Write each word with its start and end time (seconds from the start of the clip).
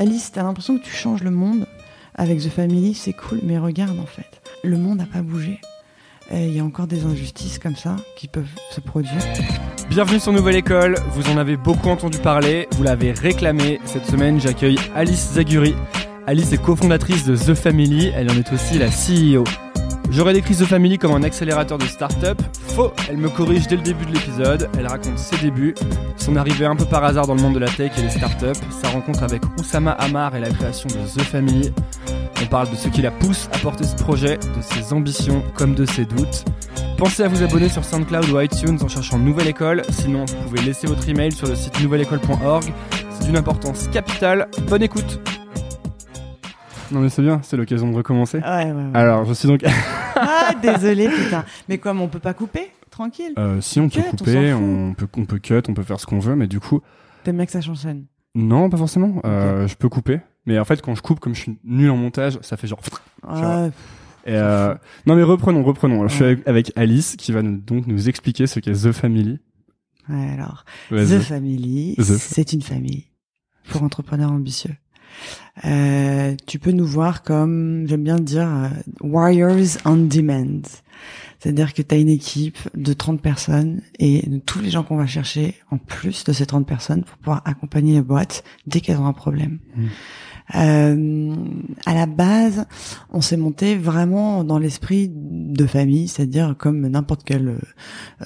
Alice, 0.00 0.32
t'as 0.32 0.42
l'impression 0.44 0.78
que 0.78 0.82
tu 0.82 0.94
changes 0.94 1.22
le 1.22 1.30
monde 1.30 1.66
avec 2.14 2.40
The 2.40 2.48
Family, 2.48 2.94
c'est 2.94 3.12
cool, 3.12 3.40
mais 3.42 3.58
regarde 3.58 4.00
en 4.00 4.06
fait, 4.06 4.40
le 4.64 4.78
monde 4.78 4.96
n'a 4.96 5.04
pas 5.04 5.20
bougé. 5.20 5.60
Il 6.32 6.56
y 6.56 6.58
a 6.58 6.64
encore 6.64 6.86
des 6.86 7.04
injustices 7.04 7.58
comme 7.58 7.76
ça 7.76 7.96
qui 8.16 8.26
peuvent 8.26 8.48
se 8.70 8.80
produire. 8.80 9.20
Bienvenue 9.90 10.18
sur 10.18 10.32
Nouvelle 10.32 10.56
École, 10.56 10.96
vous 11.10 11.30
en 11.30 11.36
avez 11.36 11.58
beaucoup 11.58 11.90
entendu 11.90 12.16
parler, 12.16 12.66
vous 12.70 12.82
l'avez 12.82 13.12
réclamé. 13.12 13.78
Cette 13.84 14.06
semaine, 14.06 14.40
j'accueille 14.40 14.78
Alice 14.96 15.34
Zaguri. 15.34 15.74
Alice 16.26 16.50
est 16.52 16.62
cofondatrice 16.62 17.26
de 17.26 17.36
The 17.36 17.52
Family, 17.52 18.10
elle 18.16 18.30
en 18.30 18.36
est 18.36 18.54
aussi 18.54 18.78
la 18.78 18.88
CEO. 18.88 19.44
J'aurais 20.10 20.32
décrit 20.32 20.56
The 20.56 20.64
Family 20.64 20.98
comme 20.98 21.12
un 21.12 21.22
accélérateur 21.22 21.78
de 21.78 21.84
start-up. 21.84 22.42
Faux, 22.74 22.92
elle 23.08 23.16
me 23.16 23.28
corrige 23.28 23.68
dès 23.68 23.76
le 23.76 23.82
début 23.82 24.04
de 24.06 24.12
l'épisode, 24.12 24.68
elle 24.76 24.88
raconte 24.88 25.18
ses 25.18 25.36
débuts, 25.36 25.74
son 26.16 26.34
arrivée 26.34 26.66
un 26.66 26.74
peu 26.74 26.84
par 26.84 27.04
hasard 27.04 27.28
dans 27.28 27.34
le 27.36 27.40
monde 27.40 27.54
de 27.54 27.60
la 27.60 27.68
tech 27.68 27.92
et 27.96 28.02
des 28.02 28.10
start-up, 28.10 28.56
sa 28.82 28.88
rencontre 28.88 29.22
avec 29.22 29.42
Oussama 29.58 29.92
Hamar 29.92 30.34
et 30.34 30.40
la 30.40 30.50
création 30.50 30.88
de 30.88 30.94
The 30.94 31.22
Family. 31.22 31.72
On 32.42 32.46
parle 32.46 32.70
de 32.70 32.74
ce 32.74 32.88
qui 32.88 33.02
la 33.02 33.12
pousse 33.12 33.48
à 33.52 33.58
porter 33.58 33.84
ce 33.84 33.94
projet, 33.94 34.36
de 34.36 34.62
ses 34.62 34.92
ambitions 34.92 35.44
comme 35.54 35.74
de 35.74 35.84
ses 35.84 36.06
doutes. 36.06 36.44
Pensez 36.98 37.22
à 37.22 37.28
vous 37.28 37.42
abonner 37.42 37.68
sur 37.68 37.84
SoundCloud 37.84 38.28
ou 38.30 38.40
iTunes 38.40 38.78
en 38.82 38.88
cherchant 38.88 39.18
Nouvelle 39.18 39.48
École. 39.48 39.82
Sinon, 39.90 40.24
vous 40.24 40.48
pouvez 40.48 40.62
laisser 40.62 40.86
votre 40.86 41.08
email 41.08 41.30
sur 41.32 41.46
le 41.46 41.54
site 41.54 41.80
nouvelleécole.org. 41.82 42.64
C'est 43.10 43.26
d'une 43.26 43.36
importance 43.36 43.88
capitale. 43.88 44.48
Bonne 44.68 44.82
écoute. 44.82 45.20
Non 46.90 47.00
mais 47.00 47.08
c'est 47.08 47.22
bien, 47.22 47.40
c'est 47.42 47.56
l'occasion 47.56 47.88
de 47.90 47.96
recommencer. 47.96 48.38
Ouais, 48.38 48.64
ouais, 48.64 48.72
ouais. 48.72 48.90
Alors, 48.94 49.24
je 49.24 49.32
suis 49.32 49.46
donc. 49.46 49.62
Ah, 50.20 50.54
désolé, 50.60 51.08
putain. 51.08 51.44
Mais 51.68 51.78
comme 51.78 52.00
on 52.00 52.08
peut 52.08 52.18
pas 52.18 52.34
couper? 52.34 52.70
Tranquille. 52.90 53.32
Euh, 53.38 53.60
si 53.60 53.80
on 53.80 53.88
peut 53.88 54.00
Cut, 54.02 54.16
couper, 54.18 54.52
on, 54.52 54.94
peut, 54.94 55.06
on 55.16 55.24
peut 55.24 55.38
cut, 55.38 55.62
on 55.68 55.74
peut 55.74 55.82
faire 55.82 55.98
ce 56.00 56.06
qu'on 56.06 56.18
veut, 56.18 56.34
mais 56.36 56.46
du 56.46 56.60
coup, 56.60 56.80
T'aimes 57.24 57.36
bien 57.36 57.46
que 57.46 57.52
ça 57.52 57.60
chansonne 57.60 58.04
non, 58.36 58.70
pas 58.70 58.76
forcément. 58.76 59.20
Euh, 59.24 59.66
Je 59.66 59.74
peux 59.74 59.88
couper, 59.88 60.20
mais 60.46 60.56
en 60.58 60.64
fait, 60.64 60.80
quand 60.82 60.94
je 60.94 61.02
coupe, 61.02 61.18
comme 61.18 61.34
je 61.34 61.40
suis 61.40 61.58
nul 61.64 61.90
en 61.90 61.96
montage, 61.96 62.38
ça 62.42 62.56
fait 62.56 62.68
genre. 62.68 62.78
Ah, 63.26 63.66
Et 64.24 64.34
euh, 64.34 64.72
Non 65.04 65.16
mais 65.16 65.24
reprenons, 65.24 65.64
reprenons. 65.64 65.96
Alors, 65.96 66.08
Je 66.08 66.14
suis 66.14 66.42
avec, 66.46 66.72
Alice 66.76 67.16
qui 67.16 67.32
va 67.32 67.42
nous- 67.42 67.56
donc 67.58 67.88
nous 67.88 68.08
expliquer 68.08 68.46
ce 68.46 68.60
qu'est 68.60 68.84
The 68.84 68.92
Family. 68.92 69.40
ouais, 70.08 70.30
alors. 70.34 70.64
The 70.90 71.18
Family, 71.18 71.96
c'est 71.98 72.52
une 72.52 72.62
famille 72.62 73.06
pour 73.70 73.82
entrepreneurs 73.82 74.30
ambitieux. 74.30 74.76
Euh, 75.64 76.34
tu 76.46 76.58
peux 76.58 76.72
nous 76.72 76.86
voir 76.86 77.22
comme, 77.22 77.86
j'aime 77.88 78.04
bien 78.04 78.18
dire, 78.18 78.48
euh, 78.48 78.68
warriors 79.00 79.78
on 79.84 79.96
demand. 79.96 80.62
C'est-à-dire 81.38 81.72
que 81.72 81.80
tu 81.80 81.94
as 81.94 81.98
une 81.98 82.08
équipe 82.08 82.58
de 82.74 82.92
30 82.92 83.22
personnes 83.22 83.80
et 83.98 84.28
de 84.28 84.38
tous 84.38 84.60
les 84.60 84.70
gens 84.70 84.82
qu'on 84.82 84.96
va 84.96 85.06
chercher 85.06 85.54
en 85.70 85.78
plus 85.78 86.24
de 86.24 86.32
ces 86.32 86.44
30 86.44 86.66
personnes 86.66 87.02
pour 87.02 87.16
pouvoir 87.16 87.42
accompagner 87.46 87.94
les 87.94 88.02
boîtes 88.02 88.44
dès 88.66 88.80
qu'elles 88.80 88.98
ont 88.98 89.06
un 89.06 89.14
problème. 89.14 89.58
Mm. 89.74 89.86
Euh, 90.56 91.34
à 91.86 91.94
la 91.94 92.06
base, 92.06 92.66
on 93.10 93.20
s'est 93.20 93.36
monté 93.36 93.76
vraiment 93.76 94.44
dans 94.44 94.58
l'esprit 94.58 95.10
de 95.10 95.66
famille, 95.66 96.08
c'est-à-dire 96.08 96.54
comme 96.58 96.86
n'importe 96.86 97.24
quelle 97.24 97.58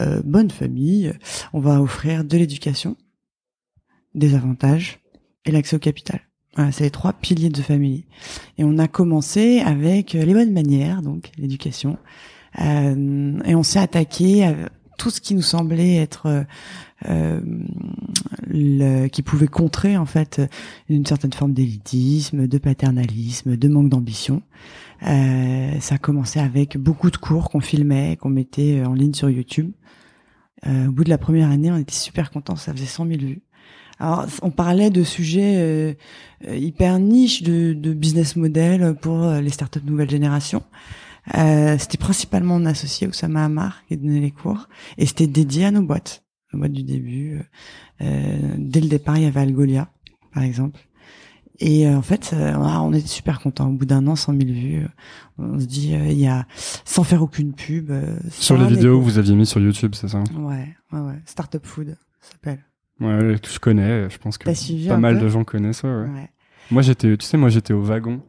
euh, 0.01 0.23
bonne 0.25 0.51
famille, 0.51 1.13
on 1.53 1.61
va 1.61 1.81
offrir 1.81 2.25
de 2.25 2.37
l'éducation, 2.37 2.97
des 4.15 4.35
avantages 4.35 5.01
et 5.45 5.51
l'accès 5.51 5.77
au 5.77 5.81
capital. 5.81 6.21
C'est 6.71 6.85
les 6.85 6.91
trois 6.91 7.13
piliers 7.13 7.49
de 7.49 7.61
famille. 7.61 8.05
Et 8.59 8.65
on 8.65 8.79
a 8.79 8.87
commencé 8.89 9.61
avec 9.61 10.15
euh, 10.15 10.25
les 10.25 10.35
bonnes 10.35 10.53
manières, 10.53 11.03
donc 11.03 11.31
l'éducation, 11.39 11.99
Euh, 12.61 13.41
et 13.45 13.57
on 13.57 13.65
s'est 13.65 13.81
attaqué 13.81 14.45
à 14.45 14.55
tout 14.97 15.11
ce 15.11 15.21
qui 15.21 15.35
nous 15.35 15.43
semblait 15.43 15.97
être 15.97 16.27
euh, 16.27 16.45
euh, 17.09 17.41
le, 18.47 19.09
qui 19.09 19.23
pouvait 19.23 19.49
contrer 19.49 19.97
en 19.97 20.07
fait 20.07 20.41
une 20.89 21.05
certaine 21.05 21.33
forme 21.33 21.53
d'élitisme, 21.53 22.47
de 22.47 22.59
paternalisme, 22.59 23.57
de 23.57 23.69
manque 23.69 23.89
d'ambition. 23.89 24.43
Euh, 25.07 25.81
ça 25.81 25.97
a 25.97 25.99
commencé 25.99 26.39
avec 26.39 26.79
beaucoup 26.79 27.11
de 27.11 27.17
cours 27.17 27.51
qu'on 27.51 27.61
filmait, 27.61 28.17
qu'on 28.21 28.31
mettait 28.31 28.85
en 28.85 28.95
ligne 28.95 29.15
sur 29.15 29.29
YouTube. 29.29 29.73
Euh, 30.67 30.87
au 30.87 30.93
bout 30.93 31.05
de 31.05 31.11
la 31.11 31.19
première 31.19 31.51
année, 31.51 31.71
on 31.71 31.77
était 31.77 31.93
super 31.93 32.31
contents, 32.31 32.57
ça 32.57 32.73
faisait 32.73 32.87
100 32.87 33.07
000 33.09 33.19
vues. 33.21 33.43
Alors, 33.99 34.27
on 34.43 34.51
parlait 34.51 34.91
de 34.91 35.03
sujets 35.05 35.55
euh, 35.57 35.95
euh, 36.49 36.57
hyper 36.57 36.99
niches 36.99 37.43
de, 37.43 37.73
de 37.75 37.93
business 37.93 38.35
model 38.37 38.95
pour 39.01 39.23
euh, 39.23 39.41
les 39.41 39.51
startups 39.51 39.81
nouvelle 39.85 40.11
génération. 40.11 40.63
Euh, 41.37 41.77
c'était 41.79 41.97
principalement 41.97 42.59
mon 42.59 42.67
associé 42.67 43.07
Oussama 43.09 43.45
Hamar 43.45 43.83
qui 43.89 43.97
donnait 43.97 44.21
les 44.21 44.31
cours 44.31 44.69
et 44.99 45.07
c'était 45.07 45.27
dédié 45.27 45.65
à 45.67 45.71
nos 45.71 45.81
boîtes, 45.83 46.23
nos 46.53 46.59
boîtes 46.59 46.73
du 46.73 46.83
début. 46.83 47.41
Euh, 48.03 48.55
dès 48.59 48.81
le 48.81 48.89
départ, 48.89 49.17
il 49.17 49.23
y 49.23 49.27
avait 49.27 49.41
Algolia, 49.41 49.89
par 50.35 50.43
exemple. 50.43 50.81
Et 51.61 51.87
euh, 51.87 51.97
en 51.97 52.03
fait, 52.03 52.33
euh, 52.35 52.53
on 52.57 52.93
était 52.93 53.07
super 53.07 53.41
contents. 53.41 53.69
Au 53.69 53.73
bout 53.73 53.87
d'un 53.87 54.07
an, 54.09 54.17
100 54.17 54.33
000 54.33 54.45
vues, 54.53 54.83
euh, 54.83 54.89
on 55.39 55.61
se 55.61 55.67
dit, 55.67 55.95
euh, 55.95 56.09
il 56.11 56.19
y 56.19 56.27
a 56.27 56.47
sans 56.85 57.05
faire 57.05 57.23
aucune 57.23 57.53
pub. 57.55 57.91
euh, 57.93 58.17
Sur 58.31 58.59
les 58.59 58.67
vidéos 58.67 58.99
que 58.99 59.05
vous 59.05 59.19
aviez 59.19 59.37
mis 59.37 59.47
sur 59.47 59.61
YouTube, 59.61 59.95
c'est 59.95 60.09
ça? 60.09 60.19
Ouais, 60.37 60.75
ouais, 60.93 60.99
ouais. 61.01 61.19
Startup 61.27 61.65
Food, 61.65 61.97
ça 62.21 62.33
s'appelle. 62.33 62.59
Ouais, 63.01 63.37
je 63.51 63.59
connais. 63.59 64.09
Je 64.11 64.19
pense 64.19 64.39
que 64.39 64.89
pas 64.89 64.97
mal 64.99 65.19
de 65.19 65.29
gens 65.29 65.45
connaissent. 65.45 65.83
Ouais, 65.83 65.91
ouais. 65.91 66.09
Ouais. 66.09 66.31
Moi, 66.71 66.83
j'étais, 66.83 67.17
tu 67.17 67.27
sais, 67.27 67.37
moi, 67.37 67.49
j'étais 67.49 67.73
au 67.73 67.83
wagon 67.83 68.21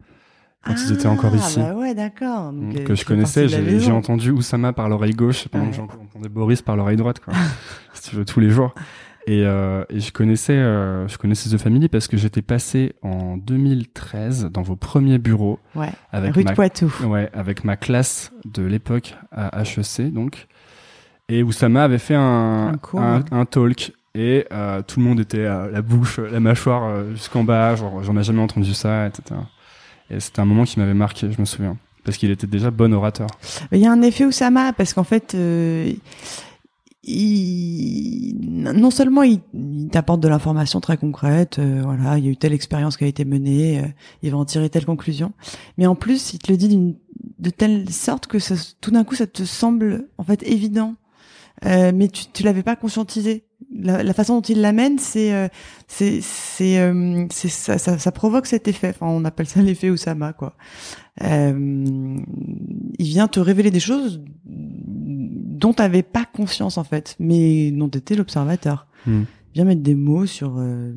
quand 0.66 0.74
ils 0.74 0.94
étaient 0.94 1.08
encore 1.08 1.32
Ah, 1.34 1.38
ici. 1.38 1.60
Bah 1.60 1.74
ouais, 1.76 1.94
d'accord. 1.94 2.52
Euh, 2.54 2.84
que 2.84 2.96
je 2.96 3.06
connaissais, 3.06 3.44
de 3.46 3.80
j'ai 3.80 3.92
entendu 3.92 4.32
Oussama 4.32 4.74
par 4.74 4.90
l'oreille 4.90 5.14
gauche 5.14 5.48
pendant 5.48 5.70
que 5.70 5.76
j'entendais 5.76 6.30
Boris 6.30 6.62
par 6.62 6.76
l'oreille 6.76 6.98
droite, 6.98 7.20
quoi. 7.20 7.34
si 7.94 8.10
tu 8.10 8.16
veux, 8.16 8.26
tous 8.26 8.40
les 8.40 8.50
jours. 8.50 8.74
Et, 9.28 9.44
euh, 9.44 9.84
et 9.90 10.00
je 10.00 10.12
connaissais, 10.12 10.54
euh, 10.54 11.08
je 11.08 11.18
connaissais 11.18 11.50
The 11.56 11.60
Family 11.60 11.88
parce 11.90 12.08
que 12.08 12.16
j'étais 12.18 12.44
passé 12.44 12.94
en 13.02 13.38
2013 13.38 14.50
dans 14.52 14.62
vos 14.62 14.76
premiers 14.76 15.18
bureaux 15.18 15.60
Ouais, 15.76 15.90
avec 16.12 16.36
rue 16.36 16.44
de 16.44 16.50
ma, 16.50 16.54
Poitou. 16.56 16.92
ouais, 17.06 17.30
avec 17.34 17.64
ma 17.64 17.76
classe 17.76 18.32
de 18.46 18.64
l'époque 18.64 19.16
à 19.32 19.62
HEC, 19.64 20.12
donc. 20.14 20.48
Et 21.28 21.42
Oussama 21.42 21.84
avait 21.84 21.98
fait 21.98 22.14
un, 22.14 22.68
Un 22.74 22.78
cours, 22.78 23.02
un, 23.02 23.18
ouais. 23.22 23.24
un 23.32 23.46
talk 23.46 23.94
et 24.16 24.48
euh, 24.52 24.82
tout 24.82 25.00
le 25.00 25.06
monde 25.06 25.20
était 25.20 25.46
à 25.46 25.68
la 25.68 25.82
bouche, 25.82 26.20
la 26.20 26.40
mâchoire 26.40 26.86
euh, 26.86 27.12
jusqu'en 27.12 27.44
bas, 27.44 27.76
genre 27.76 28.02
j'en 28.02 28.18
ai 28.18 28.24
jamais 28.24 28.42
entendu 28.42 28.74
ça, 28.74 29.08
etc. 29.08 29.40
Et 30.10 30.20
c'était 30.20 30.40
un 30.40 30.46
moment 30.46 30.64
qui 30.64 30.80
m'avait 30.80 30.94
marqué, 30.94 31.32
je 31.32 31.40
me 31.40 31.46
souviens, 31.46 31.78
parce 32.04 32.18
qu'il 32.18 32.32
était 32.32 32.48
déjà 32.48 32.72
bon 32.72 32.94
orateur. 32.94 33.28
Il 33.72 33.80
y 33.80 33.86
a 33.86 33.92
un 33.92 34.02
effet 34.02 34.26
Oussama 34.26 34.72
parce 34.72 34.94
qu'en 34.94 35.04
fait, 35.04 35.36
euh, 35.36 35.92
il, 37.04 38.36
non 38.40 38.90
seulement 38.90 39.24
il, 39.24 39.40
il 39.54 39.90
t'apporte 39.90 40.22
de 40.22 40.28
l'information 40.28 40.80
très 40.80 40.98
concrète, 40.98 41.60
euh, 41.60 41.82
voilà, 41.84 42.18
il 42.18 42.26
y 42.26 42.28
a 42.28 42.32
eu 42.32 42.38
telle 42.38 42.54
expérience 42.54 42.98
qui 42.98 43.04
a 43.04 43.08
été 43.08 43.26
menée, 43.26 43.80
euh, 43.80 43.88
il 44.24 44.32
va 44.32 44.38
en 44.38 44.46
tirer 44.46 44.70
telle 44.70 44.86
conclusion, 44.86 45.34
mais 45.78 45.86
en 45.86 45.96
plus 45.96 46.34
il 46.34 46.40
te 46.40 46.52
le 46.52 46.58
dit 46.58 46.68
d'une 46.68 46.96
de 47.40 47.50
telle 47.50 47.90
sorte 47.92 48.28
que 48.28 48.40
ça, 48.40 48.56
tout 48.82 48.92
d'un 48.92 49.04
coup 49.04 49.16
ça 49.16 49.28
te 49.28 49.44
semble 49.44 50.08
en 50.18 50.24
fait 50.24 50.42
évident, 50.44 50.96
euh, 51.66 51.92
mais 51.94 52.08
tu 52.08 52.26
tu 52.34 52.44
l'avais 52.44 52.64
pas 52.64 52.76
conscientisé. 52.76 53.46
La, 53.74 54.04
la, 54.04 54.14
façon 54.14 54.36
dont 54.36 54.42
il 54.42 54.62
l'amène, 54.62 55.00
c'est 55.00 55.34
euh, 55.34 55.48
c'est 55.88 56.20
c'est 56.22 56.80
euh, 56.80 57.26
ça, 57.30 57.78
ça, 57.78 57.98
ça, 57.98 58.12
provoque 58.12 58.46
cet 58.46 58.68
effet. 58.68 58.90
Enfin, 58.90 59.08
on 59.08 59.24
appelle 59.26 59.48
ça 59.48 59.62
l'effet 59.64 59.90
Osama, 59.90 60.34
quoi. 60.34 60.56
il 61.22 62.24
vient 63.00 63.28
te 63.28 63.40
révéler 63.40 63.72
des 63.72 63.80
choses 63.80 64.22
dont 64.46 65.74
tu 65.74 65.82
n'avais 65.82 66.04
pas 66.04 66.26
conscience 66.26 66.78
en 66.78 66.84
fait, 66.84 67.16
mais 67.20 67.72
dont 67.72 67.90
tu 67.90 67.98
étais 67.98 68.16
l'observateur. 68.16 68.88
Hmm. 69.06 69.24
Viens 69.54 69.64
mettre 69.66 69.82
des 69.82 69.96
mots 69.96 70.26
sur 70.26 70.56
euh, 70.58 70.94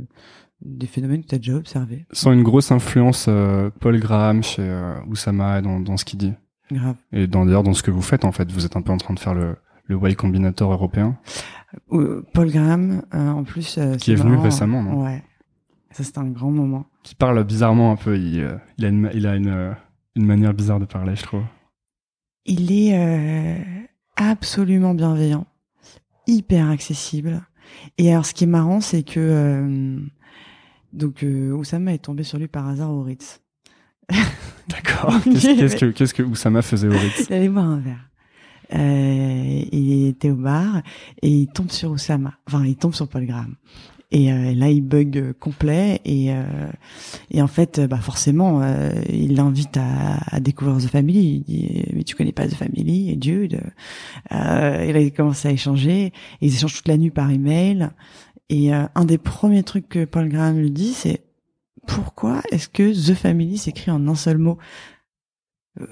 des 0.62 0.86
phénomènes 0.86 1.22
que 1.22 1.28
tu 1.28 1.34
as 1.34 1.38
déjà 1.38 1.54
observés. 1.54 2.06
Sans 2.12 2.32
une 2.32 2.42
grosse 2.42 2.72
influence 2.72 3.26
euh, 3.28 3.70
Paul 3.80 3.98
Graham 4.00 4.42
chez 4.42 4.62
euh, 4.62 4.94
Oussama 5.06 5.62
dans, 5.62 5.80
dans 5.80 5.96
ce 5.96 6.04
qu'il 6.04 6.18
dit. 6.18 6.32
Grave. 6.72 6.96
Et 7.12 7.26
dans, 7.26 7.46
d'ailleurs 7.46 7.62
dans 7.62 7.72
ce 7.72 7.82
que 7.82 7.90
vous 7.90 8.02
faites 8.02 8.24
en 8.24 8.32
fait, 8.32 8.50
vous 8.50 8.66
êtes 8.66 8.76
un 8.76 8.82
peu 8.82 8.92
en 8.92 8.96
train 8.96 9.14
de 9.14 9.20
faire 9.20 9.34
le, 9.34 9.56
le 9.88 9.96
Y 9.96 10.14
Combinator 10.14 10.72
européen. 10.72 11.18
Paul 11.88 12.50
Graham, 12.50 13.02
en 13.12 13.44
plus... 13.44 13.78
qui 13.98 14.12
est, 14.12 14.14
venu 14.14 14.36
récemment, 14.36 14.82
non 14.82 15.04
Ouais. 15.04 15.22
Ça, 15.90 16.04
c'est 16.04 16.18
un 16.18 16.28
grand 16.28 16.50
moment. 16.50 16.86
Qui 17.02 17.14
parle 17.14 17.42
bizarrement 17.44 17.92
un 17.92 17.96
peu. 17.96 18.16
Il, 18.16 18.58
il 18.78 18.84
a, 18.84 18.88
une, 18.88 19.10
il 19.14 19.26
a 19.26 19.34
une, 19.34 19.74
une 20.14 20.26
manière 20.26 20.54
bizarre 20.54 20.78
de 20.78 20.84
parler, 20.84 21.16
je 21.16 21.22
trouve. 21.22 21.42
Il 22.44 22.72
est 22.72 22.94
absolument 24.18 24.94
bienveillant, 24.94 25.46
hyper 26.26 26.68
accessible. 26.68 27.42
Et 27.96 28.12
alors, 28.12 28.26
ce 28.26 28.34
qui 28.34 28.44
est 28.44 28.48
marrant, 28.48 28.80
c'est 28.80 29.02
que 29.02 29.20
euh, 29.20 29.98
donc 30.92 31.22
euh, 31.22 31.52
Oussama 31.52 31.94
est 31.94 31.98
tombé 32.04 32.24
sur 32.24 32.38
lui 32.38 32.48
par 32.48 32.68
hasard 32.68 32.90
au 32.90 33.02
Ritz. 33.02 33.40
D'accord. 34.68 35.14
Qu'est-ce 35.24 35.76
que 35.76 35.86
qu'est-ce 35.86 36.14
que 36.14 36.22
Oussama 36.22 36.62
faisait 36.62 36.88
au 36.88 36.92
Ritz? 36.92 37.26
Il 37.30 37.34
allait 37.34 37.48
boire 37.48 37.66
un 37.66 37.78
verre. 37.78 38.10
Euh, 39.72 40.32
au 40.32 40.34
bar 40.34 40.82
et 41.22 41.30
il 41.30 41.46
tombe 41.48 41.70
sur 41.70 41.90
Oussama. 41.90 42.34
Enfin, 42.46 42.64
il 42.64 42.76
tombe 42.76 42.94
sur 42.94 43.08
Paul 43.08 43.26
Graham. 43.26 43.54
Et 44.10 44.32
euh, 44.32 44.54
là, 44.54 44.70
il 44.70 44.80
bug 44.80 45.18
euh, 45.18 45.32
complet 45.38 46.00
et 46.06 46.32
euh, 46.32 46.42
et 47.30 47.42
en 47.42 47.46
fait, 47.46 47.78
bah 47.80 47.98
forcément, 47.98 48.62
il 49.10 49.34
l'invite 49.36 49.76
à, 49.76 50.18
à, 50.34 50.40
découvrir 50.40 50.78
The 50.78 50.90
Family. 50.90 51.44
Il 51.46 51.54
dit 51.54 51.84
mais 51.94 52.04
tu 52.04 52.14
connais 52.14 52.32
pas 52.32 52.48
The 52.48 52.54
Family 52.54 53.10
et 53.10 53.16
Dieu. 53.16 53.48
Euh, 54.32 54.80
et 54.80 54.92
là, 54.92 55.00
il 55.00 55.12
commence 55.12 55.44
à 55.44 55.52
échanger. 55.52 56.06
Et 56.06 56.12
ils 56.40 56.54
échangent 56.54 56.76
toute 56.76 56.88
la 56.88 56.96
nuit 56.96 57.10
par 57.10 57.30
email. 57.30 57.90
Et 58.50 58.72
un 58.72 59.04
des 59.04 59.18
premiers 59.18 59.62
trucs 59.62 59.90
que 59.90 60.06
Paul 60.06 60.30
Graham 60.30 60.58
lui 60.58 60.70
dit, 60.70 60.94
c'est 60.94 61.20
pourquoi 61.86 62.40
est-ce 62.50 62.70
que 62.70 62.92
The 62.92 63.14
Family 63.14 63.58
s'écrit 63.58 63.90
en 63.90 64.08
un 64.08 64.14
seul 64.14 64.38
mot? 64.38 64.56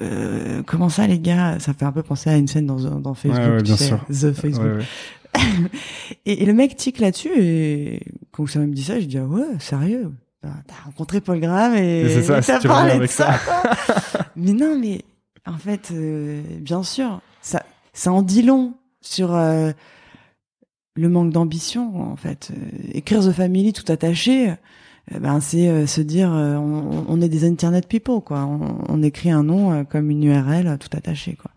Euh, 0.01 0.63
comment 0.65 0.89
ça 0.89 1.07
les 1.07 1.19
gars? 1.19 1.59
Ça 1.59 1.73
fait 1.73 1.85
un 1.85 1.93
peu 1.93 2.03
penser 2.03 2.31
à 2.31 2.37
une 2.37 2.49
scène 2.49 2.67
dans, 2.67 2.79
dans 2.79 3.15
Facebook, 3.15 3.41
ouais, 3.41 3.57
ouais, 3.57 3.63
bien 3.63 3.77
sûr. 3.77 4.05
The 4.09 4.33
Facebook. 4.33 4.85
et, 6.27 6.45
le 6.45 6.53
mec 6.53 6.77
tic 6.77 6.99
là-dessus 6.99 7.31
et 7.37 8.01
quand 8.33 8.47
ça 8.47 8.61
me 8.61 8.73
dit 8.73 8.85
ça, 8.85 8.99
je 8.99 9.07
dis 9.07 9.19
ah 9.19 9.25
ouais, 9.25 9.59
sérieux? 9.59 10.13
T'as 10.43 10.85
rencontré 10.85 11.21
Paul 11.21 11.41
Graham 11.41 11.75
et 11.75 12.23
t'as 12.25 12.61
parlé 12.61 12.99
de 12.99 13.07
ça. 13.07 13.35
mais 14.37 14.53
non, 14.53 14.79
mais 14.79 15.05
en 15.45 15.59
fait, 15.59 15.91
euh, 15.93 16.43
bien 16.61 16.83
sûr, 16.83 17.21
ça, 17.43 17.65
ça 17.93 18.13
en 18.13 18.23
dit 18.23 18.43
long 18.43 18.75
sur 19.01 19.35
euh, 19.35 19.73
le 20.95 21.09
manque 21.09 21.33
d'ambition. 21.33 22.13
En 22.13 22.17
fait, 22.17 22.53
écrire 22.93 23.21
The 23.21 23.33
Family 23.33 23.73
tout 23.73 23.91
attaché, 23.91 24.55
ben 25.21 25.41
c'est 25.41 25.87
se 25.87 26.01
dire 26.01 26.31
on, 26.31 27.05
on, 27.09 27.21
est 27.21 27.29
des 27.29 27.45
internet 27.45 27.87
people 27.89 28.21
quoi. 28.21 28.45
On, 28.45 28.79
on 28.89 29.03
écrit 29.03 29.31
un 29.31 29.45
nom 29.45 29.85
comme 29.85 30.11
une 30.11 30.25
URL 30.25 30.79
tout 30.79 30.97
attaché 30.97 31.35
quoi. 31.35 31.51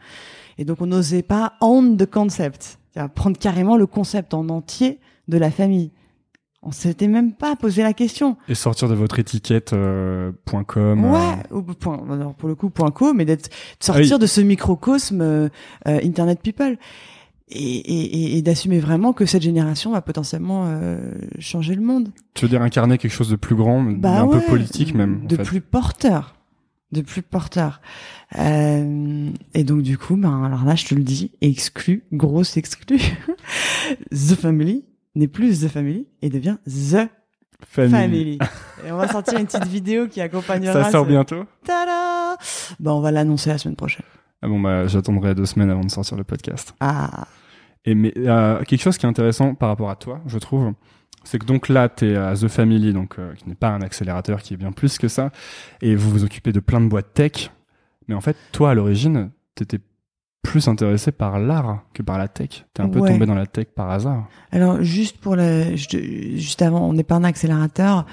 Et 0.58 0.66
donc 0.66 0.82
on 0.82 0.86
n'osait 0.86 1.24
pas 1.24 1.54
own 1.62 1.98
the 1.98 2.06
concept 2.06 2.80
prendre 3.08 3.38
carrément 3.38 3.78
le 3.78 3.88
concept 3.88 4.34
en 4.34 4.50
entier 4.50 5.00
de 5.28 5.38
la 5.38 5.52
famille. 5.52 5.92
On 6.62 6.72
s'était 6.72 7.08
même 7.08 7.32
pas 7.34 7.56
posé 7.56 7.84
la 7.84 7.94
question. 7.94 8.36
Et 8.50 8.56
sortir 8.56 8.90
de 8.90 8.94
votre 8.94 9.18
étiquette 9.18 9.72
euh, 9.72 10.34
.com. 10.68 11.06
Ouais, 11.06 11.20
euh... 11.52 11.56
ou 11.56 11.62
point, 11.62 12.04
alors 12.12 12.34
pour 12.34 12.50
le 12.50 12.56
coup 12.56 12.70
.co, 12.70 13.14
mais 13.14 13.24
d'être 13.24 13.50
sortir 13.80 14.16
ah 14.16 14.18
de 14.18 14.26
ce 14.26 14.42
microcosme 14.42 15.22
euh, 15.22 15.50
euh, 15.88 16.00
Internet 16.04 16.42
People 16.42 16.78
et, 17.50 17.58
et, 17.58 18.38
et 18.38 18.42
d'assumer 18.42 18.80
vraiment 18.80 19.14
que 19.14 19.26
cette 19.26 19.42
génération 19.42 19.92
va 19.92 20.02
potentiellement 20.02 20.66
euh, 20.68 21.00
changer 21.40 21.76
le 21.76 21.82
monde. 21.82 22.10
Tu 22.34 22.46
veux 22.46 22.50
dire 22.50 22.62
incarner 22.62 22.98
quelque 22.98 23.12
chose 23.12 23.30
de 23.30 23.36
plus 23.36 23.56
grand, 23.56 23.84
bah 23.84 24.22
un 24.22 24.28
peu 24.28 24.42
politique 24.42 24.94
même, 24.94 25.26
de 25.28 25.36
plus 25.38 25.62
porteur 25.62 26.36
de 26.92 27.02
plus 27.02 27.22
porteur. 27.22 27.82
Euh, 28.38 29.30
et 29.54 29.64
donc 29.64 29.82
du 29.82 29.98
coup, 29.98 30.16
ben 30.16 30.44
alors 30.44 30.64
là, 30.64 30.76
je 30.76 30.86
te 30.86 30.96
le 30.96 31.04
dis, 31.04 31.32
exclu, 31.42 32.04
grosse 32.12 32.58
exclu. 32.58 33.00
The 34.12 34.36
Family 34.36 34.86
n'est 35.16 35.28
plus 35.28 35.62
The 35.62 35.68
Family 35.68 36.08
et 36.22 36.30
devient 36.30 36.58
The 36.66 37.10
Family. 37.68 38.40
Et 38.86 38.92
on 38.92 38.98
va 38.98 39.08
sortir 39.08 39.40
une 39.40 39.46
petite 39.46 39.68
vidéo 39.68 40.08
qui 40.08 40.22
accompagnera. 40.22 40.84
Ça 40.86 40.92
sort 40.92 41.06
bientôt. 41.06 41.44
Tada 41.66 42.38
Ben 42.80 42.92
on 42.92 43.02
va 43.02 43.12
l'annoncer 43.12 43.50
la 43.50 43.58
semaine 43.58 43.76
prochaine. 43.76 44.06
Ah 44.42 44.48
bon 44.48 44.60
bah 44.60 44.88
j'attendrai 44.88 45.36
deux 45.36 45.46
semaines 45.46 45.70
avant 45.70 45.82
de 45.82 45.92
sortir 45.92 46.18
le 46.18 46.24
podcast. 46.24 46.74
Ah. 46.80 47.28
Et 47.86 47.96
mais 47.96 48.14
euh, 48.18 48.64
quelque 48.64 48.82
chose 48.82 48.98
qui 48.98 49.06
est 49.06 49.10
intéressant 49.10 49.56
par 49.56 49.70
rapport 49.70 49.90
à 49.90 49.96
toi, 49.96 50.22
je 50.26 50.38
trouve, 50.38 50.74
c'est 51.24 51.40
que 51.40 51.46
donc 51.46 51.70
là, 51.70 51.90
tu 51.90 52.12
es 52.12 52.16
à 52.16 52.36
The 52.36 52.48
Family, 52.48 52.94
donc 52.94 53.20
euh, 53.20 53.34
qui 53.36 53.48
n'est 53.48 53.56
pas 53.56 53.70
un 53.70 53.82
accélérateur, 53.82 54.42
qui 54.42 54.54
est 54.54 54.58
bien 54.58 54.72
plus 54.72 54.98
que 54.98 55.08
ça, 55.08 55.32
et 55.82 55.96
vous 55.96 56.10
vous 56.10 56.24
occupez 56.24 56.52
de 56.52 56.60
plein 56.60 56.82
de 56.82 56.88
boîtes 56.88 57.14
tech. 57.14 57.52
Mais 58.08 58.16
en 58.16 58.22
fait, 58.22 58.38
toi, 58.52 58.72
à 58.72 58.74
l'origine, 58.74 59.32
tu 59.56 59.64
étais 59.64 59.80
plus 60.42 60.68
intéressé 60.68 61.12
par 61.12 61.40
l'art 61.40 61.84
que 61.94 62.02
par 62.02 62.18
la 62.18 62.28
tech. 62.28 62.66
T'es 62.74 62.82
un 62.82 62.90
peu 62.90 63.00
tombé 63.00 63.26
dans 63.26 63.36
la 63.36 63.46
tech 63.46 63.68
par 63.76 63.90
hasard. 63.92 64.28
Alors 64.52 64.82
juste 64.82 65.18
pour 65.18 65.36
le, 65.36 65.76
juste 65.76 66.62
avant, 66.62 66.88
on 66.88 66.94
n'est 66.94 67.04
pas 67.04 67.16
un 67.16 67.24
accélérateur 67.24 68.06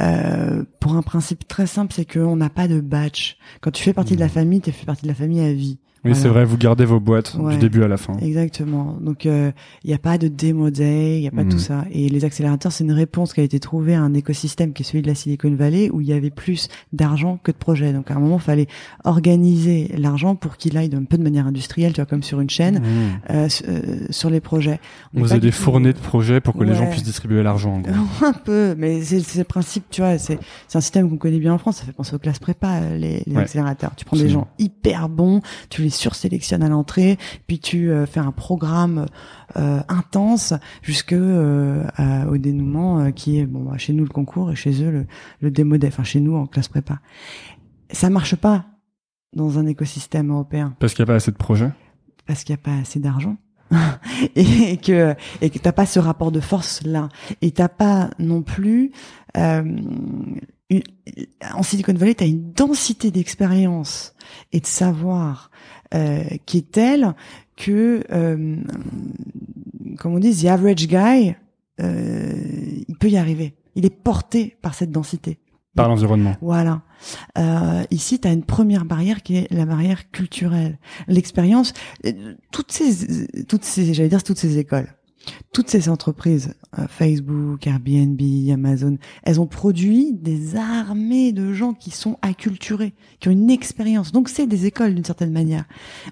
euh, 0.00 0.64
pour 0.80 0.94
un 0.94 1.02
principe 1.02 1.46
très 1.46 1.66
simple, 1.66 1.92
c'est 1.94 2.10
qu'on 2.10 2.36
n'a 2.36 2.50
pas 2.50 2.68
de 2.68 2.80
batch. 2.80 3.36
Quand 3.60 3.70
tu 3.70 3.82
fais 3.82 3.92
partie 3.92 4.16
de 4.16 4.20
la 4.20 4.28
famille, 4.28 4.60
tu 4.60 4.72
fais 4.72 4.86
partie 4.86 5.02
de 5.02 5.08
la 5.08 5.14
famille 5.14 5.40
à 5.40 5.52
vie. 5.52 5.78
Oui, 6.04 6.14
c'est 6.14 6.28
vrai, 6.28 6.44
vous 6.44 6.58
gardez 6.58 6.84
vos 6.84 7.00
boîtes 7.00 7.36
du 7.50 7.56
début 7.56 7.82
à 7.82 7.88
la 7.88 7.96
fin. 7.96 8.16
Exactement. 8.18 8.96
Donc, 9.00 9.24
il 9.24 9.30
euh, 9.30 9.50
n'y 9.84 9.94
a 9.94 9.98
pas 9.98 10.18
de 10.18 10.28
démo 10.28 10.70
day, 10.70 11.16
il 11.16 11.20
n'y 11.22 11.28
a 11.28 11.30
pas 11.30 11.44
tout 11.44 11.56
mm. 11.56 11.60
ça. 11.60 11.84
Et 11.90 12.08
les 12.08 12.24
accélérateurs, 12.24 12.72
c'est 12.72 12.84
une 12.84 12.92
réponse 12.92 13.32
qui 13.32 13.40
a 13.40 13.42
été 13.42 13.58
trouvée 13.58 13.94
à 13.94 14.02
un 14.02 14.12
écosystème 14.12 14.74
qui 14.74 14.82
est 14.82 14.84
celui 14.84 15.02
de 15.02 15.08
la 15.08 15.14
Silicon 15.14 15.54
Valley, 15.54 15.90
où 15.90 16.00
il 16.02 16.06
y 16.06 16.12
avait 16.12 16.30
plus 16.30 16.68
d'argent 16.92 17.38
que 17.42 17.52
de 17.52 17.56
projets. 17.56 17.92
Donc, 17.92 18.10
à 18.10 18.14
un 18.14 18.20
moment, 18.20 18.36
il 18.36 18.42
fallait 18.42 18.66
organiser 19.04 19.94
l'argent 19.96 20.34
pour 20.34 20.58
qu'il 20.58 20.76
aille 20.76 20.90
un 20.94 21.04
peu 21.04 21.16
de 21.16 21.22
manière 21.22 21.46
industrielle, 21.46 21.92
tu 21.92 22.00
vois, 22.00 22.06
comme 22.06 22.22
sur 22.22 22.40
une 22.40 22.50
chaîne, 22.50 22.80
mm. 22.80 22.84
euh, 23.30 23.48
euh, 23.68 24.06
sur 24.10 24.28
les 24.28 24.40
projets. 24.40 24.80
vous 25.14 25.32
avez 25.32 25.40
des 25.40 25.52
fournées 25.52 25.94
de 25.94 25.98
projets 25.98 26.40
pour 26.40 26.54
que 26.54 26.64
les 26.64 26.74
gens 26.74 26.86
puissent 26.90 27.02
distribuer 27.02 27.42
l'argent, 27.42 27.82
un 28.22 28.32
peu, 28.32 28.74
mais 28.76 29.02
c'est 29.02 29.38
le 29.38 29.44
principe, 29.44 29.84
tu 29.90 30.02
vois, 30.02 30.18
c'est 30.18 30.38
un 30.74 30.80
système 30.80 31.08
qu'on 31.08 31.16
connaît 31.16 31.38
bien 31.38 31.54
en 31.54 31.58
France, 31.58 31.76
ça 31.76 31.84
fait 31.84 31.92
penser 31.92 32.14
aux 32.14 32.18
classes 32.18 32.38
prépa, 32.38 32.80
les, 32.90 33.22
les 33.26 33.36
accélérateurs. 33.36 33.92
Tu 33.96 34.04
prends 34.04 34.16
des 34.16 34.28
gens 34.28 34.48
hyper 34.58 35.08
bons, 35.08 35.40
tu 35.70 35.82
les 35.82 35.93
sursélectionnes 35.94 36.62
à 36.62 36.68
l'entrée, 36.68 37.18
puis 37.46 37.58
tu 37.58 37.90
euh, 37.90 38.06
fais 38.06 38.20
un 38.20 38.32
programme 38.32 39.06
euh, 39.56 39.80
intense 39.88 40.54
jusque 40.82 41.12
euh, 41.12 41.84
au 42.28 42.36
dénouement 42.38 43.12
qui 43.12 43.38
est 43.38 43.46
bon 43.46 43.64
bah, 43.64 43.78
chez 43.78 43.92
nous 43.92 44.04
le 44.04 44.10
concours 44.10 44.50
et 44.50 44.56
chez 44.56 44.82
eux 44.82 44.90
le, 44.90 45.06
le 45.40 45.50
démodé, 45.50 45.88
enfin 45.88 46.04
chez 46.04 46.20
nous 46.20 46.36
en 46.36 46.46
classe 46.46 46.68
prépa. 46.68 46.98
Ça 47.90 48.10
marche 48.10 48.36
pas 48.36 48.66
dans 49.34 49.58
un 49.58 49.66
écosystème 49.66 50.30
européen. 50.30 50.74
Parce 50.78 50.94
qu'il 50.94 51.04
n'y 51.04 51.10
a 51.10 51.12
pas 51.12 51.16
assez 51.16 51.30
de 51.30 51.36
projets? 51.36 51.70
Parce 52.26 52.44
qu'il 52.44 52.54
n'y 52.54 52.60
a 52.60 52.62
pas 52.62 52.80
assez 52.80 53.00
d'argent. 53.00 53.36
et 54.36 54.76
que 54.76 55.14
et 55.40 55.50
que 55.50 55.58
t'as 55.58 55.72
pas 55.72 55.86
ce 55.86 55.98
rapport 55.98 56.30
de 56.30 56.40
force 56.40 56.82
là 56.84 57.08
et 57.40 57.50
t'as 57.50 57.68
pas 57.68 58.10
non 58.18 58.42
plus 58.42 58.92
euh, 59.36 59.64
en 61.54 61.62
Silicon 61.62 61.94
Valley 61.94 62.14
t'as 62.14 62.26
une 62.26 62.52
densité 62.52 63.10
d'expérience 63.10 64.14
et 64.52 64.60
de 64.60 64.66
savoir 64.66 65.50
qui 66.46 66.58
est 66.58 66.70
telle 66.70 67.14
que, 67.56 68.04
euh, 68.12 68.56
comme 69.98 70.14
on 70.14 70.18
dit, 70.18 70.34
the 70.34 70.46
average 70.46 70.86
guy, 70.86 71.34
euh, 71.80 72.32
il 72.88 72.96
peut 72.96 73.08
y 73.08 73.16
arriver. 73.16 73.54
Il 73.74 73.84
est 73.84 73.90
porté 73.90 74.56
par 74.62 74.74
cette 74.74 74.90
densité. 74.90 75.38
Par 75.74 75.88
l'environnement. 75.88 76.36
Voilà. 76.40 76.82
Euh, 77.36 77.82
ici, 77.90 78.20
tu 78.20 78.28
as 78.28 78.32
une 78.32 78.44
première 78.44 78.84
barrière 78.84 79.22
qui 79.22 79.36
est 79.36 79.52
la 79.52 79.66
barrière 79.66 80.10
culturelle. 80.12 80.78
L'expérience, 81.08 81.72
euh, 82.06 82.34
toutes 82.52 82.70
ces, 82.70 83.26
toutes 83.48 83.64
ces, 83.64 83.92
j'allais 83.92 84.08
dire 84.08 84.22
toutes 84.22 84.38
ces 84.38 84.58
écoles, 84.58 84.86
toutes 85.52 85.68
ces 85.70 85.88
entreprises, 85.88 86.54
euh, 86.78 86.86
Facebook, 86.88 87.66
Airbnb, 87.66 88.20
Amazon, 88.52 88.98
elles 89.22 89.40
ont 89.40 89.46
produit 89.46 90.12
des 90.12 90.56
armées 90.56 91.32
de 91.32 91.52
gens 91.52 91.74
qui 91.74 91.90
sont 91.90 92.18
acculturés, 92.22 92.94
qui 93.20 93.28
ont 93.28 93.32
une 93.32 93.50
expérience. 93.50 94.12
Donc 94.12 94.28
c'est 94.28 94.46
des 94.46 94.66
écoles 94.66 94.94
d'une 94.94 95.04
certaine 95.04 95.32
manière. 95.32 95.64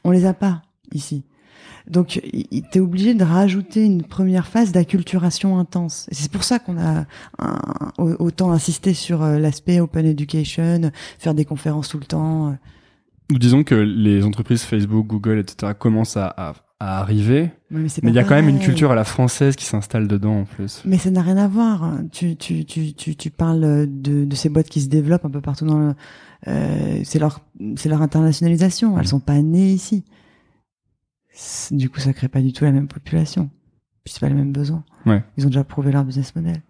On 0.05 0.11
les 0.11 0.25
a 0.27 0.35
pas 0.35 0.63
ici. 0.93 1.25
Donc, 1.89 2.21
t'es 2.71 2.81
obligé 2.81 3.15
de 3.15 3.25
rajouter 3.25 3.85
une 3.85 4.05
première 4.05 4.47
phase 4.47 4.73
d'acculturation 4.73 5.59
intense. 5.59 6.07
C'est 6.13 6.31
pour 6.31 6.45
ça 6.45 6.59
qu'on 6.59 6.79
a 6.79 7.07
autant 7.99 8.53
insisté 8.53 8.95
sur 8.95 9.23
euh, 9.23 9.39
l'aspect 9.39 9.81
open 9.81 10.07
education, 10.07 10.93
faire 11.19 11.35
des 11.35 11.45
conférences 11.45 11.89
tout 11.89 11.99
le 11.99 12.05
temps. 12.05 12.51
euh. 12.51 12.55
Disons 13.31 13.65
que 13.65 13.75
les 13.75 14.25
entreprises 14.25 14.63
Facebook, 14.63 15.07
Google, 15.07 15.39
etc. 15.39 15.73
commencent 15.79 16.17
à, 16.17 16.27
à, 16.37 16.55
à 16.83 16.99
arriver, 16.99 17.51
Ouais, 17.71 17.87
mais 18.03 18.11
il 18.11 18.15
y 18.15 18.19
a 18.19 18.25
quand 18.25 18.35
même 18.35 18.49
une 18.49 18.59
culture 18.59 18.91
à 18.91 18.97
la 18.97 19.05
française 19.05 19.55
qui 19.55 19.65
s'installe 19.65 20.09
dedans 20.09 20.41
en 20.41 20.45
plus. 20.45 20.83
Mais 20.85 20.99
ça 20.99 21.11
n'a 21.11 21.23
rien 21.23 21.37
à 21.37 21.47
voir. 21.47 21.93
Tu, 22.11 22.37
tu, 22.37 22.65
tu, 22.65 22.93
tu, 22.93 23.15
tu 23.15 23.31
parles 23.31 23.87
de, 23.89 24.25
de 24.25 24.35
ces 24.35 24.49
boîtes 24.49 24.69
qui 24.69 24.81
se 24.81 24.89
développent 24.89 25.25
un 25.25 25.31
peu 25.31 25.41
partout 25.41 25.65
dans 25.65 25.79
le. 25.79 25.95
Euh, 26.49 27.01
c'est 27.05 27.21
leur, 27.21 27.41
c'est 27.77 27.89
leur 27.89 28.03
internationalisation. 28.03 28.99
Elles 28.99 29.07
sont 29.07 29.21
pas 29.21 29.41
nées 29.41 29.73
ici. 29.73 30.05
Du 31.71 31.89
coup, 31.89 32.01
ça 32.01 32.13
crée 32.13 32.29
pas 32.29 32.43
du 32.43 32.53
tout 32.53 32.65
la 32.65 32.73
même 32.73 32.89
population. 32.89 33.49
Puis 34.03 34.15
c'est 34.15 34.21
pas 34.21 34.29
les 34.29 34.35
mêmes 34.35 34.53
besoins. 34.53 34.83
Ouais. 35.07 35.23
Ils 35.37 35.47
ont 35.47 35.51
déjà 35.51 35.63
prouvé 35.63 35.93
leur 35.93 36.05
business 36.05 36.35
model. 36.35 36.61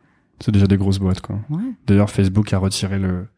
C'est 0.40 0.52
déjà 0.52 0.66
des 0.66 0.76
grosses 0.76 0.98
boîtes, 0.98 1.22
quoi. 1.22 1.40
Ouais. 1.48 1.72
D'ailleurs, 1.86 2.10
Facebook 2.10 2.52
a 2.52 2.58
retiré 2.58 2.98
le 2.98 3.28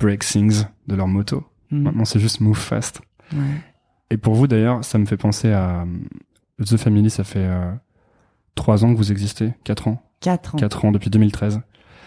Break 0.00 0.24
Things 0.24 0.64
de 0.86 0.94
leur 0.94 1.08
moto. 1.08 1.44
Mm. 1.70 1.82
Maintenant, 1.82 2.04
c'est 2.06 2.20
juste 2.20 2.40
Move 2.40 2.56
Fast. 2.56 3.02
Ouais. 3.34 3.38
Et 4.12 4.16
pour 4.18 4.34
vous, 4.34 4.46
d'ailleurs, 4.46 4.84
ça 4.84 4.98
me 4.98 5.06
fait 5.06 5.16
penser 5.16 5.50
à 5.52 5.82
euh, 5.82 6.64
The 6.64 6.76
Family. 6.76 7.08
Ça 7.10 7.24
fait 7.24 7.38
euh, 7.46 7.72
trois 8.54 8.84
ans 8.84 8.92
que 8.92 8.98
vous 8.98 9.10
existez, 9.12 9.52
quatre 9.64 9.88
ans, 9.88 10.02
Quatre 10.20 10.54
ans. 10.54 10.58
quatre 10.58 10.84
ans 10.84 10.92
depuis 10.92 11.10
2013. 11.10 11.60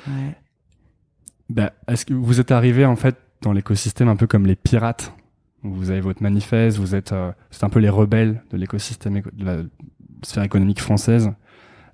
Ouais. 0.08 0.14
Bah, 1.50 1.74
est-ce 1.88 2.06
que 2.06 2.14
vous 2.14 2.40
êtes 2.40 2.52
arrivé 2.52 2.86
en 2.86 2.96
fait 2.96 3.18
dans 3.42 3.54
l'écosystème 3.54 4.08
un 4.08 4.16
peu 4.16 4.28
comme 4.28 4.46
les 4.46 4.56
pirates? 4.56 5.14
Vous 5.64 5.90
avez 5.90 6.00
votre 6.02 6.22
manifeste, 6.22 6.78
vous 6.78 6.94
êtes, 6.94 7.12
euh, 7.12 7.32
c'est 7.50 7.64
un 7.64 7.70
peu 7.70 7.80
les 7.80 7.90
rebelles 7.90 8.44
de 8.52 8.58
l'écosystème 8.58 9.18
éco- 9.18 9.32
de 9.34 9.46
la 9.46 9.58
sphère 10.24 10.44
économique 10.44 10.80
française. 10.80 11.32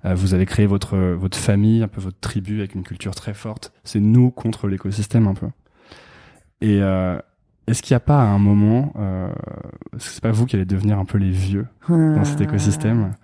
Euh, 0.04 0.14
vous 0.14 0.34
avez 0.34 0.44
créé 0.46 0.66
votre 0.66 0.96
votre 0.98 1.38
famille, 1.38 1.82
un 1.82 1.88
peu 1.88 2.00
votre 2.02 2.18
tribu 2.20 2.58
avec 2.58 2.74
une 2.74 2.82
culture 2.82 3.14
très 3.14 3.32
forte. 3.34 3.72
C'est 3.84 4.00
nous 4.00 4.30
contre 4.30 4.68
l'écosystème 4.68 5.26
un 5.26 5.34
peu. 5.34 5.46
Et 6.60 6.80
est-ce 7.72 7.82
qu'il 7.82 7.94
n'y 7.94 7.96
a 7.96 8.00
pas 8.00 8.20
à 8.20 8.24
un 8.24 8.38
moment, 8.38 8.92
euh, 8.98 9.28
est-ce 9.96 10.06
que 10.06 10.12
c'est 10.14 10.22
pas 10.22 10.30
vous 10.30 10.46
qui 10.46 10.56
allez 10.56 10.64
devenir 10.64 10.98
un 10.98 11.04
peu 11.04 11.18
les 11.18 11.30
vieux 11.30 11.66
dans 11.88 12.24
cet 12.24 12.40
écosystème 12.40 13.14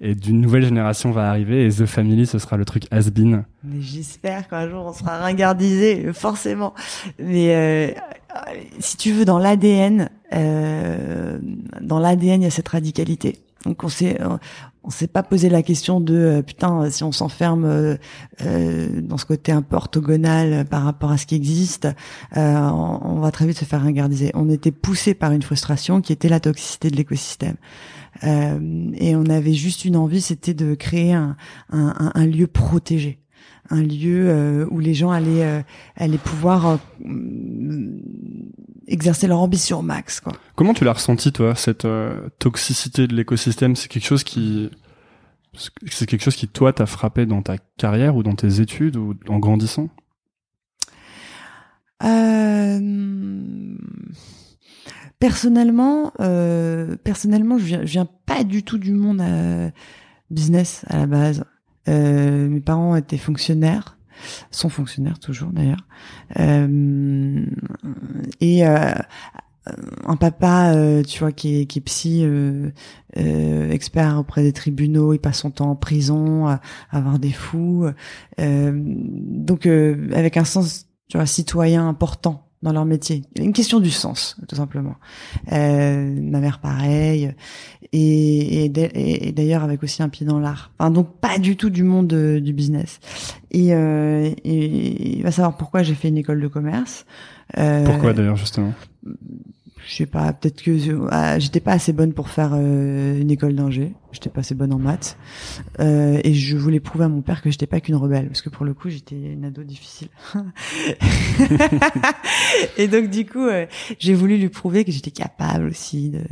et 0.00 0.14
d'une 0.14 0.40
nouvelle 0.40 0.64
génération 0.64 1.10
va 1.10 1.28
arriver 1.28 1.66
et 1.66 1.70
The 1.70 1.86
Family 1.86 2.26
ce 2.26 2.38
sera 2.38 2.56
le 2.56 2.64
truc 2.64 2.84
has-been 2.90 3.44
Mais 3.62 3.80
j'espère 3.80 4.48
qu'un 4.48 4.68
jour 4.68 4.86
on 4.86 4.92
sera 4.92 5.18
ringardisé, 5.18 6.12
forcément. 6.12 6.72
Mais 7.18 7.54
euh, 7.54 7.90
si 8.78 8.96
tu 8.96 9.12
veux, 9.12 9.24
dans 9.24 9.38
l'ADN, 9.38 10.08
euh, 10.32 11.38
dans 11.80 11.98
l'ADN, 11.98 12.42
il 12.42 12.44
y 12.44 12.46
a 12.46 12.50
cette 12.50 12.68
radicalité. 12.68 13.38
Donc 13.64 13.82
on 13.84 13.88
s'est, 13.88 14.18
on 14.84 14.90
s'est 14.90 15.06
pas 15.06 15.22
posé 15.22 15.48
la 15.48 15.62
question 15.62 16.00
de 16.00 16.14
euh, 16.14 16.42
putain 16.42 16.90
si 16.90 17.02
on 17.04 17.12
s'enferme 17.12 17.64
euh, 17.64 17.96
euh, 18.42 19.00
dans 19.00 19.16
ce 19.16 19.24
côté 19.24 19.50
un 19.50 19.62
peu 19.62 19.76
orthogonal 19.76 20.52
euh, 20.52 20.64
par 20.64 20.84
rapport 20.84 21.10
à 21.10 21.16
ce 21.16 21.26
qui 21.26 21.34
existe, 21.34 21.88
euh, 22.36 22.58
on, 22.58 23.18
va 23.20 23.30
très 23.30 23.46
vite 23.46 23.58
se 23.58 23.64
faire 23.64 23.82
ringardiser. 23.82 24.30
On 24.34 24.50
était 24.50 24.70
poussé 24.70 25.14
par 25.14 25.32
une 25.32 25.42
frustration 25.42 26.02
qui 26.02 26.12
était 26.12 26.28
la 26.28 26.40
toxicité 26.40 26.90
de 26.90 26.96
l'écosystème. 26.96 27.56
Euh, 28.22 28.90
et 28.94 29.16
on 29.16 29.24
avait 29.26 29.54
juste 29.54 29.84
une 29.84 29.96
envie, 29.96 30.20
c'était 30.20 30.54
de 30.54 30.74
créer 30.74 31.14
un, 31.14 31.36
un, 31.70 32.12
un- 32.14 32.26
lieu 32.26 32.46
protégé, 32.46 33.18
un 33.70 33.82
lieu 33.82 34.28
euh, 34.28 34.66
où 34.70 34.78
les 34.78 34.94
gens 34.94 35.10
allaient, 35.10 35.44
euh, 35.44 35.62
allaient 35.96 36.18
pouvoir 36.18 36.78
euh, 37.04 37.98
exercer 38.86 39.26
leur 39.26 39.40
ambition 39.40 39.78
au 39.80 39.82
max. 39.82 40.20
Quoi. 40.20 40.32
Comment 40.56 40.74
tu 40.74 40.84
l'as 40.84 40.92
ressenti, 40.92 41.32
toi, 41.32 41.54
cette 41.54 41.84
euh, 41.84 42.28
toxicité 42.38 43.06
de 43.06 43.14
l'écosystème? 43.14 43.76
C'est 43.76 43.88
quelque 43.88 44.06
chose 44.06 44.24
qui, 44.24 44.70
c'est 45.88 46.06
quelque 46.06 46.22
chose 46.22 46.36
qui 46.36 46.48
toi 46.48 46.72
t'a 46.72 46.86
frappé 46.86 47.26
dans 47.26 47.42
ta 47.42 47.56
carrière 47.76 48.16
ou 48.16 48.22
dans 48.22 48.34
tes 48.34 48.60
études 48.60 48.96
ou 48.96 49.14
en 49.28 49.38
grandissant? 49.38 49.88
Euh, 52.02 53.76
personnellement, 55.18 56.12
euh, 56.20 56.96
personnellement, 57.02 57.58
je 57.58 57.64
viens, 57.64 57.80
je 57.80 57.92
viens 57.92 58.08
pas 58.26 58.44
du 58.44 58.62
tout 58.62 58.78
du 58.78 58.92
monde 58.92 59.22
business 60.30 60.84
à 60.88 60.98
la 60.98 61.06
base. 61.06 61.44
Mes 61.86 62.60
parents 62.60 62.96
étaient 62.96 63.18
fonctionnaires, 63.18 63.96
sont 64.50 64.68
fonctionnaires 64.68 65.18
toujours 65.18 65.50
d'ailleurs, 65.50 65.86
Euh, 66.38 67.46
et 68.40 68.66
euh, 68.66 68.94
un 70.04 70.16
papa, 70.16 70.74
euh, 70.74 71.02
tu 71.02 71.20
vois, 71.20 71.32
qui 71.32 71.60
est, 71.60 71.66
qui 71.66 71.80
psy, 71.80 72.26
expert 73.16 74.18
auprès 74.18 74.42
des 74.42 74.52
tribunaux, 74.52 75.12
il 75.14 75.18
passe 75.18 75.38
son 75.38 75.50
temps 75.50 75.70
en 75.70 75.76
prison, 75.76 76.46
à, 76.46 76.60
à 76.90 76.98
avoir 76.98 77.18
des 77.18 77.32
fous, 77.32 77.86
donc 78.38 79.66
avec 79.66 80.36
un 80.36 80.44
sens, 80.44 80.86
tu 81.08 81.16
vois, 81.16 81.26
citoyen 81.26 81.88
important 81.88 82.43
dans 82.64 82.72
leur 82.72 82.84
métier. 82.84 83.22
Une 83.38 83.52
question 83.52 83.78
du 83.78 83.90
sens, 83.90 84.36
tout 84.48 84.56
simplement. 84.56 84.94
Euh, 85.52 86.12
ma 86.20 86.40
mère, 86.40 86.58
pareil, 86.58 87.32
et, 87.92 88.64
et, 88.64 88.68
d'a- 88.68 88.88
et- 88.94 89.28
et 89.28 89.32
d'ailleurs 89.32 89.62
avec 89.62 89.82
aussi 89.84 90.02
un 90.02 90.08
pied 90.08 90.26
dans 90.26 90.40
l'art. 90.40 90.72
Enfin, 90.78 90.90
donc 90.90 91.20
pas 91.20 91.38
du 91.38 91.56
tout 91.56 91.70
du 91.70 91.84
monde 91.84 92.12
euh, 92.12 92.40
du 92.40 92.52
business. 92.52 92.98
Et, 93.52 93.72
euh, 93.74 94.30
il 94.44 95.22
va 95.22 95.30
savoir 95.30 95.56
pourquoi 95.56 95.82
j'ai 95.84 95.94
fait 95.94 96.08
une 96.08 96.16
école 96.18 96.40
de 96.40 96.48
commerce. 96.48 97.06
Euh, 97.58 97.84
Pourquoi 97.84 98.12
d'ailleurs 98.14 98.36
justement? 98.36 98.72
Je 99.86 99.94
sais 99.94 100.06
pas, 100.06 100.32
peut-être 100.32 100.62
que 100.62 100.72
ah, 101.10 101.38
j'étais 101.38 101.60
pas 101.60 101.72
assez 101.72 101.92
bonne 101.92 102.12
pour 102.12 102.28
faire 102.28 102.50
euh, 102.54 103.20
une 103.20 103.30
école 103.30 103.54
d'ingé. 103.54 103.92
J'étais 104.12 104.30
pas 104.30 104.40
assez 104.40 104.54
bonne 104.54 104.72
en 104.72 104.78
maths. 104.78 105.16
Euh, 105.80 106.20
et 106.22 106.34
je 106.34 106.56
voulais 106.56 106.78
prouver 106.80 107.04
à 107.04 107.08
mon 107.08 107.20
père 107.20 107.42
que 107.42 107.50
j'étais 107.50 107.66
pas 107.66 107.80
qu'une 107.80 107.96
rebelle, 107.96 108.28
parce 108.28 108.42
que 108.42 108.48
pour 108.48 108.64
le 108.64 108.72
coup, 108.72 108.88
j'étais 108.88 109.16
une 109.16 109.44
ado 109.44 109.62
difficile. 109.64 110.08
et 112.78 112.88
donc 112.88 113.10
du 113.10 113.26
coup, 113.26 113.44
euh, 113.46 113.66
j'ai 113.98 114.14
voulu 114.14 114.36
lui 114.38 114.48
prouver 114.48 114.84
que 114.84 114.92
j'étais 114.92 115.10
capable 115.10 115.66
aussi 115.66 116.10
de 116.10 116.18
de, 116.18 116.24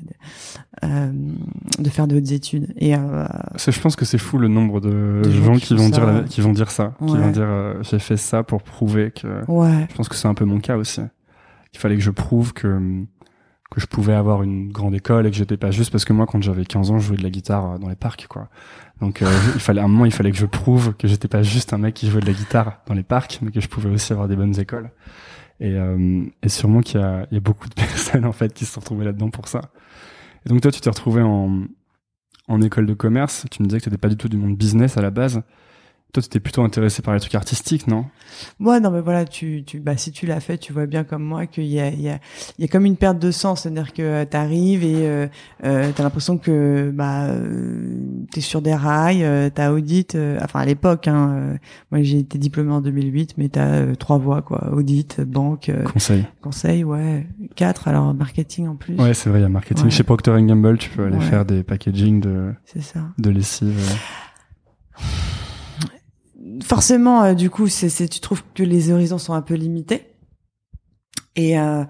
euh, 0.84 1.10
de 1.78 1.88
faire 1.90 2.06
de 2.06 2.16
hautes 2.16 2.30
études. 2.32 2.72
Et 2.76 2.92
Je 2.94 3.80
pense 3.80 3.96
que 3.96 4.04
c'est 4.04 4.18
fou 4.18 4.38
le 4.38 4.48
nombre 4.48 4.80
de, 4.80 5.20
De 5.24 5.30
gens 5.30 5.54
gens 5.54 5.58
qui 5.58 5.74
vont 5.74 5.88
dire 5.88 6.00
ça. 6.00 6.12
la- 6.12 6.22
qui 6.22 6.40
vont 6.40 6.52
dire 6.52 6.70
ça, 6.70 6.94
qui 7.06 7.16
vont 7.16 7.30
dire 7.30 7.48
j'ai 7.82 7.98
fait 7.98 8.16
ça 8.16 8.42
pour 8.42 8.62
prouver 8.62 9.10
que. 9.10 9.44
ouais, 9.50 9.86
Je 9.90 9.96
pense 9.96 10.08
que 10.08 10.14
c'est 10.14 10.28
un 10.28 10.34
peu 10.34 10.44
mon 10.44 10.60
cas 10.60 10.76
aussi. 10.76 11.00
Il 11.74 11.78
fallait 11.78 11.96
que 11.96 12.02
je 12.02 12.10
prouve 12.10 12.52
que 12.52 12.80
que 13.72 13.80
je 13.80 13.86
pouvais 13.86 14.12
avoir 14.12 14.42
une 14.42 14.70
grande 14.70 14.94
école 14.94 15.26
et 15.26 15.30
que 15.30 15.36
j'étais 15.36 15.56
pas 15.56 15.70
juste 15.70 15.90
parce 15.90 16.04
que 16.04 16.12
moi 16.12 16.26
quand 16.26 16.42
j'avais 16.42 16.64
15 16.64 16.90
ans 16.90 16.98
je 16.98 17.06
jouais 17.06 17.16
de 17.16 17.22
la 17.22 17.30
guitare 17.30 17.72
euh, 17.72 17.78
dans 17.78 17.88
les 17.88 17.96
parcs 17.96 18.26
quoi. 18.28 18.48
Donc 19.00 19.22
euh, 19.22 19.26
il 19.54 19.60
fallait 19.60 19.80
à 19.80 19.84
un 19.84 19.88
moment 19.88 20.04
il 20.04 20.12
fallait 20.12 20.30
que 20.30 20.36
je 20.36 20.46
prouve 20.46 20.94
que 20.94 21.08
j'étais 21.08 21.28
pas 21.28 21.42
juste 21.42 21.72
un 21.72 21.78
mec 21.78 21.94
qui 21.94 22.10
jouait 22.10 22.20
de 22.20 22.26
la 22.26 22.34
guitare 22.34 22.80
dans 22.86 22.94
les 22.94 23.02
parcs 23.02 23.38
mais 23.40 23.50
que 23.50 23.60
je 23.60 23.68
pouvais 23.68 23.88
aussi 23.88 24.12
avoir 24.12 24.28
des 24.28 24.36
bonnes 24.36 24.58
écoles. 24.60 24.90
Et, 25.60 25.74
euh, 25.74 26.24
et 26.42 26.48
sûrement 26.48 26.80
qu'il 26.80 27.00
y 27.00 27.02
a, 27.02 27.26
il 27.30 27.34
y 27.34 27.36
a 27.38 27.40
beaucoup 27.40 27.68
de 27.68 27.74
personnes 27.76 28.26
en 28.26 28.32
fait 28.32 28.52
qui 28.52 28.66
se 28.66 28.74
sont 28.74 28.80
retrouvées 28.80 29.06
là-dedans 29.06 29.30
pour 29.30 29.48
ça. 29.48 29.62
Et 30.44 30.50
donc 30.50 30.60
toi 30.60 30.70
tu 30.70 30.80
t'es 30.80 30.90
retrouvé 30.90 31.22
en 31.22 31.62
en 32.48 32.60
école 32.60 32.86
de 32.86 32.94
commerce, 32.94 33.46
tu 33.50 33.62
me 33.62 33.68
disais 33.68 33.78
que 33.78 33.84
t'étais 33.84 33.98
pas 33.98 34.08
du 34.08 34.16
tout 34.16 34.28
du 34.28 34.36
monde 34.36 34.56
business 34.56 34.98
à 34.98 35.02
la 35.02 35.10
base. 35.10 35.42
Toi, 36.12 36.22
tu 36.22 36.26
étais 36.26 36.40
plutôt 36.40 36.62
intéressé 36.62 37.00
par 37.00 37.14
les 37.14 37.20
trucs 37.20 37.34
artistiques, 37.34 37.86
non? 37.86 38.04
Moi, 38.58 38.80
non, 38.80 38.90
mais 38.90 39.00
voilà, 39.00 39.24
tu, 39.24 39.64
tu, 39.64 39.80
bah, 39.80 39.96
si 39.96 40.12
tu 40.12 40.26
l'as 40.26 40.40
fait, 40.40 40.58
tu 40.58 40.70
vois 40.74 40.84
bien 40.84 41.04
comme 41.04 41.22
moi 41.22 41.46
qu'il 41.46 41.64
y 41.64 41.80
a, 41.80 41.88
il 41.88 42.02
y 42.02 42.10
a, 42.10 42.18
il 42.58 42.62
y 42.62 42.64
a 42.66 42.68
comme 42.68 42.84
une 42.84 42.98
perte 42.98 43.18
de 43.18 43.30
sens, 43.30 43.62
c'est-à-dire 43.62 43.94
que 43.94 44.02
euh, 44.02 44.24
t'arrives 44.26 44.84
et 44.84 45.06
euh, 45.06 45.26
euh, 45.64 45.90
t'as 45.96 46.02
l'impression 46.02 46.36
que 46.36 46.90
bah 46.94 47.28
euh, 47.28 47.96
t'es 48.30 48.42
sur 48.42 48.60
des 48.60 48.74
rails, 48.74 49.24
euh, 49.24 49.48
t'as 49.48 49.72
audit, 49.72 50.14
euh, 50.14 50.38
enfin 50.44 50.60
à 50.60 50.66
l'époque, 50.66 51.08
hein, 51.08 51.30
euh, 51.32 51.56
moi 51.90 52.02
j'ai 52.02 52.18
été 52.18 52.36
diplômé 52.36 52.72
en 52.72 52.82
2008, 52.82 53.38
mais 53.38 53.48
t'as 53.48 53.94
trois 53.96 54.18
voies 54.18 54.42
quoi, 54.42 54.70
audit, 54.74 55.22
banque, 55.22 55.70
Conseil. 55.94 56.26
conseil, 56.42 56.84
ouais, 56.84 57.26
quatre, 57.56 57.88
alors 57.88 58.12
marketing 58.12 58.68
en 58.68 58.76
plus, 58.76 58.96
Ouais, 59.00 59.14
c'est 59.14 59.30
vrai, 59.30 59.38
il 59.38 59.42
y 59.44 59.46
a 59.46 59.48
marketing. 59.48 59.84
Ouais. 59.86 59.90
Chez 59.90 60.02
Procter 60.02 60.36
Gamble, 60.42 60.76
tu 60.76 60.90
peux 60.90 61.06
aller 61.06 61.16
Ouais. 61.16 61.24
faire 61.24 61.46
des 61.46 61.62
packaging 61.62 62.20
de, 62.20 62.52
c'est 62.66 62.82
ça. 62.82 63.00
de 63.16 63.30
lessive. 63.30 63.80
forcément, 66.62 67.24
euh, 67.24 67.34
du 67.34 67.50
coup, 67.50 67.68
c'est, 67.68 68.08
tu 68.08 68.20
trouves 68.20 68.42
que 68.54 68.62
les 68.62 68.90
horizons 68.90 69.18
sont 69.18 69.34
un 69.34 69.42
peu 69.42 69.54
limités. 69.54 70.08
Et, 71.34 71.58
euh, 71.58 71.84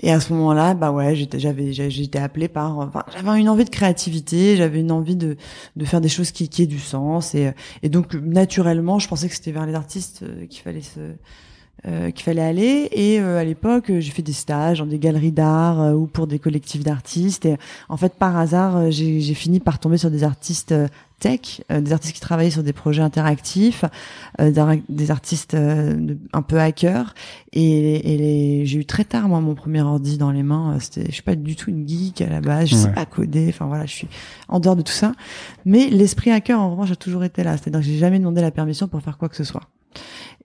et 0.00 0.12
à 0.12 0.20
ce 0.20 0.32
moment-là, 0.34 0.74
bah 0.74 0.92
ouais, 0.92 1.16
j'avais, 1.34 1.72
j'étais 1.72 2.20
appelée 2.20 2.46
par, 2.46 2.78
enfin, 2.78 3.02
j'avais 3.12 3.40
une 3.40 3.48
envie 3.48 3.64
de 3.64 3.70
créativité, 3.70 4.56
j'avais 4.56 4.80
une 4.80 4.92
envie 4.92 5.16
de, 5.16 5.36
de 5.74 5.84
faire 5.84 6.00
des 6.00 6.08
choses 6.08 6.30
qui, 6.30 6.48
qui 6.48 6.62
aient 6.62 6.66
du 6.66 6.78
sens. 6.78 7.34
Et, 7.34 7.52
et 7.82 7.88
donc, 7.88 8.14
naturellement, 8.14 9.00
je 9.00 9.08
pensais 9.08 9.28
que 9.28 9.34
c'était 9.34 9.50
vers 9.50 9.66
les 9.66 9.74
artistes 9.74 10.22
euh, 10.22 10.46
qu'il 10.46 10.62
fallait 10.62 10.82
se, 10.82 11.00
euh, 11.86 12.10
qu'il 12.10 12.24
fallait 12.24 12.42
aller. 12.42 12.88
Et 12.92 13.20
euh, 13.20 13.38
à 13.38 13.44
l'époque, 13.44 13.92
j'ai 13.98 14.10
fait 14.10 14.22
des 14.22 14.32
stages 14.32 14.78
dans 14.78 14.86
des 14.86 14.98
galeries 14.98 15.32
d'art 15.32 15.94
ou 15.94 16.06
pour 16.06 16.26
des 16.26 16.38
collectifs 16.38 16.82
d'artistes. 16.82 17.46
Et 17.46 17.56
en 17.88 17.96
fait, 17.96 18.14
par 18.14 18.36
hasard, 18.36 18.90
j'ai 18.90 19.34
fini 19.34 19.60
par 19.60 19.78
tomber 19.78 19.98
sur 19.98 20.10
des 20.10 20.24
artistes 20.24 20.74
tech, 21.20 21.62
des 21.70 21.92
artistes 21.92 22.14
qui 22.14 22.20
travaillaient 22.20 22.50
sur 22.50 22.62
des 22.62 22.72
projets 22.72 23.02
interactifs, 23.02 23.84
des 24.38 25.10
artistes 25.10 25.54
un 25.54 26.42
peu 26.42 26.58
hackers. 26.58 27.14
Et, 27.52 28.60
et 28.62 28.66
j'ai 28.66 28.78
eu 28.78 28.84
très 28.84 29.04
tard 29.04 29.28
moi 29.28 29.40
mon 29.40 29.54
premier 29.54 29.82
ordi 29.82 30.18
dans 30.18 30.30
les 30.30 30.42
mains. 30.42 30.78
C'était, 30.80 31.06
je 31.06 31.12
suis 31.12 31.22
pas 31.22 31.36
du 31.36 31.56
tout 31.56 31.70
une 31.70 31.86
geek 31.86 32.20
à 32.20 32.28
la 32.28 32.40
base. 32.40 32.68
Je 32.68 32.74
sais 32.76 32.92
pas 32.92 33.06
coder. 33.06 33.46
Enfin 33.48 33.66
voilà, 33.66 33.86
je 33.86 33.92
suis 33.92 34.08
en 34.48 34.60
dehors 34.60 34.76
de 34.76 34.82
tout 34.82 34.92
ça. 34.92 35.12
Mais 35.64 35.88
l'esprit 35.88 36.30
hacker, 36.30 36.60
en 36.60 36.70
revanche, 36.70 36.90
a 36.90 36.96
toujours 36.96 37.24
été 37.24 37.42
là. 37.42 37.56
C'est-à-dire 37.56 37.80
que 37.80 37.86
j'ai 37.86 37.98
jamais 37.98 38.18
demandé 38.18 38.40
la 38.40 38.50
permission 38.50 38.88
pour 38.88 39.00
faire 39.02 39.18
quoi 39.18 39.28
que 39.28 39.36
ce 39.36 39.44
soit. 39.44 39.62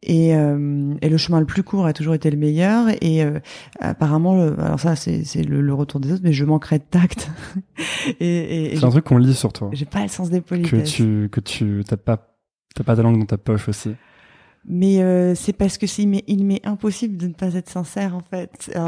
Et, 0.01 0.33
euh, 0.33 0.93
et, 1.01 1.09
le 1.09 1.17
chemin 1.17 1.41
le 1.41 1.45
plus 1.45 1.61
court 1.61 1.85
a 1.85 1.91
toujours 1.91 2.13
été 2.13 2.31
le 2.31 2.37
meilleur. 2.37 2.87
Et 3.01 3.23
euh, 3.23 3.39
apparemment, 3.79 4.41
alors 4.57 4.79
ça 4.79 4.95
c'est, 4.95 5.25
c'est 5.25 5.43
le, 5.43 5.73
retour 5.73 5.99
des 5.99 6.13
autres, 6.13 6.21
mais 6.23 6.31
je 6.31 6.45
manquerais 6.45 6.79
de 6.79 6.85
tact. 6.89 7.29
et, 8.19 8.73
et 8.73 8.77
c'est 8.77 8.85
un 8.85 8.89
truc 8.89 9.05
qu'on 9.05 9.17
lit 9.17 9.33
sur 9.33 9.51
toi. 9.51 9.69
J'ai 9.73 9.85
pas 9.85 10.01
le 10.01 10.07
sens 10.07 10.29
des 10.29 10.41
politesses. 10.41 10.71
Que 10.71 10.87
tu 10.87 11.29
que 11.29 11.39
tu 11.41 11.83
t'as 11.85 11.97
pas 11.97 12.37
t'as 12.75 12.83
pas 12.83 12.95
de 12.95 13.01
langue 13.01 13.19
dans 13.19 13.25
ta 13.25 13.37
poche 13.37 13.67
aussi 13.67 13.95
mais 14.65 15.01
euh, 15.01 15.35
c'est 15.35 15.53
parce 15.53 15.77
que 15.77 15.87
c'est 15.87 16.03
il 16.27 16.45
m'est 16.45 16.65
impossible 16.65 17.17
de 17.17 17.27
ne 17.27 17.33
pas 17.33 17.53
être 17.53 17.69
sincère 17.69 18.15
en 18.15 18.21
fait. 18.21 18.71
Euh, 18.79 18.87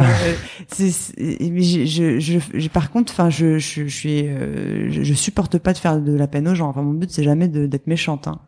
mais 1.18 1.62
je, 1.62 1.86
je, 1.86 2.40
je, 2.54 2.70
par 2.70 2.92
contre, 2.92 3.12
enfin, 3.14 3.30
je, 3.30 3.58
je, 3.58 3.88
je 3.88 3.96
suis, 3.96 4.28
euh, 4.28 4.90
je, 4.90 5.14
supporte 5.14 5.58
pas 5.58 5.74
de 5.74 5.78
faire 5.78 6.00
de 6.00 6.14
la 6.14 6.28
peine 6.28 6.48
aux 6.48 6.56
gens. 6.56 6.70
Enfin, 6.70 6.82
mon 6.82 6.94
but 6.94 7.10
c'est 7.10 7.24
jamais 7.24 7.48
d'être 7.48 7.88
méchante. 7.88 8.28
Hein. 8.28 8.40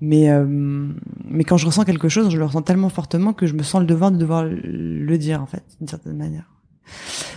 Mais 0.00 0.30
mais 0.40 1.44
quand 1.44 1.56
je 1.56 1.66
ressens 1.66 1.84
quelque 1.84 2.08
chose, 2.08 2.30
je 2.30 2.38
le 2.38 2.44
ressens 2.44 2.62
tellement 2.62 2.88
fortement 2.88 3.32
que 3.32 3.46
je 3.46 3.54
me 3.54 3.62
sens 3.62 3.80
le 3.80 3.86
devoir 3.86 4.10
de 4.10 4.16
devoir 4.16 4.44
le 4.44 5.18
dire 5.18 5.42
en 5.42 5.46
fait, 5.46 5.64
d'une 5.78 5.88
certaine 5.88 6.16
manière. 6.16 6.50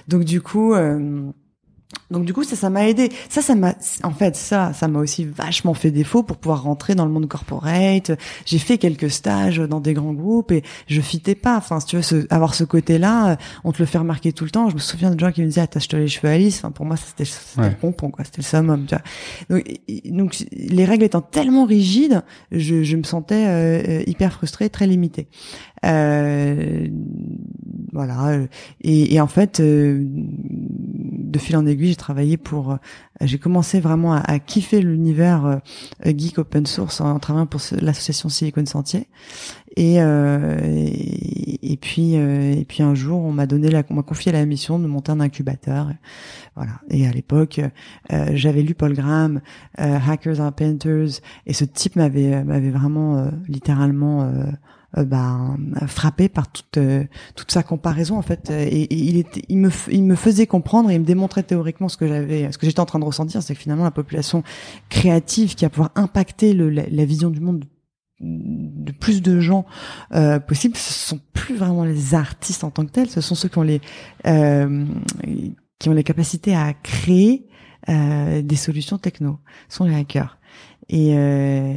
Donc 0.08 0.24
du 0.24 0.42
coup. 0.42 0.74
Donc 2.12 2.26
du 2.26 2.34
coup 2.34 2.44
ça 2.44 2.56
ça 2.56 2.70
m'a 2.70 2.88
aidé. 2.88 3.10
Ça 3.30 3.42
ça 3.42 3.56
m'a 3.56 3.74
en 4.04 4.12
fait 4.12 4.36
ça 4.36 4.74
ça 4.74 4.88
m'a 4.88 5.00
aussi 5.00 5.26
vachement 5.26 5.74
fait 5.74 5.92
défaut 5.92 6.24
pour 6.24 6.38
pouvoir 6.38 6.64
rentrer 6.64 6.96
dans 6.96 7.06
le 7.06 7.12
monde 7.12 7.28
corporate. 7.28 8.12
J'ai 8.46 8.60
fait 8.60 8.78
quelques 8.78 9.10
stages 9.10 9.58
dans 9.58 9.80
des 9.80 9.94
grands 9.94 10.14
groupes 10.14 10.52
et 10.52 10.64
je 10.88 11.02
fitais 11.02 11.36
pas. 11.36 11.58
Enfin 11.58 11.80
si 11.80 11.88
tu 11.88 11.98
veux 11.98 12.28
avoir 12.30 12.56
ce 12.56 12.66
côté-là, 12.66 13.38
on 13.64 13.72
te 13.72 13.80
le 13.80 13.86
fait 13.86 13.98
remarquer 13.98 14.34
tout 14.34 14.44
le 14.44 14.50
temps. 14.50 14.70
Je 14.70 14.76
me 14.76 14.80
souviens 14.80 15.12
de 15.12 15.20
gens 15.20 15.32
qui 15.32 15.42
me 15.42 15.48
disaient 15.48 15.62
attache-toi 15.62 16.00
les 16.00 16.08
cheveux 16.08 16.30
à 16.30 16.34
Alice. 16.34 16.58
Enfin 16.60 16.72
pour 16.72 16.86
moi 16.86 16.98
c'était 16.98 17.26
c'était 17.26 17.70
le 17.70 17.76
pompon 17.76 18.10
quoi, 18.10 18.26
c'était 18.26 18.42
le 18.42 18.44
summum. 18.44 18.86
Tu 18.86 18.96
vois. 18.96 19.58
Donc, 19.58 19.74
donc 20.06 20.46
les 20.52 20.86
règles 20.86 21.06
étant 21.06 21.22
tellement 21.22 21.66
rigides, 21.66 22.24
je, 22.52 22.84
je 22.84 22.98
me 22.98 23.04
sentais 23.04 23.46
euh, 23.48 24.04
hyper 24.08 24.34
frustrée, 24.34 24.70
très 24.70 24.88
limitée. 24.88 25.28
Euh, 25.86 26.88
voilà. 27.98 28.38
Et, 28.82 29.16
et, 29.16 29.20
en 29.20 29.26
fait, 29.26 29.60
euh, 29.60 30.06
de 30.06 31.40
fil 31.40 31.58
en 31.58 31.66
aiguille, 31.66 31.90
j'ai 31.90 31.96
travaillé 31.96 32.38
pour. 32.38 32.74
Euh, 32.74 32.76
j'ai 33.22 33.40
commencé 33.40 33.80
vraiment 33.80 34.14
à, 34.14 34.20
à 34.20 34.38
kiffer 34.38 34.82
l'univers 34.82 35.46
euh, 36.06 36.14
geek 36.16 36.38
open 36.38 36.68
source 36.68 37.02
en, 37.02 37.18
travaillant 37.18 37.48
pour 37.48 37.60
l'association 37.82 38.30
Silicon 38.30 38.68
Sentier. 38.68 39.08
Et, 39.78 39.96
et, 39.96 41.72
et, 41.72 41.78
puis 41.78 42.14
et 42.14 42.66
puis 42.68 42.82
un 42.82 42.96
jour, 42.96 43.20
on 43.24 43.32
m'a 43.32 43.46
donné 43.46 43.70
la, 43.70 43.84
on 43.90 43.96
m'a 43.96 44.04
confié 44.04 44.32
la 44.32 44.44
mission 44.46 44.78
de 44.78 44.88
monter 44.88 45.12
un 45.12 45.20
incubateur. 45.20 45.92
Voilà. 46.56 46.74
Et 46.90 47.08
à 47.08 47.12
l'époque, 47.12 47.62
j'avais 48.32 48.64
lu 48.64 48.74
Paul 48.74 48.94
Graham, 48.94 49.42
Hackers 49.78 50.40
and 50.40 50.52
Painters, 50.54 51.22
et 51.46 51.54
ce 51.54 51.64
type 51.64 51.96
m'avait 51.96 52.44
m'avait 52.44 52.72
vraiment 52.72 53.30
littéralement 53.48 54.32
euh, 54.98 55.04
ben, 55.04 55.58
frappé 55.88 56.30
par 56.30 56.50
toute 56.50 56.78
euh, 56.78 57.04
toute 57.36 57.52
sa 57.52 57.64
comparaison 57.64 58.18
en 58.18 58.22
fait. 58.22 58.50
Et, 58.50 58.94
il 58.94 59.18
était 59.18 59.44
il 59.50 59.58
me 59.58 59.70
il 59.92 60.04
me 60.04 60.16
faisait 60.16 60.48
comprendre 60.48 60.90
et 60.90 60.96
il 60.96 61.02
me 61.02 61.06
démontrait 61.06 61.44
théoriquement 61.44 61.90
ce 61.90 61.98
que 61.98 62.08
j'avais 62.08 62.52
ce 62.52 62.58
que 62.58 62.66
j'étais 62.66 62.80
en 62.80 62.86
train 62.86 63.00
de 63.00 63.06
ressentir 63.06 63.44
c'est 63.44 63.54
que 63.54 63.60
finalement 63.60 63.84
la 63.84 63.92
population 63.92 64.44
créative 64.90 65.56
qui 65.56 65.66
va 65.66 65.70
pouvoir 65.70 65.92
impacter 65.96 66.54
le, 66.54 66.70
la, 66.70 67.06
vision 67.06 67.30
du 67.30 67.42
monde 67.42 67.66
de 68.20 68.92
plus 68.94 69.22
de 69.22 69.40
gens 69.40 69.66
euh, 70.14 70.40
possible 70.40 70.76
ce 70.78 70.94
sont 70.94 71.20
plus 71.34 71.56
vraiment 71.56 71.84
les 71.84 72.16
artistes 72.16 72.64
en 72.64 72.72
tant 72.72 72.86
que 72.86 72.92
tels 72.92 73.10
ce 73.10 73.22
sont 73.22 73.36
ceux 73.36 73.50
qui 73.50 73.58
ont 73.58 73.64
les 73.64 73.82
euh, 74.26 74.86
qui 75.80 75.90
ont 75.90 75.94
les 75.94 76.04
capacités 76.04 76.56
à 76.56 76.74
créer 76.74 77.48
euh, 77.90 78.42
des 78.42 78.58
solutions 78.58 78.98
techno. 78.98 79.40
Ce 79.70 79.78
sont 79.78 79.86
les 79.86 79.96
hackers 79.96 80.37
et, 80.90 81.14
euh, 81.18 81.74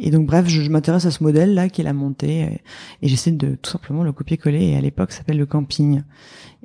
et 0.00 0.10
donc 0.10 0.26
bref, 0.26 0.46
je, 0.46 0.60
je 0.60 0.70
m'intéresse 0.70 1.06
à 1.06 1.10
ce 1.10 1.22
modèle 1.22 1.54
là 1.54 1.68
qu'il 1.68 1.86
a 1.86 1.92
monté 1.92 2.44
euh, 2.44 2.48
et 3.02 3.08
j'essaie 3.08 3.30
de 3.30 3.56
tout 3.60 3.70
simplement 3.70 4.02
le 4.02 4.12
copier-coller. 4.12 4.62
Et 4.62 4.76
à 4.76 4.80
l'époque, 4.80 5.12
ça 5.12 5.18
s'appelle 5.18 5.38
le 5.38 5.46
camping. 5.46 6.02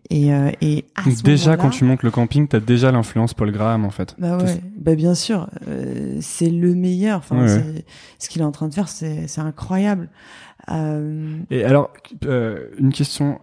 Et, 0.10 0.34
euh, 0.34 0.52
et 0.62 0.86
à 0.96 1.04
déjà 1.24 1.58
quand 1.58 1.70
tu 1.70 1.84
montes 1.84 2.04
le 2.04 2.12
camping, 2.12 2.48
t'as 2.48 2.60
déjà 2.60 2.92
l'influence 2.92 3.34
Paul 3.34 3.52
Graham 3.52 3.86
en 3.86 3.90
fait. 3.90 4.16
Bah 4.20 4.38
ouais, 4.38 4.62
bah 4.78 4.96
bien 4.96 5.16
sûr, 5.16 5.50
euh, 5.68 6.18
c'est 6.22 6.50
le 6.50 6.76
meilleur. 6.76 7.20
Enfin, 7.20 7.48
ce 8.20 8.30
qu'il 8.30 8.42
est 8.42 8.46
en 8.46 8.52
train 8.52 8.68
de 8.68 8.74
faire, 8.74 8.88
c'est 8.88 9.28
c'est 9.28 9.42
incroyable. 9.42 10.10
Euh... 10.72 11.38
Et 11.50 11.64
alors, 11.64 11.92
euh, 12.26 12.70
une 12.78 12.92
question. 12.92 13.40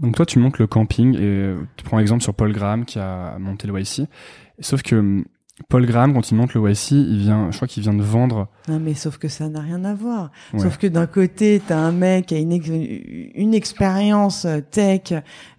donc 0.00 0.16
toi, 0.16 0.26
tu 0.26 0.38
montes 0.38 0.58
le 0.58 0.66
camping 0.66 1.16
et 1.18 1.54
tu 1.76 1.84
prends 1.84 1.98
exemple 1.98 2.22
sur 2.22 2.34
Paul 2.34 2.52
Graham 2.52 2.84
qui 2.84 2.98
a 2.98 3.38
monté 3.38 3.66
le 3.66 3.78
YC. 3.80 4.02
Sauf 4.58 4.82
que 4.82 5.24
Paul 5.68 5.86
Graham, 5.86 6.14
quand 6.14 6.30
il 6.30 6.34
monte 6.36 6.54
le 6.54 6.70
YC, 6.70 6.92
il 6.92 7.18
vient, 7.18 7.50
je 7.50 7.56
crois 7.56 7.68
qu'il 7.68 7.82
vient 7.82 7.94
de 7.94 8.02
vendre. 8.02 8.48
Non, 8.68 8.80
mais 8.80 8.94
sauf 8.94 9.18
que 9.18 9.28
ça 9.28 9.48
n'a 9.48 9.60
rien 9.60 9.84
à 9.84 9.94
voir. 9.94 10.30
Sauf 10.56 10.78
que 10.78 10.86
d'un 10.86 11.06
côté, 11.06 11.60
t'as 11.66 11.78
un 11.78 11.92
mec 11.92 12.26
qui 12.26 12.34
a 12.34 12.38
une, 12.38 12.52
une 13.34 13.54
expérience 13.54 14.46
tech 14.70 15.12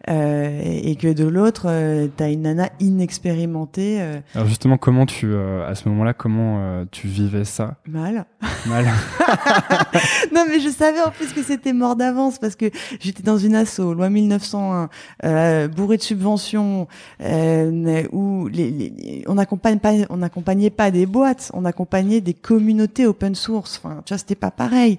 euh, 0.10 0.62
et 0.64 0.96
que 0.96 1.12
de 1.12 1.26
l'autre, 1.26 1.66
euh, 1.68 2.08
t'as 2.16 2.32
une 2.32 2.44
nana 2.44 2.70
inexpérimentée. 2.80 4.02
Euh. 4.02 4.20
Alors 4.36 4.48
justement, 4.48 4.78
comment 4.78 5.06
tu, 5.06 5.28
euh, 5.28 5.68
à 5.68 5.76
ce 5.76 5.88
moment-là, 5.90 6.14
comment 6.14 6.58
euh, 6.60 6.86
tu 6.92 7.08
vivais 7.08 7.46
ça? 7.46 7.76
Mal. 7.88 8.26
Mal. 8.68 8.86
non, 10.34 10.46
mais 10.48 10.60
je 10.60 10.70
savais 10.70 11.02
en 11.02 11.12
plus 11.12 11.34
que 11.34 11.44
c'était 11.44 11.74
mort 11.74 11.96
d'avance 11.96 12.40
parce 12.40 12.56
que 12.56 12.66
j'étais 13.00 13.24
dans 13.24 13.38
une 13.38 13.56
asso, 13.56 13.80
loi 13.80 14.10
1901, 14.10 15.68
bourré 15.68 15.98
de 15.98 16.02
subventions, 16.02 16.88
où 17.20 18.48
les, 18.48 18.72
les, 18.72 19.24
on 19.28 19.38
accompagne 19.38 19.80
pas, 19.80 19.94
on 20.10 20.18
n'accompagnait 20.18 20.70
pas 20.70 20.90
des 20.90 21.06
boîtes, 21.06 21.52
on 21.54 21.66
accompagnait 21.66 22.22
des 22.22 22.34
communautés 22.34 23.06
open 23.06 23.36
source. 23.36 23.80
Enfin, 23.84 24.02
tu 24.06 24.14
vois, 24.14 24.18
c'était 24.18 24.36
pas 24.36 24.52
pareil. 24.52 24.98